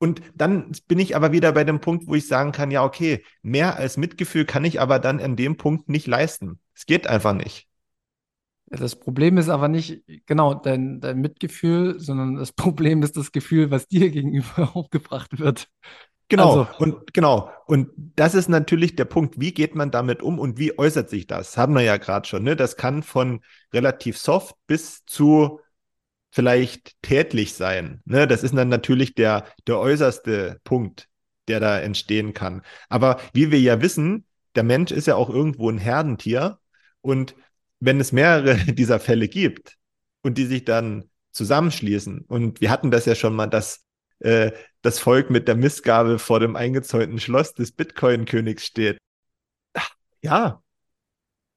Und 0.04 0.22
dann 0.36 0.70
bin 0.89 0.99
ich 0.99 1.16
aber 1.16 1.32
wieder 1.32 1.54
bei 1.54 1.64
dem 1.64 1.80
Punkt, 1.80 2.08
wo 2.08 2.16
ich 2.16 2.28
sagen 2.28 2.51
kann, 2.51 2.72
ja, 2.72 2.84
okay, 2.84 3.24
mehr 3.41 3.78
als 3.78 3.95
Mitgefühl 3.95 4.43
kann 4.43 4.66
ich 4.66 4.82
aber 4.82 4.99
dann 4.99 5.22
an 5.22 5.38
dem 5.38 5.56
Punkt 5.56 5.88
nicht 5.88 6.08
leisten. 6.08 6.60
Es 6.76 6.86
geht 6.86 7.08
einfach 7.08 7.32
nicht. 7.32 7.70
Das 8.66 8.97
Problem 8.97 9.38
ist 9.38 9.47
aber 9.47 9.70
nicht 9.70 10.04
genau 10.26 10.56
dein, 10.56 10.99
dein 10.99 11.22
Mitgefühl, 11.22 12.01
sondern 12.01 12.36
das 12.36 12.51
Problem 12.51 13.01
ist 13.01 13.16
das 13.16 13.32
Gefühl, 13.32 13.72
was 13.72 13.88
dir 13.88 14.10
gegenüber 14.10 14.72
aufgebracht 14.76 15.39
wird. 15.39 15.70
Genau, 16.28 16.64
also, 16.64 16.68
und 16.80 17.14
genau. 17.14 17.49
Und 17.66 17.89
das 17.95 18.36
ist 18.36 18.49
natürlich 18.49 18.97
der 18.97 19.06
Punkt, 19.06 19.39
wie 19.39 19.54
geht 19.54 19.74
man 19.74 19.89
damit 19.89 20.22
um 20.22 20.38
und 20.38 20.60
wie 20.60 20.78
äußert 20.78 21.10
sich 21.10 21.28
das? 21.28 21.56
Haben 21.56 21.76
wir 21.76 21.84
ja 21.84 21.95
gerade 21.95 22.28
schon, 22.28 22.43
ne? 22.43 22.58
Das 22.58 22.76
kann 22.76 23.04
von 23.04 23.39
relativ 23.72 24.18
soft 24.18 24.58
bis 24.68 25.06
zu 25.06 25.62
vielleicht 26.34 26.99
tätlich 27.03 27.53
sein. 27.53 28.01
Ne? 28.05 28.27
Das 28.27 28.41
ist 28.41 28.55
dann 28.55 28.67
natürlich 28.67 29.13
der, 29.13 29.45
der 29.67 29.77
äußerste 29.77 30.59
Punkt, 30.63 31.07
der 31.47 31.59
da 31.59 31.79
entstehen 31.79 32.34
kann. 32.34 32.63
Aber 32.89 33.19
wie 33.34 33.51
wir 33.51 33.59
ja 33.59 33.84
wissen, 33.84 34.25
der 34.55 34.63
Mensch 34.63 34.91
ist 34.91 35.05
ja 35.05 35.15
auch 35.15 35.29
irgendwo 35.29 35.69
ein 35.69 35.77
Herdentier 35.77 36.57
und 37.01 37.36
wenn 37.79 37.99
es 37.99 38.11
mehrere 38.11 38.55
dieser 38.73 38.99
Fälle 38.99 39.27
gibt 39.27 39.77
und 40.23 40.39
die 40.39 40.47
sich 40.47 40.65
dann 40.65 41.07
zusammenschließen, 41.34 42.21
und 42.27 42.61
wir 42.61 42.71
hatten 42.71 42.89
das 42.89 43.05
ja 43.05 43.13
schon 43.13 43.36
mal, 43.36 43.47
dass 43.47 43.84
äh, 44.19 44.53
das 44.81 44.97
Volk 44.97 45.29
mit 45.29 45.47
der 45.47 45.55
Missgabe 45.55 46.17
vor 46.17 46.39
dem 46.39 46.55
eingezäunten 46.55 47.19
Schloss 47.19 47.53
des 47.53 47.73
Bitcoin-Königs 47.73 48.65
steht. 48.65 48.97
Ja, 50.23 50.62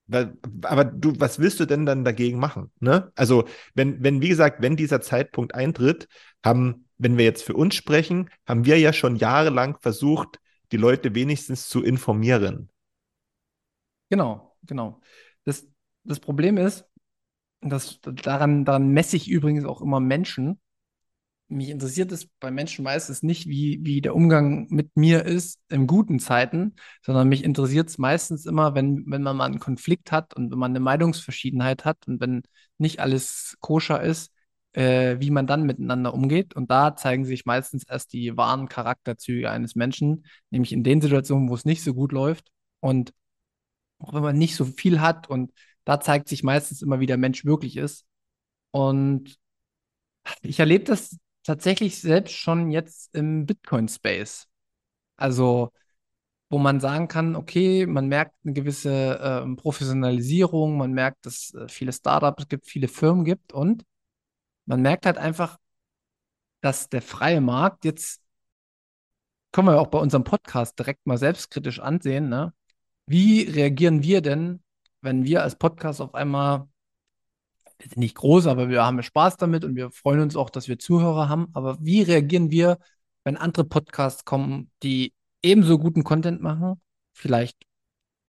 aber 0.09 0.85
du, 0.85 1.19
was 1.19 1.39
willst 1.39 1.59
du 1.59 1.67
denn 1.67 1.85
dann 1.85 2.05
dagegen 2.05 2.39
machen? 2.39 2.71
Ne? 2.81 3.11
Also, 3.17 3.45
wenn, 3.75 4.03
wenn, 4.03 4.23
wie 4.23 4.29
gesagt, 4.29 4.63
wenn 4.63 4.77
dieser 4.77 5.01
Zeitpunkt 5.01 5.55
eintritt, 5.55 6.09
haben, 6.45 6.89
wenn 6.99 7.19
wir 7.19 7.25
jetzt 7.25 7.43
für 7.43 7.55
uns 7.55 7.75
sprechen, 7.75 8.31
haben 8.47 8.65
wir 8.65 8.79
ja 8.79 8.93
schon 8.93 9.17
jahrelang 9.17 9.79
versucht, 9.81 10.41
die 10.73 10.77
Leute 10.77 11.15
wenigstens 11.15 11.69
zu 11.69 11.83
informieren. 11.83 12.71
Genau, 14.09 14.57
genau. 14.63 15.01
Das, 15.45 15.67
das 16.05 16.21
Problem 16.21 16.57
ist, 16.57 16.85
dass 17.61 18.01
daran, 18.01 18.65
daran 18.65 18.89
messe 18.89 19.17
ich 19.17 19.29
übrigens 19.29 19.65
auch 19.65 19.81
immer 19.81 20.01
Menschen. 20.01 20.61
Mich 21.49 21.71
interessiert 21.71 22.11
es 22.11 22.27
bei 22.41 22.51
Menschen 22.51 22.83
meistens 22.83 23.23
nicht, 23.23 23.47
wie, 23.47 23.79
wie 23.83 24.01
der 24.01 24.17
Umgang 24.17 24.67
mit 24.69 24.97
mir 24.97 25.25
ist 25.25 25.61
in 25.69 25.87
guten 25.87 26.19
Zeiten, 26.19 26.75
sondern 27.03 27.29
mich 27.29 27.45
interessiert 27.45 27.89
es 27.89 27.99
meistens 27.99 28.47
immer, 28.47 28.75
wenn, 28.75 29.05
wenn 29.07 29.23
man 29.23 29.37
mal 29.37 29.45
einen 29.45 29.61
Konflikt 29.61 30.11
hat 30.11 30.35
und 30.35 30.51
wenn 30.51 30.59
man 30.59 30.73
eine 30.73 30.81
Meinungsverschiedenheit 30.81 31.85
hat 31.85 32.09
und 32.09 32.21
wenn 32.21 32.43
nicht 32.79 32.99
alles 32.99 33.57
koscher 33.61 34.03
ist, 34.03 34.33
äh, 34.73 35.21
wie 35.21 35.31
man 35.31 35.47
dann 35.47 35.65
miteinander 35.65 36.15
umgeht. 36.15 36.55
Und 36.55 36.71
da 36.71 36.97
zeigen 36.97 37.25
sich 37.25 37.47
meistens 37.47 37.85
erst 37.89 38.13
die 38.13 38.37
wahren 38.37 38.69
Charakterzüge 38.69 39.51
eines 39.51 39.77
Menschen, 39.77 40.27
nämlich 40.51 40.73
in 40.73 40.83
den 40.83 41.01
Situationen, 41.01 41.49
wo 41.49 41.55
es 41.55 41.65
nicht 41.65 41.85
so 41.85 41.95
gut 41.95 42.11
läuft. 42.13 42.51
Und 42.81 43.15
auch 43.99 44.13
wenn 44.15 44.23
man 44.23 44.37
nicht 44.39 44.57
so 44.57 44.65
viel 44.65 45.01
hat 45.01 45.29
und 45.31 45.53
da 45.85 46.01
zeigt 46.01 46.29
sich 46.29 46.43
meistens 46.43 46.83
immer, 46.83 47.01
wie 47.01 47.07
der 47.07 47.17
Mensch 47.19 47.45
wirklich 47.45 47.77
ist. 47.77 48.05
Und 48.73 49.39
ich 50.43 50.59
erlebe 50.61 50.85
das 50.85 51.17
tatsächlich 51.47 52.01
selbst 52.01 52.35
schon 52.35 52.71
jetzt 52.71 53.15
im 53.15 53.47
Bitcoin-Space. 53.47 54.49
Also, 55.17 55.73
wo 56.51 56.59
man 56.59 56.81
sagen 56.81 57.09
kann, 57.09 57.37
okay, 57.37 57.87
man 57.87 58.09
merkt 58.09 58.35
eine 58.45 58.53
gewisse 58.53 59.19
äh, 59.19 59.57
Professionalisierung, 59.57 60.77
man 60.77 60.93
merkt, 60.93 61.27
dass 61.27 61.55
äh, 61.55 61.69
viele 61.69 61.93
Startups 61.93 62.49
gibt, 62.49 62.67
viele 62.67 62.89
Firmen 62.89 63.25
gibt 63.25 63.53
und 63.53 63.85
man 64.67 64.83
merkt 64.83 65.07
halt 65.07 65.19
einfach, 65.19 65.59
dass 66.61 66.89
der 66.89 67.03
freie 67.03 67.41
Markt 67.41 67.85
jetzt, 67.85 68.23
können 69.53 69.69
wir 69.69 69.81
auch 69.81 69.89
bei 69.89 69.99
unserem 69.99 70.25
Podcast 70.25 70.79
direkt 70.79 71.07
mal 71.07 71.19
selbstkritisch 71.19 71.81
ansehen, 71.81 72.29
ne? 72.29 72.53
Wie 73.07 73.43
reagieren 73.43 74.03
wir 74.03 74.21
denn 74.21 74.63
wenn 75.07 75.25
wir 75.25 75.43
als 75.43 75.57
Podcast 75.57 76.01
auf 76.01 76.15
einmal, 76.15 76.69
nicht 77.97 78.17
groß, 78.17 78.47
aber 78.47 78.69
wir 78.69 78.85
haben 78.85 79.03
Spaß 79.03 79.37
damit 79.37 79.65
und 79.65 79.77
wir 79.77 79.91
freuen 79.91 80.21
uns 80.21 80.37
auch, 80.37 80.51
dass 80.51 80.69
wir 80.69 80.79
Zuhörer 80.79 81.29
haben. 81.29 81.49
Aber 81.53 81.79
wie 81.81 82.03
reagieren 82.03 82.51
wir, 82.51 82.79
wenn 83.25 83.37
andere 83.37 83.65
Podcasts 83.65 84.25
kommen, 84.25 84.71
die 84.83 85.15
ebenso 85.43 85.79
guten 85.79 86.05
Content 86.05 86.41
machen, 86.41 86.81
vielleicht 87.13 87.57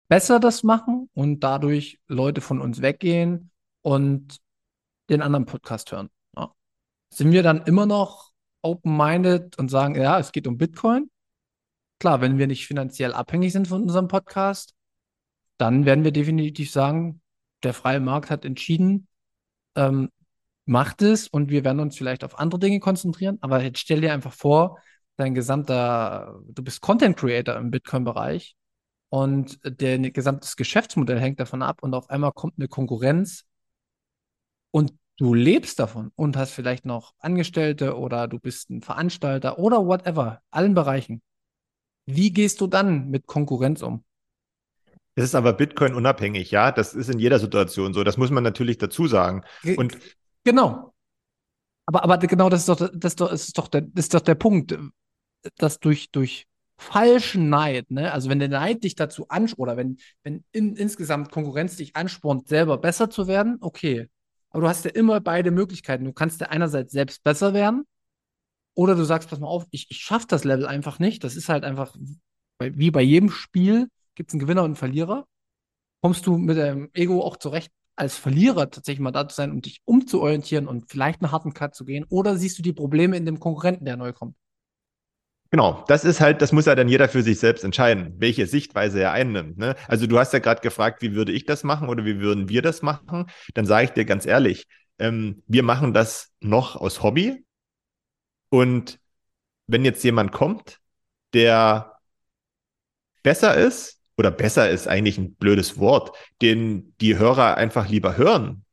besser 0.09 0.41
das 0.41 0.63
machen 0.63 1.11
und 1.15 1.41
dadurch 1.41 2.01
Leute 2.07 2.41
von 2.41 2.61
uns 2.61 2.81
weggehen 2.83 3.51
und 3.83 4.39
den 5.11 5.23
anderen 5.23 5.47
Podcast 5.47 5.93
hören? 5.93 6.09
Ja. 6.37 6.53
Sind 7.11 7.33
wir 7.33 7.43
dann 7.43 7.63
immer 7.63 7.87
noch 7.87 8.33
open-minded 8.63 9.59
und 9.59 9.71
sagen, 9.71 9.95
ja, 9.95 10.19
es 10.19 10.33
geht 10.33 10.47
um 10.47 10.59
Bitcoin? 10.59 11.11
Klar, 11.99 12.21
wenn 12.21 12.39
wir 12.39 12.47
nicht 12.47 12.67
finanziell 12.67 13.13
abhängig 13.13 13.53
sind 13.53 13.69
von 13.69 13.83
unserem 13.83 14.09
Podcast, 14.09 14.75
dann 15.59 15.87
werden 15.87 16.05
wir 16.05 16.13
definitiv 16.13 16.71
sagen, 16.71 17.23
der 17.63 17.73
freie 17.73 18.01
Markt 18.01 18.31
hat 18.31 18.45
entschieden, 18.45 19.09
ähm, 19.77 20.11
macht 20.67 21.03
es 21.03 21.29
und 21.29 21.51
wir 21.51 21.65
werden 21.65 21.81
uns 21.81 21.97
vielleicht 21.97 22.25
auf 22.25 22.39
andere 22.39 22.59
Dinge 22.61 22.81
konzentrieren. 22.81 23.39
Aber 23.41 23.63
jetzt 23.63 23.79
stell 23.79 24.01
dir 24.01 24.13
einfach 24.13 24.33
vor, 24.33 24.79
dein 25.17 25.35
gesamter, 25.35 26.41
du 26.49 26.63
bist 26.63 26.81
Content 26.81 27.17
Creator 27.17 27.57
im 27.57 27.71
Bitcoin-Bereich 27.71 28.57
und 29.09 29.59
dein 29.63 30.13
gesamtes 30.13 30.57
Geschäftsmodell 30.57 31.21
hängt 31.21 31.41
davon 31.41 31.63
ab 31.63 31.83
und 31.83 31.95
auf 31.95 32.11
einmal 32.11 32.33
kommt 32.33 32.55
eine 32.59 32.69
Konkurrenz 32.69 33.45
und 34.71 34.93
du 35.19 35.35
lebst 35.35 35.79
davon 35.79 36.13
und 36.17 36.37
hast 36.37 36.53
vielleicht 36.53 36.85
noch 36.85 37.15
Angestellte 37.19 37.97
oder 37.97 38.29
du 38.29 38.39
bist 38.39 38.71
ein 38.71 38.83
Veranstalter 38.83 39.59
oder 39.59 39.87
whatever, 39.87 40.43
allen 40.51 40.75
Bereichen. 40.75 41.23
Wie 42.07 42.33
gehst 42.33 42.61
du 42.61 42.67
dann 42.67 43.09
mit 43.09 43.27
Konkurrenz 43.27 43.83
um? 43.83 44.05
Es 45.17 45.25
ist 45.25 45.35
aber 45.35 45.55
Bitcoin 45.55 45.95
unabhängig, 45.95 46.51
ja. 46.51 46.71
Das 46.71 46.95
ist 46.95 47.09
in 47.09 47.19
jeder 47.19 47.39
Situation 47.39 47.95
so. 47.95 48.05
Das 48.05 48.19
muss 48.19 48.31
man 48.31 48.45
natürlich 48.45 48.79
dazu 48.79 49.09
sagen. 49.09 49.43
Und 49.77 49.99
genau. 50.45 50.95
Aber, 51.87 52.05
aber 52.05 52.19
genau 52.19 52.51
das 52.51 52.61
ist 52.61 52.69
doch, 52.69 52.77
das 52.77 53.13
ist 53.13 53.21
doch, 53.21 53.31
das 53.31 53.49
ist 53.49 53.59
doch, 53.59 53.69
der, 53.69 53.87
ist 53.95 54.13
doch 54.13 54.21
der 54.21 54.35
Punkt, 54.35 54.79
dass 55.57 55.81
durch, 55.81 56.11
durch 56.11 56.47
falschen 56.77 57.49
Neid, 57.49 57.91
ne? 57.91 58.13
Also 58.13 58.29
wenn 58.29 58.39
der 58.39 58.49
Neid 58.49 58.85
dich 58.85 58.95
dazu 58.95 59.29
anspornt, 59.29 59.59
oder 59.59 59.77
wenn, 59.79 59.97
wenn 60.23 60.45
in, 60.53 60.77
insgesamt 60.77 61.31
Konkurrenz 61.31 61.77
dich 61.77 61.97
anspornt, 61.97 62.49
selber 62.49 62.77
besser 62.77 63.09
zu 63.09 63.27
werden, 63.27 63.57
okay. 63.61 64.11
Aber 64.51 64.63
du 64.63 64.69
hast 64.69 64.85
ja 64.85 64.91
immer 64.91 65.21
beide 65.21 65.51
Möglichkeiten. 65.51 66.05
Du 66.05 66.13
kannst 66.13 66.41
ja 66.41 66.49
einerseits 66.49 66.93
selbst 66.93 67.25
besser 67.25 67.55
werden, 67.55 67.87
oder 68.75 68.95
du 68.95 69.05
sagst, 69.05 69.31
pass 69.31 69.41
mal 69.41 69.47
auf, 69.47 69.65
ich, 69.71 69.87
ich 69.91 69.99
schaffe 69.99 70.27
das 70.29 70.45
Level 70.45 70.67
einfach 70.67 70.99
nicht. 70.99 71.25
Das 71.25 71.35
ist 71.35 71.49
halt 71.49 71.65
einfach, 71.65 71.97
wie 72.61 72.91
bei 72.91 73.01
jedem 73.01 73.31
Spiel 73.31 73.89
gibt 74.17 74.31
es 74.31 74.35
einen 74.35 74.41
Gewinner 74.41 74.63
und 74.63 74.71
einen 74.71 74.77
Verlierer. 74.77 75.27
Kommst 76.03 76.27
du 76.27 76.37
mit 76.37 76.59
deinem 76.59 76.91
Ego 76.93 77.23
auch 77.23 77.37
zurecht, 77.37 77.71
als 77.95 78.17
Verlierer 78.17 78.71
tatsächlich 78.71 79.01
mal 79.01 79.13
da 79.13 79.29
zu 79.29 79.37
sein 79.37 79.51
und 79.53 79.65
dich 79.67 79.81
umzuorientieren 79.85 80.67
und 80.67 80.91
vielleicht 80.91 81.23
einen 81.23 81.33
harten 81.33 81.55
Cut 81.55 81.75
zu 81.75 81.85
gehen? 81.85 82.05
Oder 82.09 82.37
siehst 82.37 82.59
du 82.59 82.63
die 82.63 82.73
Probleme 82.73 83.17
in 83.17 83.25
dem 83.25 83.41
Konkurrenten, 83.41 83.85
der 83.85 83.97
neu 83.97 84.13
kommt? 84.13 84.37
Genau, 85.51 85.85
das 85.87 86.05
ist 86.05 86.21
halt, 86.21 86.43
das 86.43 86.53
muss 86.53 86.67
ja 86.67 86.75
dann 86.75 86.89
jeder 86.89 87.09
für 87.09 87.23
sich 87.23 87.39
selbst 87.39 87.63
entscheiden, 87.63 88.15
welche 88.19 88.47
Sichtweise 88.47 89.01
er 89.01 89.13
einnimmt. 89.13 89.59
Ne? 89.59 89.77
Also 89.87 90.07
du 90.07 90.19
hast 90.19 90.33
ja 90.33 90.41
gerade 90.41 90.61
gefragt, 90.61 91.03
wie 91.03 91.15
würde 91.15 91.33
ich 91.33 91.47
das 91.47 91.63
machen 91.63 91.89
oder 91.89 92.05
wie 92.05 92.19
würden 92.19 92.49
wir 92.49 92.63
das 92.63 92.83
machen? 92.83 93.27
Dann 93.55 93.65
sage 93.65 93.85
ich 93.85 93.91
dir 93.93 94.05
ganz 94.05 94.27
ehrlich, 94.27 94.67
ähm, 94.99 95.43
wir 95.47 95.63
machen 95.63 95.95
das 95.95 96.33
noch 96.41 96.77
aus 96.77 97.03
Hobby. 97.03 97.45
Und 98.49 98.99
wenn 99.67 99.85
jetzt 99.85 100.03
jemand 100.03 100.33
kommt, 100.33 100.81
der 101.33 101.97
besser 103.23 103.57
ist, 103.57 103.96
oder 104.17 104.31
besser 104.31 104.71
ist 104.71 104.89
eigentlich 104.89 105.19
ein 105.19 105.35
blödes 105.35 105.79
Wort, 105.79 106.17
den 106.43 106.95
die 107.01 107.19
Hörer 107.19 107.57
einfach 107.57 107.89
lieber 107.89 108.17
hören, 108.17 108.65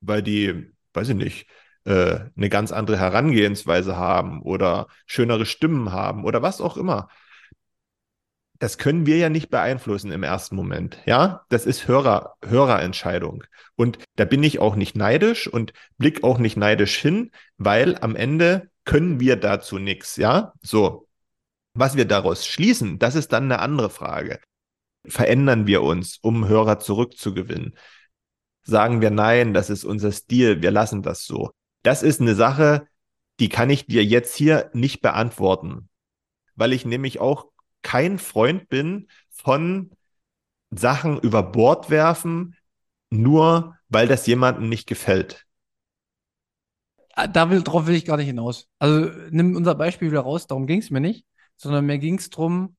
weil 0.00 0.22
die, 0.22 0.72
weiß 0.94 1.10
ich 1.10 1.16
nicht, 1.16 1.46
äh, 1.84 2.20
eine 2.36 2.48
ganz 2.48 2.72
andere 2.72 2.98
Herangehensweise 2.98 3.96
haben 3.96 4.42
oder 4.42 4.88
schönere 5.06 5.46
Stimmen 5.46 5.92
haben 5.92 6.24
oder 6.24 6.42
was 6.42 6.60
auch 6.60 6.76
immer. 6.76 7.08
Das 8.58 8.76
können 8.76 9.06
wir 9.06 9.16
ja 9.18 9.28
nicht 9.28 9.50
beeinflussen 9.50 10.10
im 10.10 10.24
ersten 10.24 10.56
Moment. 10.56 10.98
Ja, 11.06 11.46
das 11.48 11.64
ist 11.64 11.86
Hörer, 11.86 12.34
Hörerentscheidung. 12.44 13.44
Und 13.76 13.98
da 14.16 14.24
bin 14.24 14.42
ich 14.42 14.58
auch 14.58 14.74
nicht 14.74 14.96
neidisch 14.96 15.46
und 15.46 15.72
blick 15.96 16.24
auch 16.24 16.38
nicht 16.38 16.56
neidisch 16.56 16.98
hin, 16.98 17.30
weil 17.56 17.96
am 17.98 18.16
Ende 18.16 18.68
können 18.84 19.20
wir 19.20 19.36
dazu 19.36 19.78
nichts. 19.78 20.16
Ja, 20.16 20.54
so. 20.60 21.06
Was 21.74 21.96
wir 21.96 22.06
daraus 22.06 22.46
schließen, 22.46 22.98
das 22.98 23.14
ist 23.14 23.32
dann 23.32 23.44
eine 23.44 23.60
andere 23.60 23.90
Frage. 23.90 24.40
Verändern 25.06 25.66
wir 25.66 25.82
uns, 25.82 26.18
um 26.20 26.48
Hörer 26.48 26.78
zurückzugewinnen? 26.78 27.76
Sagen 28.62 29.00
wir 29.00 29.10
nein, 29.10 29.54
das 29.54 29.70
ist 29.70 29.84
unser 29.84 30.12
Stil, 30.12 30.62
wir 30.62 30.70
lassen 30.70 31.02
das 31.02 31.24
so 31.24 31.52
das 31.82 32.02
ist 32.02 32.20
eine 32.20 32.34
Sache, 32.34 32.86
die 33.40 33.48
kann 33.48 33.70
ich 33.70 33.86
dir 33.86 34.04
jetzt 34.04 34.36
hier 34.36 34.70
nicht 34.74 35.00
beantworten, 35.00 35.88
weil 36.54 36.72
ich 36.72 36.84
nämlich 36.84 37.20
auch 37.20 37.46
kein 37.82 38.18
Freund 38.18 38.68
bin 38.68 39.08
von 39.30 39.90
Sachen 40.70 41.18
über 41.20 41.42
Bord 41.42 41.88
werfen, 41.90 42.56
nur 43.10 43.76
weil 43.88 44.08
das 44.08 44.26
jemandem 44.26 44.68
nicht 44.68 44.86
gefällt. 44.86 45.46
Ah, 47.14 47.26
da 47.26 47.50
will, 47.50 47.62
drauf 47.62 47.86
will 47.86 47.94
ich 47.94 48.04
gar 48.04 48.16
nicht 48.16 48.26
hinaus. 48.26 48.68
Also 48.78 49.10
nimm 49.30 49.56
unser 49.56 49.74
Beispiel 49.74 50.10
wieder 50.10 50.20
raus, 50.20 50.46
darum 50.46 50.66
ging 50.66 50.80
es 50.80 50.90
mir 50.90 51.00
nicht, 51.00 51.24
sondern 51.56 51.86
mir 51.86 51.98
ging 51.98 52.18
es 52.18 52.30
darum, 52.30 52.76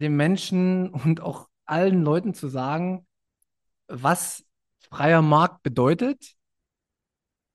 den 0.00 0.16
Menschen 0.16 0.90
und 0.90 1.20
auch 1.20 1.48
allen 1.64 2.02
Leuten 2.02 2.34
zu 2.34 2.48
sagen, 2.48 3.06
was 3.88 4.44
freier 4.90 5.22
Markt 5.22 5.62
bedeutet 5.62 6.34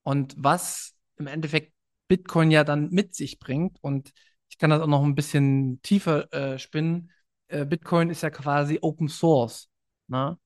und 0.03 0.35
was 0.37 0.95
im 1.17 1.27
Endeffekt 1.27 1.73
Bitcoin 2.07 2.51
ja 2.51 2.63
dann 2.63 2.89
mit 2.89 3.15
sich 3.15 3.39
bringt. 3.39 3.77
Und 3.81 4.11
ich 4.49 4.57
kann 4.57 4.69
das 4.69 4.81
auch 4.81 4.87
noch 4.87 5.03
ein 5.03 5.15
bisschen 5.15 5.81
tiefer 5.81 6.31
äh, 6.33 6.59
spinnen. 6.59 7.11
Äh, 7.47 7.65
Bitcoin 7.65 8.09
ist 8.09 8.21
ja 8.21 8.29
quasi 8.29 8.79
Open 8.81 9.07
Source. 9.07 9.69
Ne? 10.07 10.37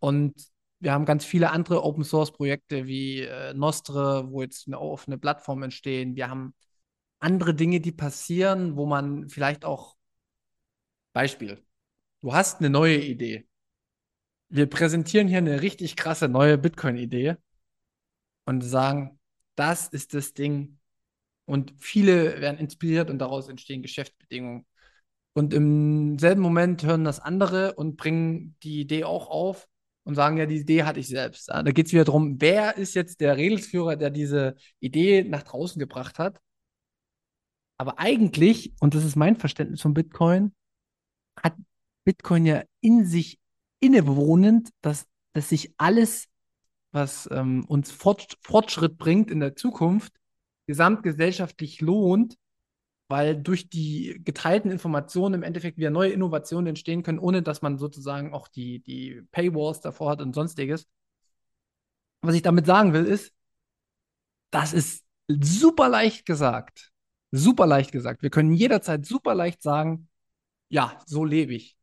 Und 0.00 0.34
wir 0.80 0.92
haben 0.92 1.06
ganz 1.06 1.24
viele 1.24 1.50
andere 1.50 1.82
Open 1.82 2.04
Source 2.04 2.32
Projekte 2.32 2.86
wie 2.86 3.20
äh, 3.22 3.54
Nostre, 3.54 4.30
wo 4.30 4.42
jetzt 4.42 4.66
eine 4.66 4.78
offene 4.78 5.18
Plattform 5.18 5.62
entstehen. 5.62 6.16
Wir 6.16 6.28
haben 6.28 6.54
andere 7.20 7.54
Dinge, 7.54 7.80
die 7.80 7.92
passieren, 7.92 8.76
wo 8.76 8.84
man 8.84 9.28
vielleicht 9.28 9.64
auch 9.64 9.96
Beispiel. 11.14 11.64
Du 12.20 12.34
hast 12.34 12.58
eine 12.60 12.68
neue 12.68 12.98
Idee. 12.98 13.46
Wir 14.50 14.66
präsentieren 14.66 15.28
hier 15.28 15.38
eine 15.38 15.62
richtig 15.62 15.96
krasse 15.96 16.28
neue 16.28 16.58
Bitcoin-Idee 16.58 17.36
und 18.44 18.60
sagen, 18.60 19.18
das 19.54 19.88
ist 19.88 20.12
das 20.12 20.34
Ding. 20.34 20.78
Und 21.46 21.72
viele 21.78 22.40
werden 22.40 22.58
inspiriert 22.58 23.10
und 23.10 23.18
daraus 23.18 23.48
entstehen 23.48 23.82
Geschäftsbedingungen. 23.82 24.66
Und 25.34 25.54
im 25.54 26.18
selben 26.18 26.42
Moment 26.42 26.82
hören 26.82 27.04
das 27.04 27.20
andere 27.20 27.74
und 27.74 27.96
bringen 27.96 28.56
die 28.62 28.80
Idee 28.80 29.04
auch 29.04 29.28
auf 29.28 29.68
und 30.04 30.14
sagen, 30.14 30.36
ja, 30.36 30.46
die 30.46 30.58
Idee 30.58 30.84
hatte 30.84 31.00
ich 31.00 31.08
selbst. 31.08 31.48
Da 31.48 31.62
geht 31.62 31.86
es 31.86 31.92
wieder 31.92 32.04
darum, 32.04 32.40
wer 32.40 32.76
ist 32.76 32.94
jetzt 32.94 33.20
der 33.20 33.36
Redelsführer, 33.36 33.96
der 33.96 34.10
diese 34.10 34.56
Idee 34.80 35.24
nach 35.24 35.42
draußen 35.42 35.78
gebracht 35.78 36.18
hat. 36.18 36.40
Aber 37.78 37.98
eigentlich, 37.98 38.72
und 38.80 38.94
das 38.94 39.04
ist 39.04 39.16
mein 39.16 39.36
Verständnis 39.36 39.80
von 39.80 39.94
Bitcoin, 39.94 40.52
hat 41.42 41.54
Bitcoin 42.04 42.46
ja 42.46 42.62
in 42.80 43.04
sich 43.06 43.38
innewohnend, 43.80 44.70
dass, 44.80 45.06
dass 45.32 45.48
sich 45.48 45.74
alles 45.78 46.28
was 46.94 47.28
ähm, 47.32 47.64
uns 47.66 47.90
Fort 47.90 48.38
Fortschritt 48.40 48.96
bringt 48.98 49.30
in 49.30 49.40
der 49.40 49.56
Zukunft, 49.56 50.12
gesamtgesellschaftlich 50.66 51.80
lohnt, 51.80 52.36
weil 53.08 53.36
durch 53.36 53.68
die 53.68 54.20
geteilten 54.24 54.70
Informationen 54.70 55.34
im 55.34 55.42
Endeffekt 55.42 55.76
wieder 55.76 55.90
neue 55.90 56.12
Innovationen 56.12 56.68
entstehen 56.68 57.02
können, 57.02 57.18
ohne 57.18 57.42
dass 57.42 57.62
man 57.62 57.78
sozusagen 57.78 58.32
auch 58.32 58.48
die, 58.48 58.80
die 58.80 59.22
Paywalls 59.32 59.80
davor 59.80 60.10
hat 60.12 60.22
und 60.22 60.34
sonstiges. 60.34 60.86
Was 62.22 62.34
ich 62.34 62.42
damit 62.42 62.64
sagen 62.64 62.92
will, 62.92 63.04
ist, 63.04 63.32
das 64.50 64.72
ist 64.72 65.04
super 65.28 65.88
leicht 65.88 66.24
gesagt. 66.24 66.92
Super 67.32 67.66
leicht 67.66 67.90
gesagt. 67.90 68.22
Wir 68.22 68.30
können 68.30 68.52
jederzeit 68.52 69.04
super 69.04 69.34
leicht 69.34 69.62
sagen, 69.62 70.08
ja, 70.68 70.98
so 71.06 71.24
lebe 71.24 71.54
ich. 71.54 71.76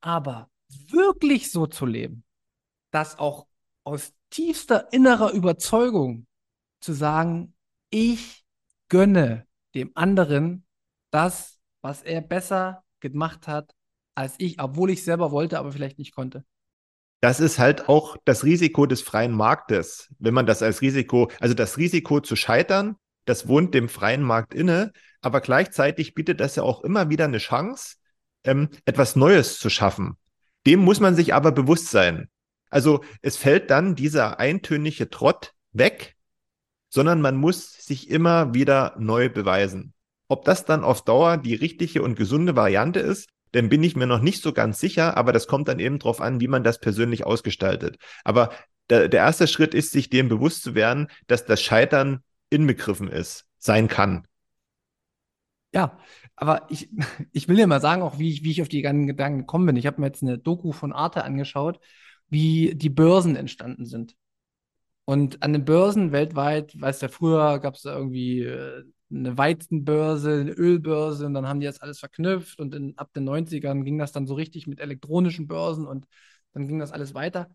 Aber 0.00 0.50
wirklich 0.90 1.50
so 1.50 1.66
zu 1.66 1.86
leben, 1.86 2.24
dass 2.90 3.18
auch 3.18 3.46
aus 3.84 4.12
tiefster 4.30 4.92
innerer 4.92 5.32
Überzeugung 5.32 6.26
zu 6.80 6.92
sagen, 6.92 7.54
ich 7.90 8.44
gönne 8.88 9.46
dem 9.74 9.92
anderen 9.94 10.66
das, 11.10 11.58
was 11.80 12.02
er 12.02 12.20
besser 12.20 12.84
gemacht 13.00 13.46
hat 13.46 13.74
als 14.14 14.34
ich, 14.38 14.60
obwohl 14.60 14.90
ich 14.90 15.04
selber 15.04 15.32
wollte, 15.32 15.58
aber 15.58 15.72
vielleicht 15.72 15.98
nicht 15.98 16.14
konnte. 16.14 16.44
Das 17.20 17.40
ist 17.40 17.58
halt 17.58 17.88
auch 17.88 18.16
das 18.24 18.44
Risiko 18.44 18.86
des 18.86 19.00
freien 19.00 19.32
Marktes, 19.32 20.12
wenn 20.18 20.34
man 20.34 20.46
das 20.46 20.62
als 20.62 20.82
Risiko, 20.82 21.30
also 21.40 21.54
das 21.54 21.78
Risiko 21.78 22.20
zu 22.20 22.36
scheitern, 22.36 22.96
das 23.24 23.48
wohnt 23.48 23.74
dem 23.74 23.88
freien 23.88 24.22
Markt 24.22 24.54
inne, 24.54 24.92
aber 25.20 25.40
gleichzeitig 25.40 26.14
bietet 26.14 26.40
das 26.40 26.56
ja 26.56 26.62
auch 26.62 26.84
immer 26.84 27.08
wieder 27.08 27.24
eine 27.24 27.38
Chance, 27.38 27.96
ähm, 28.44 28.68
etwas 28.84 29.16
Neues 29.16 29.58
zu 29.58 29.70
schaffen. 29.70 30.16
Dem 30.66 30.80
muss 30.80 31.00
man 31.00 31.14
sich 31.14 31.34
aber 31.34 31.52
bewusst 31.52 31.90
sein. 31.90 32.28
Also 32.70 33.04
es 33.22 33.36
fällt 33.36 33.70
dann 33.70 33.94
dieser 33.94 34.38
eintönige 34.38 35.10
Trott 35.10 35.52
weg, 35.72 36.16
sondern 36.88 37.20
man 37.20 37.36
muss 37.36 37.72
sich 37.72 38.10
immer 38.10 38.54
wieder 38.54 38.94
neu 38.98 39.28
beweisen. 39.28 39.92
Ob 40.28 40.44
das 40.44 40.64
dann 40.64 40.84
auf 40.84 41.04
Dauer 41.04 41.36
die 41.36 41.54
richtige 41.54 42.02
und 42.02 42.16
gesunde 42.16 42.56
Variante 42.56 43.00
ist, 43.00 43.28
dann 43.52 43.68
bin 43.68 43.82
ich 43.84 43.94
mir 43.94 44.06
noch 44.06 44.20
nicht 44.20 44.42
so 44.42 44.52
ganz 44.52 44.80
sicher, 44.80 45.16
aber 45.16 45.32
das 45.32 45.46
kommt 45.46 45.68
dann 45.68 45.78
eben 45.78 45.98
darauf 45.98 46.20
an, 46.20 46.40
wie 46.40 46.48
man 46.48 46.64
das 46.64 46.80
persönlich 46.80 47.24
ausgestaltet. 47.24 47.98
Aber 48.24 48.50
der, 48.90 49.08
der 49.08 49.20
erste 49.20 49.46
Schritt 49.46 49.74
ist, 49.74 49.92
sich 49.92 50.10
dem 50.10 50.28
bewusst 50.28 50.62
zu 50.62 50.74
werden, 50.74 51.08
dass 51.26 51.46
das 51.46 51.62
Scheitern 51.62 52.22
inbegriffen 52.50 53.08
ist, 53.08 53.44
sein 53.58 53.88
kann. 53.88 54.26
Ja, 55.72 55.98
Aber 56.36 56.66
ich, 56.70 56.88
ich 57.32 57.48
will 57.48 57.56
dir 57.56 57.66
mal 57.66 57.80
sagen, 57.80 58.02
auch 58.02 58.18
wie 58.18 58.30
ich, 58.30 58.44
wie 58.44 58.50
ich 58.50 58.62
auf 58.62 58.68
die 58.68 58.82
ganzen 58.82 59.06
Gedanken 59.06 59.40
gekommen 59.40 59.66
bin. 59.66 59.76
Ich 59.76 59.86
habe 59.86 60.00
mir 60.00 60.08
jetzt 60.08 60.22
eine 60.22 60.38
Doku 60.38 60.72
von 60.72 60.92
Arte 60.92 61.24
angeschaut, 61.24 61.80
wie 62.28 62.74
die 62.74 62.90
Börsen 62.90 63.36
entstanden 63.36 63.86
sind. 63.86 64.16
Und 65.04 65.42
an 65.42 65.52
den 65.52 65.64
Börsen 65.64 66.12
weltweit, 66.12 66.80
weißt 66.80 67.02
du, 67.02 67.08
früher 67.10 67.58
gab 67.58 67.74
es 67.74 67.84
irgendwie 67.84 68.40
äh, 68.42 68.84
eine 69.10 69.36
Weizenbörse, 69.36 70.40
eine 70.40 70.52
Ölbörse 70.52 71.26
und 71.26 71.34
dann 71.34 71.46
haben 71.46 71.60
die 71.60 71.66
das 71.66 71.80
alles 71.80 71.98
verknüpft 71.98 72.58
und 72.58 72.74
in, 72.74 72.96
ab 72.96 73.12
den 73.12 73.24
90ern 73.24 73.84
ging 73.84 73.98
das 73.98 74.12
dann 74.12 74.26
so 74.26 74.34
richtig 74.34 74.66
mit 74.66 74.80
elektronischen 74.80 75.46
Börsen 75.46 75.86
und 75.86 76.06
dann 76.54 76.66
ging 76.68 76.78
das 76.78 76.92
alles 76.92 77.14
weiter. 77.14 77.50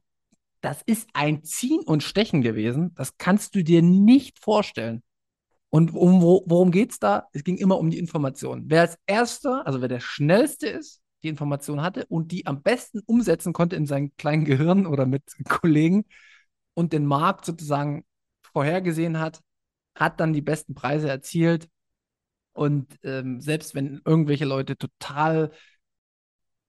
Das 0.61 0.81
ist 0.83 1.09
ein 1.13 1.43
Ziehen 1.43 1.81
und 1.85 2.03
Stechen 2.03 2.41
gewesen. 2.41 2.93
Das 2.95 3.17
kannst 3.17 3.55
du 3.55 3.63
dir 3.63 3.81
nicht 3.81 4.39
vorstellen. 4.39 5.03
Und 5.69 5.93
um, 5.93 6.21
worum 6.21 6.71
geht 6.71 6.91
es 6.91 6.99
da? 6.99 7.27
Es 7.31 7.43
ging 7.43 7.57
immer 7.57 7.77
um 7.77 7.91
die 7.91 7.99
Information. 7.99 8.63
Wer 8.67 8.81
als 8.81 8.97
Erster, 9.05 9.65
also 9.67 9.81
wer 9.81 9.87
der 9.87 9.99
Schnellste 9.99 10.67
ist, 10.67 11.01
die 11.21 11.27
Information 11.27 11.81
hatte 11.81 12.05
und 12.07 12.31
die 12.31 12.45
am 12.47 12.61
besten 12.61 13.01
umsetzen 13.05 13.53
konnte 13.53 13.75
in 13.75 13.85
seinem 13.85 14.11
kleinen 14.17 14.45
Gehirn 14.45 14.85
oder 14.85 15.05
mit 15.05 15.23
Kollegen 15.47 16.05
und 16.73 16.93
den 16.93 17.05
Markt 17.05 17.45
sozusagen 17.45 18.03
vorhergesehen 18.41 19.19
hat, 19.19 19.41
hat 19.95 20.19
dann 20.19 20.33
die 20.33 20.41
besten 20.41 20.73
Preise 20.73 21.09
erzielt. 21.09 21.69
Und 22.53 22.97
ähm, 23.03 23.39
selbst 23.41 23.75
wenn 23.75 24.01
irgendwelche 24.05 24.45
Leute 24.45 24.75
total 24.75 25.51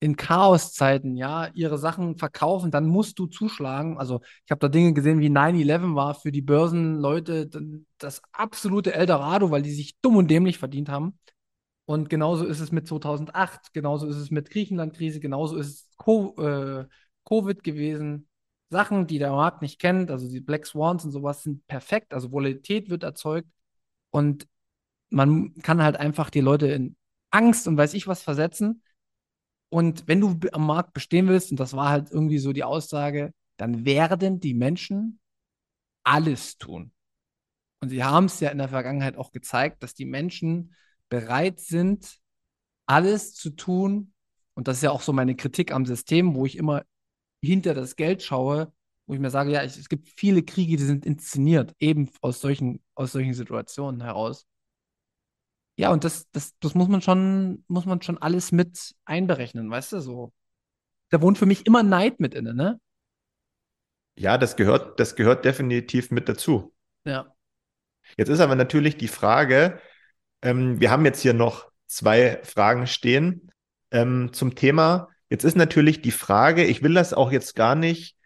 in 0.00 0.16
Chaoszeiten, 0.16 1.16
ja, 1.16 1.48
ihre 1.52 1.78
Sachen 1.78 2.16
verkaufen, 2.16 2.70
dann 2.70 2.86
musst 2.86 3.18
du 3.18 3.26
zuschlagen. 3.26 3.98
Also 3.98 4.20
ich 4.46 4.50
habe 4.50 4.58
da 4.58 4.68
Dinge 4.68 4.94
gesehen, 4.94 5.20
wie 5.20 5.28
9-11 5.28 5.94
war 5.94 6.14
für 6.14 6.32
die 6.32 6.40
Börsenleute 6.40 7.50
das 7.98 8.22
absolute 8.32 8.94
Eldorado, 8.94 9.50
weil 9.50 9.62
die 9.62 9.72
sich 9.72 9.98
dumm 10.00 10.16
und 10.16 10.30
dämlich 10.30 10.58
verdient 10.58 10.88
haben. 10.88 11.18
Und 11.84 12.08
genauso 12.08 12.46
ist 12.46 12.60
es 12.60 12.72
mit 12.72 12.86
2008, 12.88 13.72
genauso 13.72 14.06
ist 14.06 14.16
es 14.16 14.30
mit 14.30 14.50
Griechenland-Krise, 14.50 15.20
genauso 15.20 15.56
ist 15.56 15.68
es 15.68 15.96
Co 15.96 16.34
äh, 16.38 16.86
Covid 17.24 17.62
gewesen. 17.62 18.28
Sachen, 18.70 19.06
die 19.06 19.18
der 19.18 19.32
Markt 19.32 19.62
nicht 19.62 19.80
kennt, 19.80 20.10
also 20.10 20.28
die 20.28 20.40
Black 20.40 20.66
Swans 20.66 21.04
und 21.04 21.10
sowas, 21.10 21.42
sind 21.42 21.66
perfekt. 21.66 22.14
Also 22.14 22.32
Volatilität 22.32 22.88
wird 22.90 23.02
erzeugt 23.02 23.48
und 24.10 24.46
man 25.10 25.54
kann 25.62 25.82
halt 25.82 25.96
einfach 25.96 26.30
die 26.30 26.40
Leute 26.40 26.68
in 26.68 26.96
Angst 27.30 27.68
und 27.68 27.76
weiß 27.76 27.94
ich 27.94 28.06
was 28.06 28.22
versetzen. 28.22 28.82
Und 29.70 30.08
wenn 30.08 30.20
du 30.20 30.38
am 30.52 30.66
Markt 30.66 30.92
bestehen 30.92 31.28
willst, 31.28 31.50
und 31.50 31.60
das 31.60 31.74
war 31.74 31.88
halt 31.88 32.10
irgendwie 32.10 32.38
so 32.38 32.52
die 32.52 32.64
Aussage, 32.64 33.32
dann 33.56 33.84
werden 33.84 34.40
die 34.40 34.54
Menschen 34.54 35.20
alles 36.02 36.58
tun. 36.58 36.92
Und 37.80 37.88
sie 37.88 38.04
haben 38.04 38.26
es 38.26 38.40
ja 38.40 38.50
in 38.50 38.58
der 38.58 38.68
Vergangenheit 38.68 39.16
auch 39.16 39.32
gezeigt, 39.32 39.82
dass 39.82 39.94
die 39.94 40.04
Menschen 40.04 40.74
bereit 41.08 41.60
sind, 41.60 42.18
alles 42.86 43.34
zu 43.34 43.50
tun. 43.50 44.12
Und 44.54 44.68
das 44.68 44.78
ist 44.78 44.82
ja 44.82 44.90
auch 44.90 45.02
so 45.02 45.12
meine 45.12 45.36
Kritik 45.36 45.72
am 45.72 45.86
System, 45.86 46.34
wo 46.34 46.44
ich 46.44 46.56
immer 46.56 46.82
hinter 47.42 47.72
das 47.72 47.96
Geld 47.96 48.22
schaue, 48.22 48.72
wo 49.06 49.14
ich 49.14 49.20
mir 49.20 49.30
sage, 49.30 49.52
ja, 49.52 49.62
es 49.62 49.88
gibt 49.88 50.08
viele 50.16 50.42
Kriege, 50.42 50.76
die 50.76 50.84
sind 50.84 51.06
inszeniert, 51.06 51.74
eben 51.78 52.10
aus 52.20 52.40
solchen, 52.40 52.82
aus 52.94 53.12
solchen 53.12 53.34
Situationen 53.34 54.02
heraus. 54.02 54.46
Ja, 55.80 55.90
und 55.90 56.04
das, 56.04 56.30
das, 56.32 56.52
das 56.60 56.74
muss 56.74 56.88
man 56.88 57.00
schon, 57.00 57.64
muss 57.68 57.86
man 57.86 58.02
schon 58.02 58.18
alles 58.18 58.52
mit 58.52 58.94
einberechnen, 59.04 59.70
weißt 59.70 59.92
du, 59.92 60.00
so. 60.00 60.32
Da 61.08 61.20
wohnt 61.20 61.38
für 61.38 61.46
mich 61.46 61.66
immer 61.66 61.82
Neid 61.82 62.20
mit 62.20 62.34
inne, 62.34 62.54
ne? 62.54 62.80
Ja, 64.16 64.38
das 64.38 64.56
gehört, 64.56 65.00
das 65.00 65.16
gehört 65.16 65.44
definitiv 65.44 66.10
mit 66.10 66.28
dazu. 66.28 66.74
Ja. 67.04 67.34
Jetzt 68.16 68.28
ist 68.28 68.40
aber 68.40 68.54
natürlich 68.54 68.96
die 68.96 69.08
Frage, 69.08 69.80
ähm, 70.42 70.80
wir 70.80 70.90
haben 70.90 71.04
jetzt 71.04 71.20
hier 71.20 71.34
noch 71.34 71.70
zwei 71.86 72.40
Fragen 72.44 72.86
stehen 72.86 73.50
ähm, 73.90 74.32
zum 74.32 74.54
Thema 74.54 75.08
Jetzt 75.30 75.44
ist 75.44 75.56
natürlich 75.56 76.02
die 76.02 76.10
Frage, 76.10 76.64
ich 76.64 76.82
will 76.82 76.94
das 76.94 77.14
auch 77.14 77.30
jetzt 77.30 77.54
gar 77.54 77.76
nicht 77.76 78.16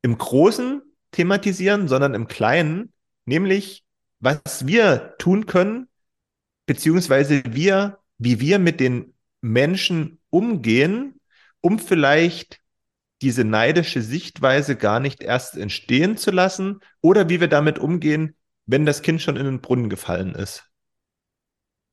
im 0.00 0.16
Großen 0.16 0.80
thematisieren, 1.10 1.86
sondern 1.86 2.14
im 2.14 2.28
Kleinen, 2.28 2.94
nämlich 3.26 3.84
was 4.20 4.66
wir 4.66 5.14
tun 5.18 5.44
können, 5.44 5.88
beziehungsweise 6.66 7.42
wir, 7.46 7.98
wie 8.18 8.40
wir 8.40 8.58
mit 8.58 8.80
den 8.80 9.14
Menschen 9.40 10.20
umgehen, 10.30 11.20
um 11.60 11.78
vielleicht 11.78 12.60
diese 13.22 13.44
neidische 13.44 14.02
Sichtweise 14.02 14.76
gar 14.76 15.00
nicht 15.00 15.22
erst 15.22 15.56
entstehen 15.56 16.16
zu 16.16 16.30
lassen 16.30 16.80
oder 17.00 17.28
wie 17.28 17.40
wir 17.40 17.48
damit 17.48 17.78
umgehen, 17.78 18.36
wenn 18.66 18.84
das 18.84 19.02
Kind 19.02 19.22
schon 19.22 19.36
in 19.36 19.44
den 19.44 19.60
Brunnen 19.60 19.88
gefallen 19.88 20.34
ist. 20.34 20.70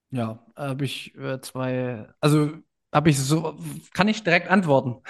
Ja, 0.09 0.45
habe 0.55 0.86
ich 0.86 1.15
äh, 1.15 1.39
zwei, 1.41 2.07
also 2.19 2.51
habe 2.91 3.09
ich 3.09 3.19
so, 3.19 3.57
kann 3.93 4.07
ich 4.07 4.24
direkt 4.24 4.47
antworten? 4.47 5.01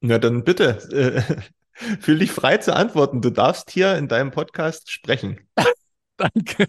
Na 0.00 0.18
dann 0.18 0.44
bitte, 0.44 0.78
äh, 0.92 1.42
fühl 2.00 2.18
dich 2.18 2.30
frei 2.30 2.58
zu 2.58 2.74
antworten. 2.74 3.20
Du 3.20 3.30
darfst 3.30 3.70
hier 3.70 3.96
in 3.96 4.06
deinem 4.06 4.30
Podcast 4.30 4.90
sprechen. 4.90 5.48
Danke. 6.16 6.68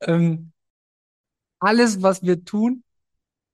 Ähm, 0.00 0.52
alles, 1.58 2.02
was 2.02 2.22
wir 2.22 2.44
tun, 2.44 2.84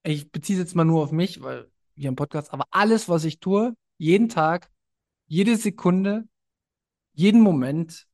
ich 0.05 0.31
beziehe 0.31 0.59
es 0.59 0.65
jetzt 0.65 0.75
mal 0.75 0.85
nur 0.85 1.03
auf 1.03 1.13
mich, 1.13 1.43
weil 1.43 1.71
wir 1.95 2.09
im 2.09 2.17
Podcast, 2.17 2.53
aber 2.53 2.67
alles, 2.71 3.09
was 3.09 3.25
ich 3.25 3.39
tue, 3.41 3.77
jeden 3.99 4.29
Tag, 4.29 4.71
jede 5.27 5.57
Sekunde, 5.57 6.29
jeden 7.13 7.41
Moment, 7.41 8.07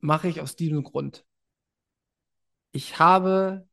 mache 0.00 0.28
ich 0.28 0.40
aus 0.40 0.56
diesem 0.56 0.82
Grund. 0.84 1.24
Ich 2.72 2.98
habe, 2.98 3.68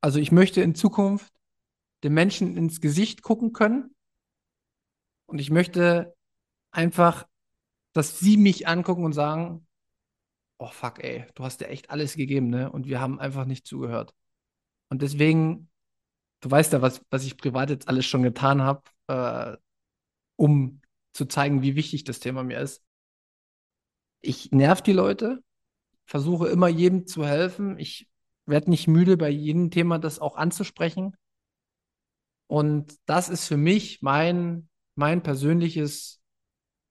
also 0.00 0.18
ich 0.18 0.32
möchte 0.32 0.60
in 0.62 0.74
Zukunft 0.74 1.32
den 2.02 2.14
Menschen 2.14 2.56
ins 2.56 2.80
Gesicht 2.80 3.22
gucken 3.22 3.52
können. 3.52 3.94
Und 5.26 5.40
ich 5.40 5.50
möchte 5.50 6.14
einfach, 6.70 7.26
dass 7.92 8.18
sie 8.18 8.36
mich 8.36 8.68
angucken 8.68 9.04
und 9.04 9.12
sagen, 9.12 9.66
oh 10.58 10.68
fuck, 10.68 11.02
ey, 11.02 11.26
du 11.34 11.44
hast 11.44 11.60
dir 11.60 11.68
echt 11.68 11.90
alles 11.90 12.14
gegeben, 12.14 12.48
ne? 12.48 12.70
Und 12.70 12.86
wir 12.86 13.00
haben 13.00 13.20
einfach 13.20 13.44
nicht 13.44 13.66
zugehört. 13.66 14.14
Und 14.90 15.02
deswegen, 15.02 15.70
du 16.40 16.50
weißt 16.50 16.72
ja, 16.72 16.82
was, 16.82 17.02
was 17.10 17.24
ich 17.24 17.36
privat 17.36 17.70
jetzt 17.70 17.88
alles 17.88 18.06
schon 18.06 18.22
getan 18.22 18.62
habe, 18.62 18.82
äh, 19.08 19.56
um 20.36 20.80
zu 21.12 21.26
zeigen, 21.26 21.62
wie 21.62 21.76
wichtig 21.76 22.04
das 22.04 22.20
Thema 22.20 22.42
mir 22.44 22.60
ist. 22.60 22.82
Ich 24.20 24.50
nerv 24.50 24.82
die 24.82 24.92
Leute, 24.92 25.42
versuche 26.06 26.48
immer 26.48 26.68
jedem 26.68 27.06
zu 27.06 27.26
helfen. 27.26 27.78
Ich 27.78 28.08
werde 28.46 28.70
nicht 28.70 28.88
müde, 28.88 29.16
bei 29.16 29.28
jedem 29.28 29.70
Thema 29.70 29.98
das 29.98 30.18
auch 30.18 30.36
anzusprechen. 30.36 31.16
Und 32.46 32.96
das 33.04 33.28
ist 33.28 33.46
für 33.46 33.58
mich 33.58 34.00
mein, 34.00 34.68
mein 34.94 35.22
persönliches, 35.22 36.20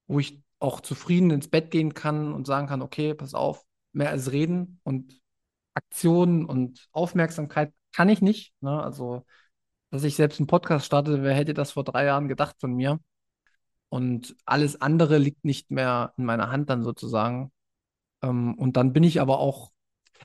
wo 0.08 0.20
ich 0.20 0.42
auch 0.60 0.82
zufrieden 0.82 1.32
ins 1.32 1.50
Bett 1.50 1.72
gehen 1.72 1.94
kann 1.94 2.34
und 2.34 2.46
sagen 2.46 2.68
kann, 2.68 2.82
okay, 2.82 3.14
pass 3.14 3.34
auf, 3.34 3.66
mehr 3.92 4.10
als 4.12 4.32
reden 4.32 4.80
und 4.84 5.20
Aktionen 5.74 6.46
und 6.46 6.88
Aufmerksamkeit 6.92 7.74
kann 7.94 8.10
ich 8.10 8.22
nicht. 8.22 8.54
Ne? 8.62 8.82
Also, 8.82 9.26
dass 9.92 10.04
ich 10.04 10.16
selbst 10.16 10.40
einen 10.40 10.48
Podcast 10.48 10.86
starte, 10.86 11.24
wer 11.24 11.34
hätte 11.34 11.54
das 11.54 11.72
vor 11.72 11.84
drei 11.84 12.06
Jahren 12.06 12.28
gedacht 12.28 12.58
von 12.60 12.74
mir? 12.74 13.00
Und 13.90 14.36
alles 14.46 14.82
andere 14.82 15.18
liegt 15.18 15.46
nicht 15.46 15.72
mehr 15.72 16.14
in 16.18 16.26
meiner 16.26 16.52
Hand 16.52 16.70
dann 16.70 16.84
sozusagen. 16.84 17.52
Ähm, 18.22 18.56
und 18.56 18.78
dann 18.78 18.94
bin 18.94 19.04
ich 19.04 19.22
aber 19.22 19.40
auch, 19.40 19.72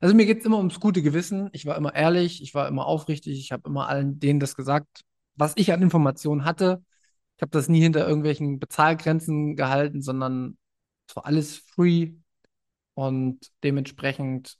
also 0.01 0.15
mir 0.15 0.27
geht 0.27 0.41
es 0.41 0.45
immer 0.47 0.59
ums 0.59 0.81
gute 0.81 1.03
Gewissen. 1.03 1.51
Ich 1.53 1.67
war 1.67 1.77
immer 1.77 1.95
ehrlich, 1.95 2.43
ich 2.43 2.55
war 2.55 2.69
immer 2.69 2.87
aufrichtig, 2.87 3.39
ich 3.39 3.53
habe 3.53 3.69
immer 3.69 3.89
allen 3.89 4.19
denen 4.19 4.41
das 4.41 4.57
gesagt, 4.57 5.03
was 5.37 5.55
ich 5.57 5.73
an 5.73 5.83
Informationen 5.83 6.45
hatte. 6.45 6.83
Ich 7.37 7.43
habe 7.43 7.51
das 7.51 7.69
nie 7.69 7.81
hinter 7.81 8.07
irgendwelchen 8.07 8.59
Bezahlgrenzen 8.59 9.57
gehalten, 9.57 10.03
sondern 10.03 10.59
es 11.09 11.17
war 11.17 11.27
alles 11.27 11.57
free 11.57 12.15
und 12.95 13.41
dementsprechend 13.63 14.59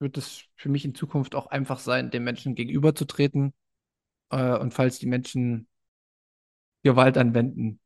wird 0.00 0.16
es 0.16 0.44
für 0.56 0.68
mich 0.68 0.84
in 0.84 0.94
Zukunft 0.94 1.34
auch 1.34 1.46
einfach 1.46 1.78
sein, 1.78 2.10
den 2.10 2.24
Menschen 2.24 2.54
gegenüberzutreten. 2.54 3.52
Äh, 4.30 4.56
und 4.58 4.74
falls 4.74 4.98
die 4.98 5.06
Menschen 5.06 5.68
Gewalt 6.82 7.18
anwenden, 7.18 7.80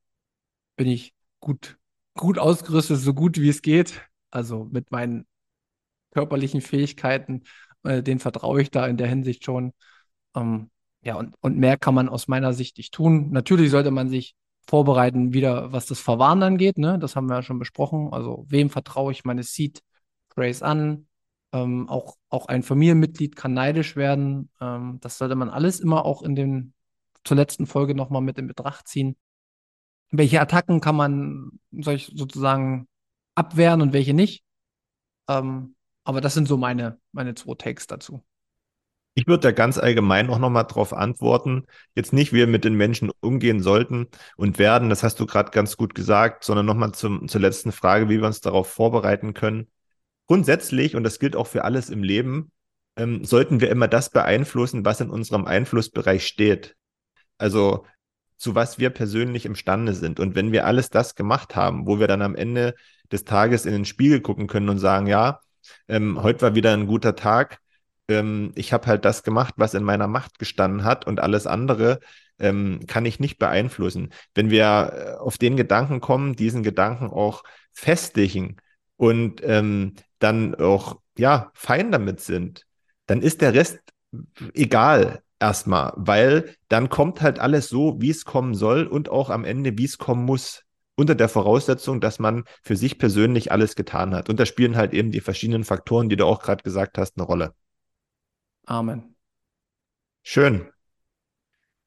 bin 0.76 0.88
ich 0.88 1.14
gut, 1.40 1.78
gut 2.14 2.38
ausgerüstet, 2.38 2.98
so 2.98 3.14
gut 3.14 3.38
wie 3.38 3.48
es 3.48 3.62
geht. 3.62 4.02
Also 4.30 4.64
mit 4.70 4.90
meinen 4.90 5.26
körperlichen 6.12 6.60
Fähigkeiten, 6.60 7.44
äh, 7.82 8.02
den 8.02 8.20
vertraue 8.20 8.62
ich 8.62 8.70
da 8.70 8.86
in 8.86 8.96
der 8.96 9.08
Hinsicht 9.08 9.44
schon. 9.44 9.72
Ähm, 10.34 10.70
ja, 11.02 11.16
und, 11.16 11.34
und 11.40 11.58
mehr 11.58 11.76
kann 11.76 11.94
man 11.94 12.08
aus 12.08 12.28
meiner 12.28 12.52
Sicht 12.52 12.78
nicht 12.78 12.94
tun. 12.94 13.30
Natürlich 13.30 13.70
sollte 13.70 13.90
man 13.90 14.08
sich 14.08 14.34
vorbereiten, 14.66 15.32
wieder 15.34 15.72
was 15.72 15.86
das 15.86 16.00
Verwahren 16.00 16.42
angeht. 16.42 16.78
Ne? 16.78 16.98
Das 16.98 17.16
haben 17.16 17.26
wir 17.26 17.36
ja 17.36 17.42
schon 17.42 17.58
besprochen. 17.58 18.12
Also, 18.12 18.46
wem 18.48 18.70
vertraue 18.70 19.12
ich 19.12 19.24
meine 19.24 19.42
Seed 19.42 19.82
Phrase 20.34 20.64
an? 20.64 21.06
Ähm, 21.54 21.88
auch, 21.88 22.16
auch 22.30 22.46
ein 22.46 22.64
Familienmitglied 22.64 23.36
kann 23.36 23.54
neidisch 23.54 23.94
werden. 23.94 24.50
Ähm, 24.60 24.98
das 25.00 25.18
sollte 25.18 25.36
man 25.36 25.48
alles 25.48 25.78
immer 25.78 26.04
auch 26.04 26.22
in 26.22 26.34
den 26.34 26.74
zur 27.22 27.36
letzten 27.36 27.66
Folge 27.66 27.94
nochmal 27.94 28.22
mit 28.22 28.38
in 28.38 28.48
Betracht 28.48 28.88
ziehen. 28.88 29.16
Welche 30.10 30.40
Attacken 30.40 30.80
kann 30.80 30.96
man 30.96 31.52
solch 31.70 32.12
sozusagen 32.12 32.88
abwehren 33.36 33.82
und 33.82 33.92
welche 33.92 34.14
nicht? 34.14 34.42
Ähm, 35.28 35.76
aber 36.02 36.20
das 36.20 36.34
sind 36.34 36.48
so 36.48 36.56
meine, 36.56 36.98
meine 37.12 37.36
zwei 37.36 37.54
Takes 37.54 37.86
dazu. 37.86 38.24
Ich 39.14 39.28
würde 39.28 39.42
da 39.42 39.52
ganz 39.52 39.78
allgemein 39.78 40.28
auch 40.30 40.40
nochmal 40.40 40.64
drauf 40.64 40.92
antworten. 40.92 41.66
Jetzt 41.94 42.12
nicht, 42.12 42.32
wie 42.32 42.38
wir 42.38 42.46
mit 42.48 42.64
den 42.64 42.74
Menschen 42.74 43.12
umgehen 43.20 43.62
sollten 43.62 44.08
und 44.36 44.58
werden, 44.58 44.90
das 44.90 45.04
hast 45.04 45.20
du 45.20 45.26
gerade 45.26 45.52
ganz 45.52 45.76
gut 45.76 45.94
gesagt, 45.94 46.42
sondern 46.42 46.66
nochmal 46.66 46.92
zur 46.92 47.40
letzten 47.40 47.70
Frage, 47.70 48.08
wie 48.08 48.18
wir 48.18 48.26
uns 48.26 48.40
darauf 48.40 48.68
vorbereiten 48.68 49.32
können. 49.32 49.68
Grundsätzlich, 50.26 50.96
und 50.96 51.04
das 51.04 51.18
gilt 51.18 51.36
auch 51.36 51.46
für 51.46 51.64
alles 51.64 51.90
im 51.90 52.02
Leben, 52.02 52.50
ähm, 52.96 53.24
sollten 53.24 53.60
wir 53.60 53.70
immer 53.70 53.88
das 53.88 54.10
beeinflussen, 54.10 54.84
was 54.84 55.00
in 55.00 55.10
unserem 55.10 55.44
Einflussbereich 55.46 56.26
steht. 56.26 56.76
Also 57.38 57.84
zu 58.36 58.54
was 58.54 58.78
wir 58.78 58.90
persönlich 58.90 59.46
imstande 59.46 59.94
sind. 59.94 60.20
Und 60.20 60.34
wenn 60.34 60.52
wir 60.52 60.66
alles 60.66 60.90
das 60.90 61.14
gemacht 61.14 61.56
haben, 61.56 61.86
wo 61.86 62.00
wir 62.00 62.08
dann 62.08 62.22
am 62.22 62.34
Ende 62.34 62.74
des 63.10 63.24
Tages 63.24 63.66
in 63.66 63.72
den 63.72 63.84
Spiegel 63.84 64.20
gucken 64.20 64.46
können 64.46 64.68
und 64.68 64.78
sagen, 64.78 65.06
ja, 65.06 65.40
ähm, 65.88 66.22
heute 66.22 66.42
war 66.42 66.54
wieder 66.54 66.72
ein 66.72 66.86
guter 66.86 67.16
Tag, 67.16 67.60
ähm, 68.08 68.52
ich 68.54 68.72
habe 68.72 68.86
halt 68.86 69.04
das 69.04 69.22
gemacht, 69.22 69.54
was 69.56 69.74
in 69.74 69.82
meiner 69.84 70.08
Macht 70.08 70.38
gestanden 70.38 70.84
hat 70.84 71.06
und 71.06 71.20
alles 71.20 71.46
andere 71.46 72.00
ähm, 72.38 72.80
kann 72.86 73.06
ich 73.06 73.20
nicht 73.20 73.38
beeinflussen. 73.38 74.12
Wenn 74.34 74.50
wir 74.50 74.92
äh, 74.92 75.20
auf 75.20 75.38
den 75.38 75.56
Gedanken 75.56 76.00
kommen, 76.00 76.36
diesen 76.36 76.62
Gedanken 76.62 77.06
auch 77.06 77.44
festigen 77.72 78.56
und 78.96 79.40
ähm, 79.44 79.94
dann 80.24 80.54
auch 80.54 81.00
ja 81.18 81.50
fein 81.54 81.92
damit 81.92 82.20
sind, 82.20 82.66
dann 83.06 83.20
ist 83.20 83.42
der 83.42 83.52
Rest 83.52 83.78
egal 84.54 85.22
erstmal, 85.38 85.92
weil 85.96 86.56
dann 86.68 86.88
kommt 86.88 87.20
halt 87.20 87.38
alles 87.38 87.68
so, 87.68 88.00
wie 88.00 88.08
es 88.08 88.24
kommen 88.24 88.54
soll 88.54 88.86
und 88.86 89.10
auch 89.10 89.28
am 89.28 89.44
Ende, 89.44 89.76
wie 89.76 89.84
es 89.84 89.98
kommen 89.98 90.24
muss. 90.24 90.62
Unter 90.96 91.16
der 91.16 91.28
Voraussetzung, 91.28 92.00
dass 92.00 92.20
man 92.20 92.44
für 92.62 92.76
sich 92.76 92.98
persönlich 92.98 93.50
alles 93.50 93.74
getan 93.74 94.14
hat. 94.14 94.30
Und 94.30 94.38
da 94.38 94.46
spielen 94.46 94.76
halt 94.76 94.94
eben 94.94 95.10
die 95.10 95.20
verschiedenen 95.20 95.64
Faktoren, 95.64 96.08
die 96.08 96.14
du 96.14 96.24
auch 96.24 96.40
gerade 96.40 96.62
gesagt 96.62 96.98
hast, 96.98 97.18
eine 97.18 97.26
Rolle. 97.26 97.52
Amen. 98.64 99.16
Schön. 100.22 100.70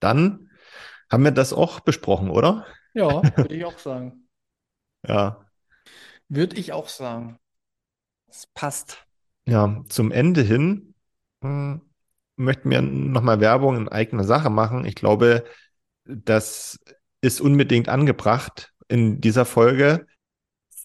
Dann 0.02 0.52
haben 1.10 1.24
wir 1.24 1.32
das 1.32 1.54
auch 1.54 1.80
besprochen, 1.80 2.30
oder? 2.30 2.66
Ja, 2.94 3.22
würde 3.38 3.56
ich 3.56 3.64
auch 3.64 3.80
sagen. 3.80 4.28
Ja. 5.08 5.46
Würde 6.28 6.58
ich 6.58 6.74
auch 6.74 6.90
sagen. 6.90 7.40
Es 8.28 8.48
passt. 8.54 9.06
Ja, 9.46 9.84
zum 9.90 10.12
Ende 10.12 10.42
hin 10.42 10.94
hm, 11.42 11.82
möchten 12.36 12.70
wir 12.70 12.82
nochmal 12.82 13.40
Werbung 13.40 13.78
in 13.78 13.88
eigener 13.88 14.24
Sache 14.24 14.50
machen. 14.50 14.86
Ich 14.86 14.96
glaube, 14.96 15.46
das 16.06 16.80
ist 17.22 17.42
unbedingt 17.42 17.90
angebracht 17.90 18.74
in 18.88 19.22
dieser 19.22 19.46
Folge. 19.46 20.06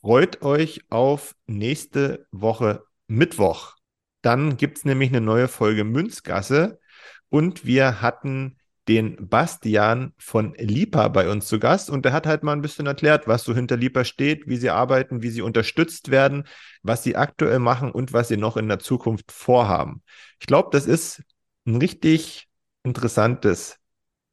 Freut 0.00 0.42
euch 0.42 0.82
auf 0.90 1.34
nächste 1.46 2.26
Woche 2.32 2.84
Mittwoch. 3.06 3.76
Dann 4.22 4.56
gibt 4.56 4.78
es 4.78 4.84
nämlich 4.84 5.10
eine 5.10 5.20
neue 5.20 5.48
Folge 5.48 5.84
Münzgasse 5.84 6.80
und 7.28 7.64
wir 7.66 8.00
hatten 8.00 8.56
den 8.88 9.28
Bastian 9.28 10.12
von 10.18 10.54
Lipa 10.58 11.08
bei 11.08 11.28
uns 11.30 11.46
zu 11.46 11.60
Gast 11.60 11.88
und 11.88 12.04
der 12.04 12.12
hat 12.12 12.26
halt 12.26 12.42
mal 12.42 12.52
ein 12.52 12.62
bisschen 12.62 12.86
erklärt, 12.86 13.28
was 13.28 13.44
so 13.44 13.54
hinter 13.54 13.76
Lipa 13.76 14.04
steht, 14.04 14.48
wie 14.48 14.56
sie 14.56 14.70
arbeiten, 14.70 15.22
wie 15.22 15.30
sie 15.30 15.42
unterstützt 15.42 16.10
werden, 16.10 16.44
was 16.82 17.04
sie 17.04 17.16
aktuell 17.16 17.60
machen 17.60 17.92
und 17.92 18.12
was 18.12 18.28
sie 18.28 18.36
noch 18.36 18.56
in 18.56 18.68
der 18.68 18.80
Zukunft 18.80 19.30
vorhaben. 19.30 20.02
Ich 20.40 20.46
glaube, 20.46 20.70
das 20.72 20.86
ist 20.86 21.22
ein 21.64 21.76
richtig 21.76 22.48
interessantes 22.82 23.78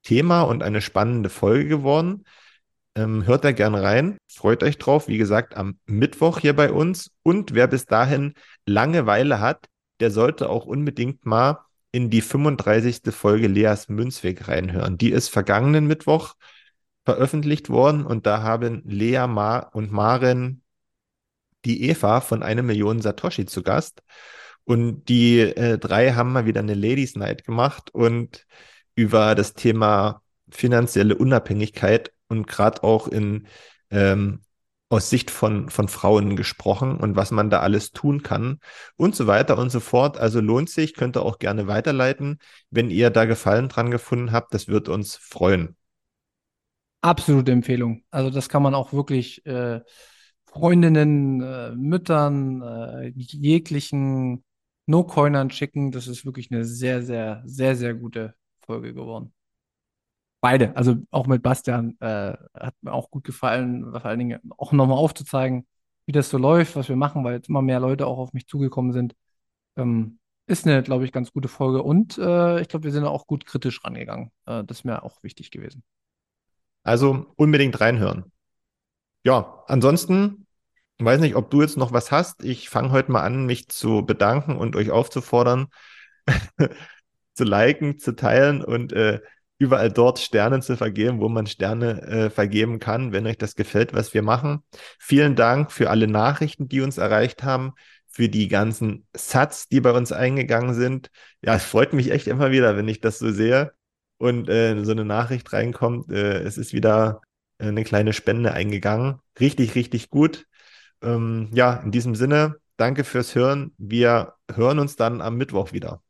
Thema 0.01 0.41
und 0.41 0.63
eine 0.63 0.81
spannende 0.81 1.29
Folge 1.29 1.67
geworden. 1.67 2.23
Ähm, 2.95 3.27
hört 3.27 3.43
da 3.43 3.51
gerne 3.51 3.83
rein, 3.83 4.17
freut 4.27 4.63
euch 4.63 4.79
drauf. 4.79 5.07
Wie 5.07 5.19
gesagt, 5.19 5.55
am 5.55 5.77
Mittwoch 5.85 6.39
hier 6.39 6.55
bei 6.55 6.71
uns. 6.71 7.11
Und 7.21 7.53
wer 7.53 7.67
bis 7.67 7.85
dahin 7.85 8.33
Langeweile 8.65 9.39
hat, 9.39 9.67
der 9.99 10.09
sollte 10.09 10.49
auch 10.49 10.65
unbedingt 10.65 11.25
mal 11.25 11.59
in 11.91 12.09
die 12.09 12.21
35. 12.21 13.13
Folge 13.13 13.47
Leas 13.47 13.89
Münzweg 13.89 14.47
reinhören. 14.47 14.97
Die 14.97 15.11
ist 15.11 15.29
vergangenen 15.29 15.87
Mittwoch 15.87 16.35
veröffentlicht 17.05 17.69
worden 17.69 18.05
und 18.05 18.25
da 18.25 18.43
haben 18.43 18.83
Lea 18.85 19.25
Ma 19.27 19.59
und 19.59 19.91
Maren 19.91 20.61
die 21.65 21.89
Eva 21.89 22.21
von 22.21 22.43
eine 22.43 22.63
Million 22.63 23.01
Satoshi 23.01 23.45
zu 23.45 23.63
Gast. 23.63 24.03
Und 24.63 25.05
die 25.09 25.39
äh, 25.39 25.77
drei 25.79 26.13
haben 26.13 26.31
mal 26.31 26.45
wieder 26.45 26.61
eine 26.61 26.75
Ladies 26.75 27.15
Night 27.15 27.43
gemacht 27.43 27.89
und 27.91 28.45
über 28.95 29.33
das 29.33 29.53
Thema 29.53 30.21
finanzielle 30.51 31.15
Unabhängigkeit 31.15 32.11
und 32.27 32.47
gerade 32.47 32.83
auch 32.83 33.07
in 33.07 33.47
ähm, 33.89 34.41
aus 34.89 35.09
Sicht 35.09 35.29
von, 35.29 35.69
von 35.69 35.87
Frauen 35.87 36.35
gesprochen 36.35 36.97
und 36.97 37.15
was 37.15 37.29
man 37.29 37.51
da 37.51 37.59
alles 37.59 37.91
tun 37.91 38.23
kann 38.23 38.59
und 38.97 39.15
so 39.15 39.27
weiter 39.27 39.57
und 39.57 39.69
so 39.69 39.79
fort. 39.79 40.17
Also 40.17 40.41
lohnt 40.41 40.69
sich, 40.69 40.95
könnt 40.95 41.15
ihr 41.15 41.21
auch 41.21 41.37
gerne 41.37 41.67
weiterleiten, 41.67 42.39
wenn 42.71 42.89
ihr 42.89 43.11
da 43.11 43.25
Gefallen 43.25 43.69
dran 43.69 43.91
gefunden 43.91 44.31
habt. 44.31 44.53
Das 44.53 44.67
wird 44.67 44.89
uns 44.89 45.15
freuen. 45.15 45.75
Absolute 47.01 47.51
Empfehlung. 47.51 48.03
Also 48.09 48.31
das 48.31 48.49
kann 48.49 48.63
man 48.63 48.73
auch 48.73 48.91
wirklich 48.91 49.45
äh, 49.45 49.81
Freundinnen, 50.45 51.41
äh, 51.41 51.71
Müttern, 51.75 52.61
äh, 52.61 53.11
jeglichen 53.15 54.43
No-Coinern 54.87 55.51
schicken. 55.51 55.91
Das 55.91 56.07
ist 56.07 56.25
wirklich 56.25 56.51
eine 56.51 56.65
sehr, 56.65 57.03
sehr, 57.03 57.43
sehr, 57.45 57.75
sehr 57.75 57.93
gute 57.93 58.33
Folge 58.65 58.93
geworden. 58.93 59.33
Beide, 60.41 60.75
also 60.77 60.95
auch 61.11 61.27
mit 61.27 61.43
Bastian, 61.43 61.97
äh, 61.99 62.33
hat 62.53 62.73
mir 62.81 62.93
auch 62.93 63.11
gut 63.11 63.25
gefallen, 63.25 63.91
vor 63.91 64.05
allen 64.05 64.19
Dingen 64.19 64.39
auch 64.57 64.71
nochmal 64.71 64.97
aufzuzeigen, 64.97 65.67
wie 66.05 66.13
das 66.13 66.29
so 66.29 66.37
läuft, 66.37 66.75
was 66.75 66.87
wir 66.87 66.95
machen, 66.95 67.23
weil 67.23 67.35
jetzt 67.35 67.49
immer 67.49 67.61
mehr 67.61 67.79
Leute 67.79 68.07
auch 68.07 68.17
auf 68.17 68.33
mich 68.33 68.47
zugekommen 68.47 68.93
sind. 68.93 69.15
Ähm, 69.75 70.19
ist 70.47 70.65
eine, 70.65 70.81
glaube 70.81 71.05
ich, 71.05 71.11
ganz 71.11 71.31
gute 71.31 71.47
Folge 71.47 71.83
und 71.83 72.17
äh, 72.17 72.61
ich 72.61 72.69
glaube, 72.69 72.85
wir 72.85 72.91
sind 72.91 73.03
auch 73.03 73.27
gut 73.27 73.45
kritisch 73.45 73.83
rangegangen. 73.83 74.31
Äh, 74.45 74.63
das 74.63 74.79
ist 74.79 74.83
mir 74.85 75.03
auch 75.03 75.21
wichtig 75.23 75.51
gewesen. 75.51 75.83
Also 76.83 77.27
unbedingt 77.35 77.79
reinhören. 77.79 78.31
Ja, 79.23 79.63
ansonsten 79.67 80.47
weiß 80.99 81.19
nicht, 81.21 81.35
ob 81.35 81.49
du 81.51 81.61
jetzt 81.61 81.77
noch 81.77 81.93
was 81.93 82.11
hast. 82.11 82.43
Ich 82.43 82.69
fange 82.69 82.91
heute 82.91 83.11
mal 83.11 83.21
an, 83.21 83.45
mich 83.45 83.69
zu 83.69 84.05
bedanken 84.05 84.57
und 84.57 84.75
euch 84.75 84.91
aufzufordern, 84.91 85.67
zu 87.33 87.43
liken, 87.43 87.99
zu 87.99 88.15
teilen 88.15 88.63
und 88.63 88.93
äh, 88.93 89.19
überall 89.59 89.91
dort 89.91 90.19
Sterne 90.19 90.61
zu 90.61 90.75
vergeben, 90.77 91.19
wo 91.19 91.29
man 91.29 91.45
Sterne 91.45 92.01
äh, 92.03 92.29
vergeben 92.31 92.79
kann, 92.79 93.11
wenn 93.11 93.27
euch 93.27 93.37
das 93.37 93.55
gefällt, 93.55 93.93
was 93.93 94.13
wir 94.13 94.23
machen. 94.23 94.63
Vielen 94.97 95.35
Dank 95.35 95.71
für 95.71 95.89
alle 95.89 96.07
Nachrichten, 96.07 96.67
die 96.67 96.81
uns 96.81 96.97
erreicht 96.97 97.43
haben, 97.43 97.73
für 98.07 98.29
die 98.29 98.47
ganzen 98.47 99.05
Satz, 99.15 99.67
die 99.67 99.81
bei 99.81 99.91
uns 99.91 100.11
eingegangen 100.11 100.73
sind. 100.73 101.11
Ja, 101.41 101.55
es 101.55 101.65
freut 101.65 101.93
mich 101.93 102.11
echt 102.11 102.27
immer 102.27 102.51
wieder, 102.51 102.75
wenn 102.77 102.87
ich 102.87 103.01
das 103.01 103.19
so 103.19 103.31
sehe 103.31 103.73
und 104.17 104.49
äh, 104.49 104.83
so 104.83 104.91
eine 104.91 105.05
Nachricht 105.05 105.51
reinkommt. 105.53 106.09
Äh, 106.11 106.39
es 106.39 106.57
ist 106.57 106.73
wieder 106.73 107.21
eine 107.59 107.83
kleine 107.83 108.13
Spende 108.13 108.53
eingegangen. 108.53 109.19
Richtig, 109.39 109.75
richtig 109.75 110.09
gut. 110.09 110.47
Ähm, 111.01 111.49
ja, 111.53 111.75
in 111.75 111.91
diesem 111.91 112.15
Sinne, 112.15 112.55
danke 112.77 113.03
fürs 113.03 113.35
Hören. 113.35 113.73
Wir 113.77 114.35
hören 114.53 114.79
uns 114.79 114.95
dann 114.95 115.21
am 115.21 115.35
Mittwoch 115.37 115.73
wieder. 115.73 116.01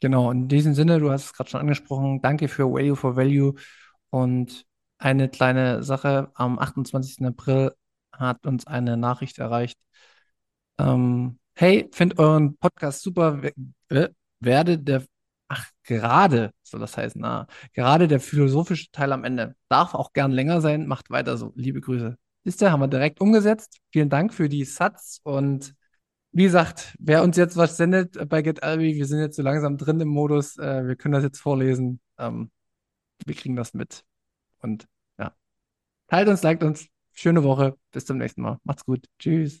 Genau, 0.00 0.30
in 0.30 0.48
diesem 0.48 0.74
Sinne, 0.74 0.98
du 0.98 1.10
hast 1.10 1.26
es 1.26 1.32
gerade 1.34 1.50
schon 1.50 1.60
angesprochen, 1.60 2.22
danke 2.22 2.48
für 2.48 2.64
Value 2.72 2.96
for 2.96 3.16
Value. 3.16 3.54
Und 4.10 4.64
eine 4.98 5.28
kleine 5.28 5.82
Sache, 5.82 6.30
am 6.34 6.58
28. 6.58 7.26
April 7.26 7.72
hat 8.12 8.46
uns 8.46 8.66
eine 8.66 8.96
Nachricht 8.96 9.38
erreicht. 9.38 9.78
Ähm, 10.78 11.38
hey, 11.54 11.88
find 11.92 12.18
euren 12.18 12.56
Podcast 12.58 13.02
super, 13.02 13.42
werde 14.40 14.78
der, 14.78 15.04
ach, 15.48 15.68
gerade 15.82 16.52
soll 16.62 16.80
das 16.80 16.96
heißen, 16.96 17.20
na, 17.20 17.46
gerade 17.74 18.08
der 18.08 18.20
philosophische 18.20 18.90
Teil 18.92 19.12
am 19.12 19.24
Ende. 19.24 19.54
Darf 19.68 19.94
auch 19.94 20.12
gern 20.12 20.32
länger 20.32 20.60
sein, 20.62 20.86
macht 20.86 21.10
weiter 21.10 21.36
so. 21.36 21.52
Liebe 21.56 21.80
Grüße. 21.80 22.16
Siehst 22.44 22.62
du, 22.62 22.70
haben 22.70 22.80
wir 22.80 22.88
direkt 22.88 23.20
umgesetzt. 23.20 23.78
Vielen 23.92 24.08
Dank 24.08 24.32
für 24.32 24.48
die 24.48 24.64
Satz 24.64 25.20
und 25.24 25.74
wie 26.32 26.44
gesagt, 26.44 26.96
wer 26.98 27.22
uns 27.22 27.36
jetzt 27.36 27.56
was 27.56 27.76
sendet 27.76 28.28
bei 28.28 28.42
GetAlbi, 28.42 28.94
wir 28.94 29.06
sind 29.06 29.20
jetzt 29.20 29.36
so 29.36 29.42
langsam 29.42 29.76
drin 29.76 30.00
im 30.00 30.08
Modus, 30.08 30.56
äh, 30.58 30.86
wir 30.86 30.96
können 30.96 31.12
das 31.12 31.24
jetzt 31.24 31.40
vorlesen. 31.40 32.00
Ähm, 32.18 32.50
wir 33.26 33.34
kriegen 33.34 33.56
das 33.56 33.74
mit. 33.74 34.04
Und 34.60 34.86
ja, 35.18 35.34
teilt 36.08 36.28
uns, 36.28 36.42
liked 36.42 36.62
uns. 36.62 36.86
Schöne 37.12 37.44
Woche. 37.44 37.76
Bis 37.92 38.06
zum 38.06 38.18
nächsten 38.18 38.42
Mal. 38.42 38.58
Macht's 38.64 38.84
gut. 38.84 39.06
Tschüss. 39.18 39.60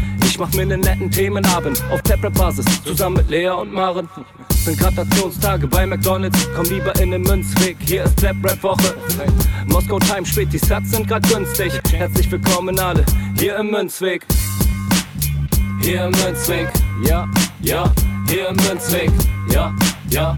Ich 0.31 0.39
mach 0.39 0.53
mir 0.53 0.65
nen 0.65 0.79
netten 0.79 1.11
Themenabend 1.11 1.83
auf 1.91 2.01
Taprap-Basis, 2.03 2.65
zusammen 2.85 3.17
mit 3.17 3.29
Lea 3.29 3.49
und 3.49 3.73
Maren. 3.73 4.07
Sind 4.63 4.79
Gratationstage 4.79 5.67
bei 5.67 5.85
McDonalds, 5.85 6.47
komm 6.55 6.63
lieber 6.67 6.97
in 7.01 7.11
den 7.11 7.23
Münzweg, 7.23 7.75
hier 7.81 8.05
ist 8.05 8.17
Trap-Rap-Woche. 8.17 8.95
Moskau 9.67 9.99
Time 9.99 10.25
spät, 10.25 10.47
die 10.53 10.57
Sats 10.57 10.91
sind 10.91 11.05
grad 11.09 11.27
günstig. 11.27 11.73
Herzlich 11.91 12.31
willkommen 12.31 12.79
alle, 12.79 13.03
hier 13.37 13.57
im 13.57 13.71
Münzweg. 13.71 14.25
Hier 15.81 16.05
im 16.05 16.11
Münzweg, 16.11 16.69
ja, 17.05 17.27
ja, 17.61 17.91
hier 18.29 18.47
im 18.47 18.55
Münzweg, 18.55 19.11
ja, 19.49 19.75
ja, 20.09 20.37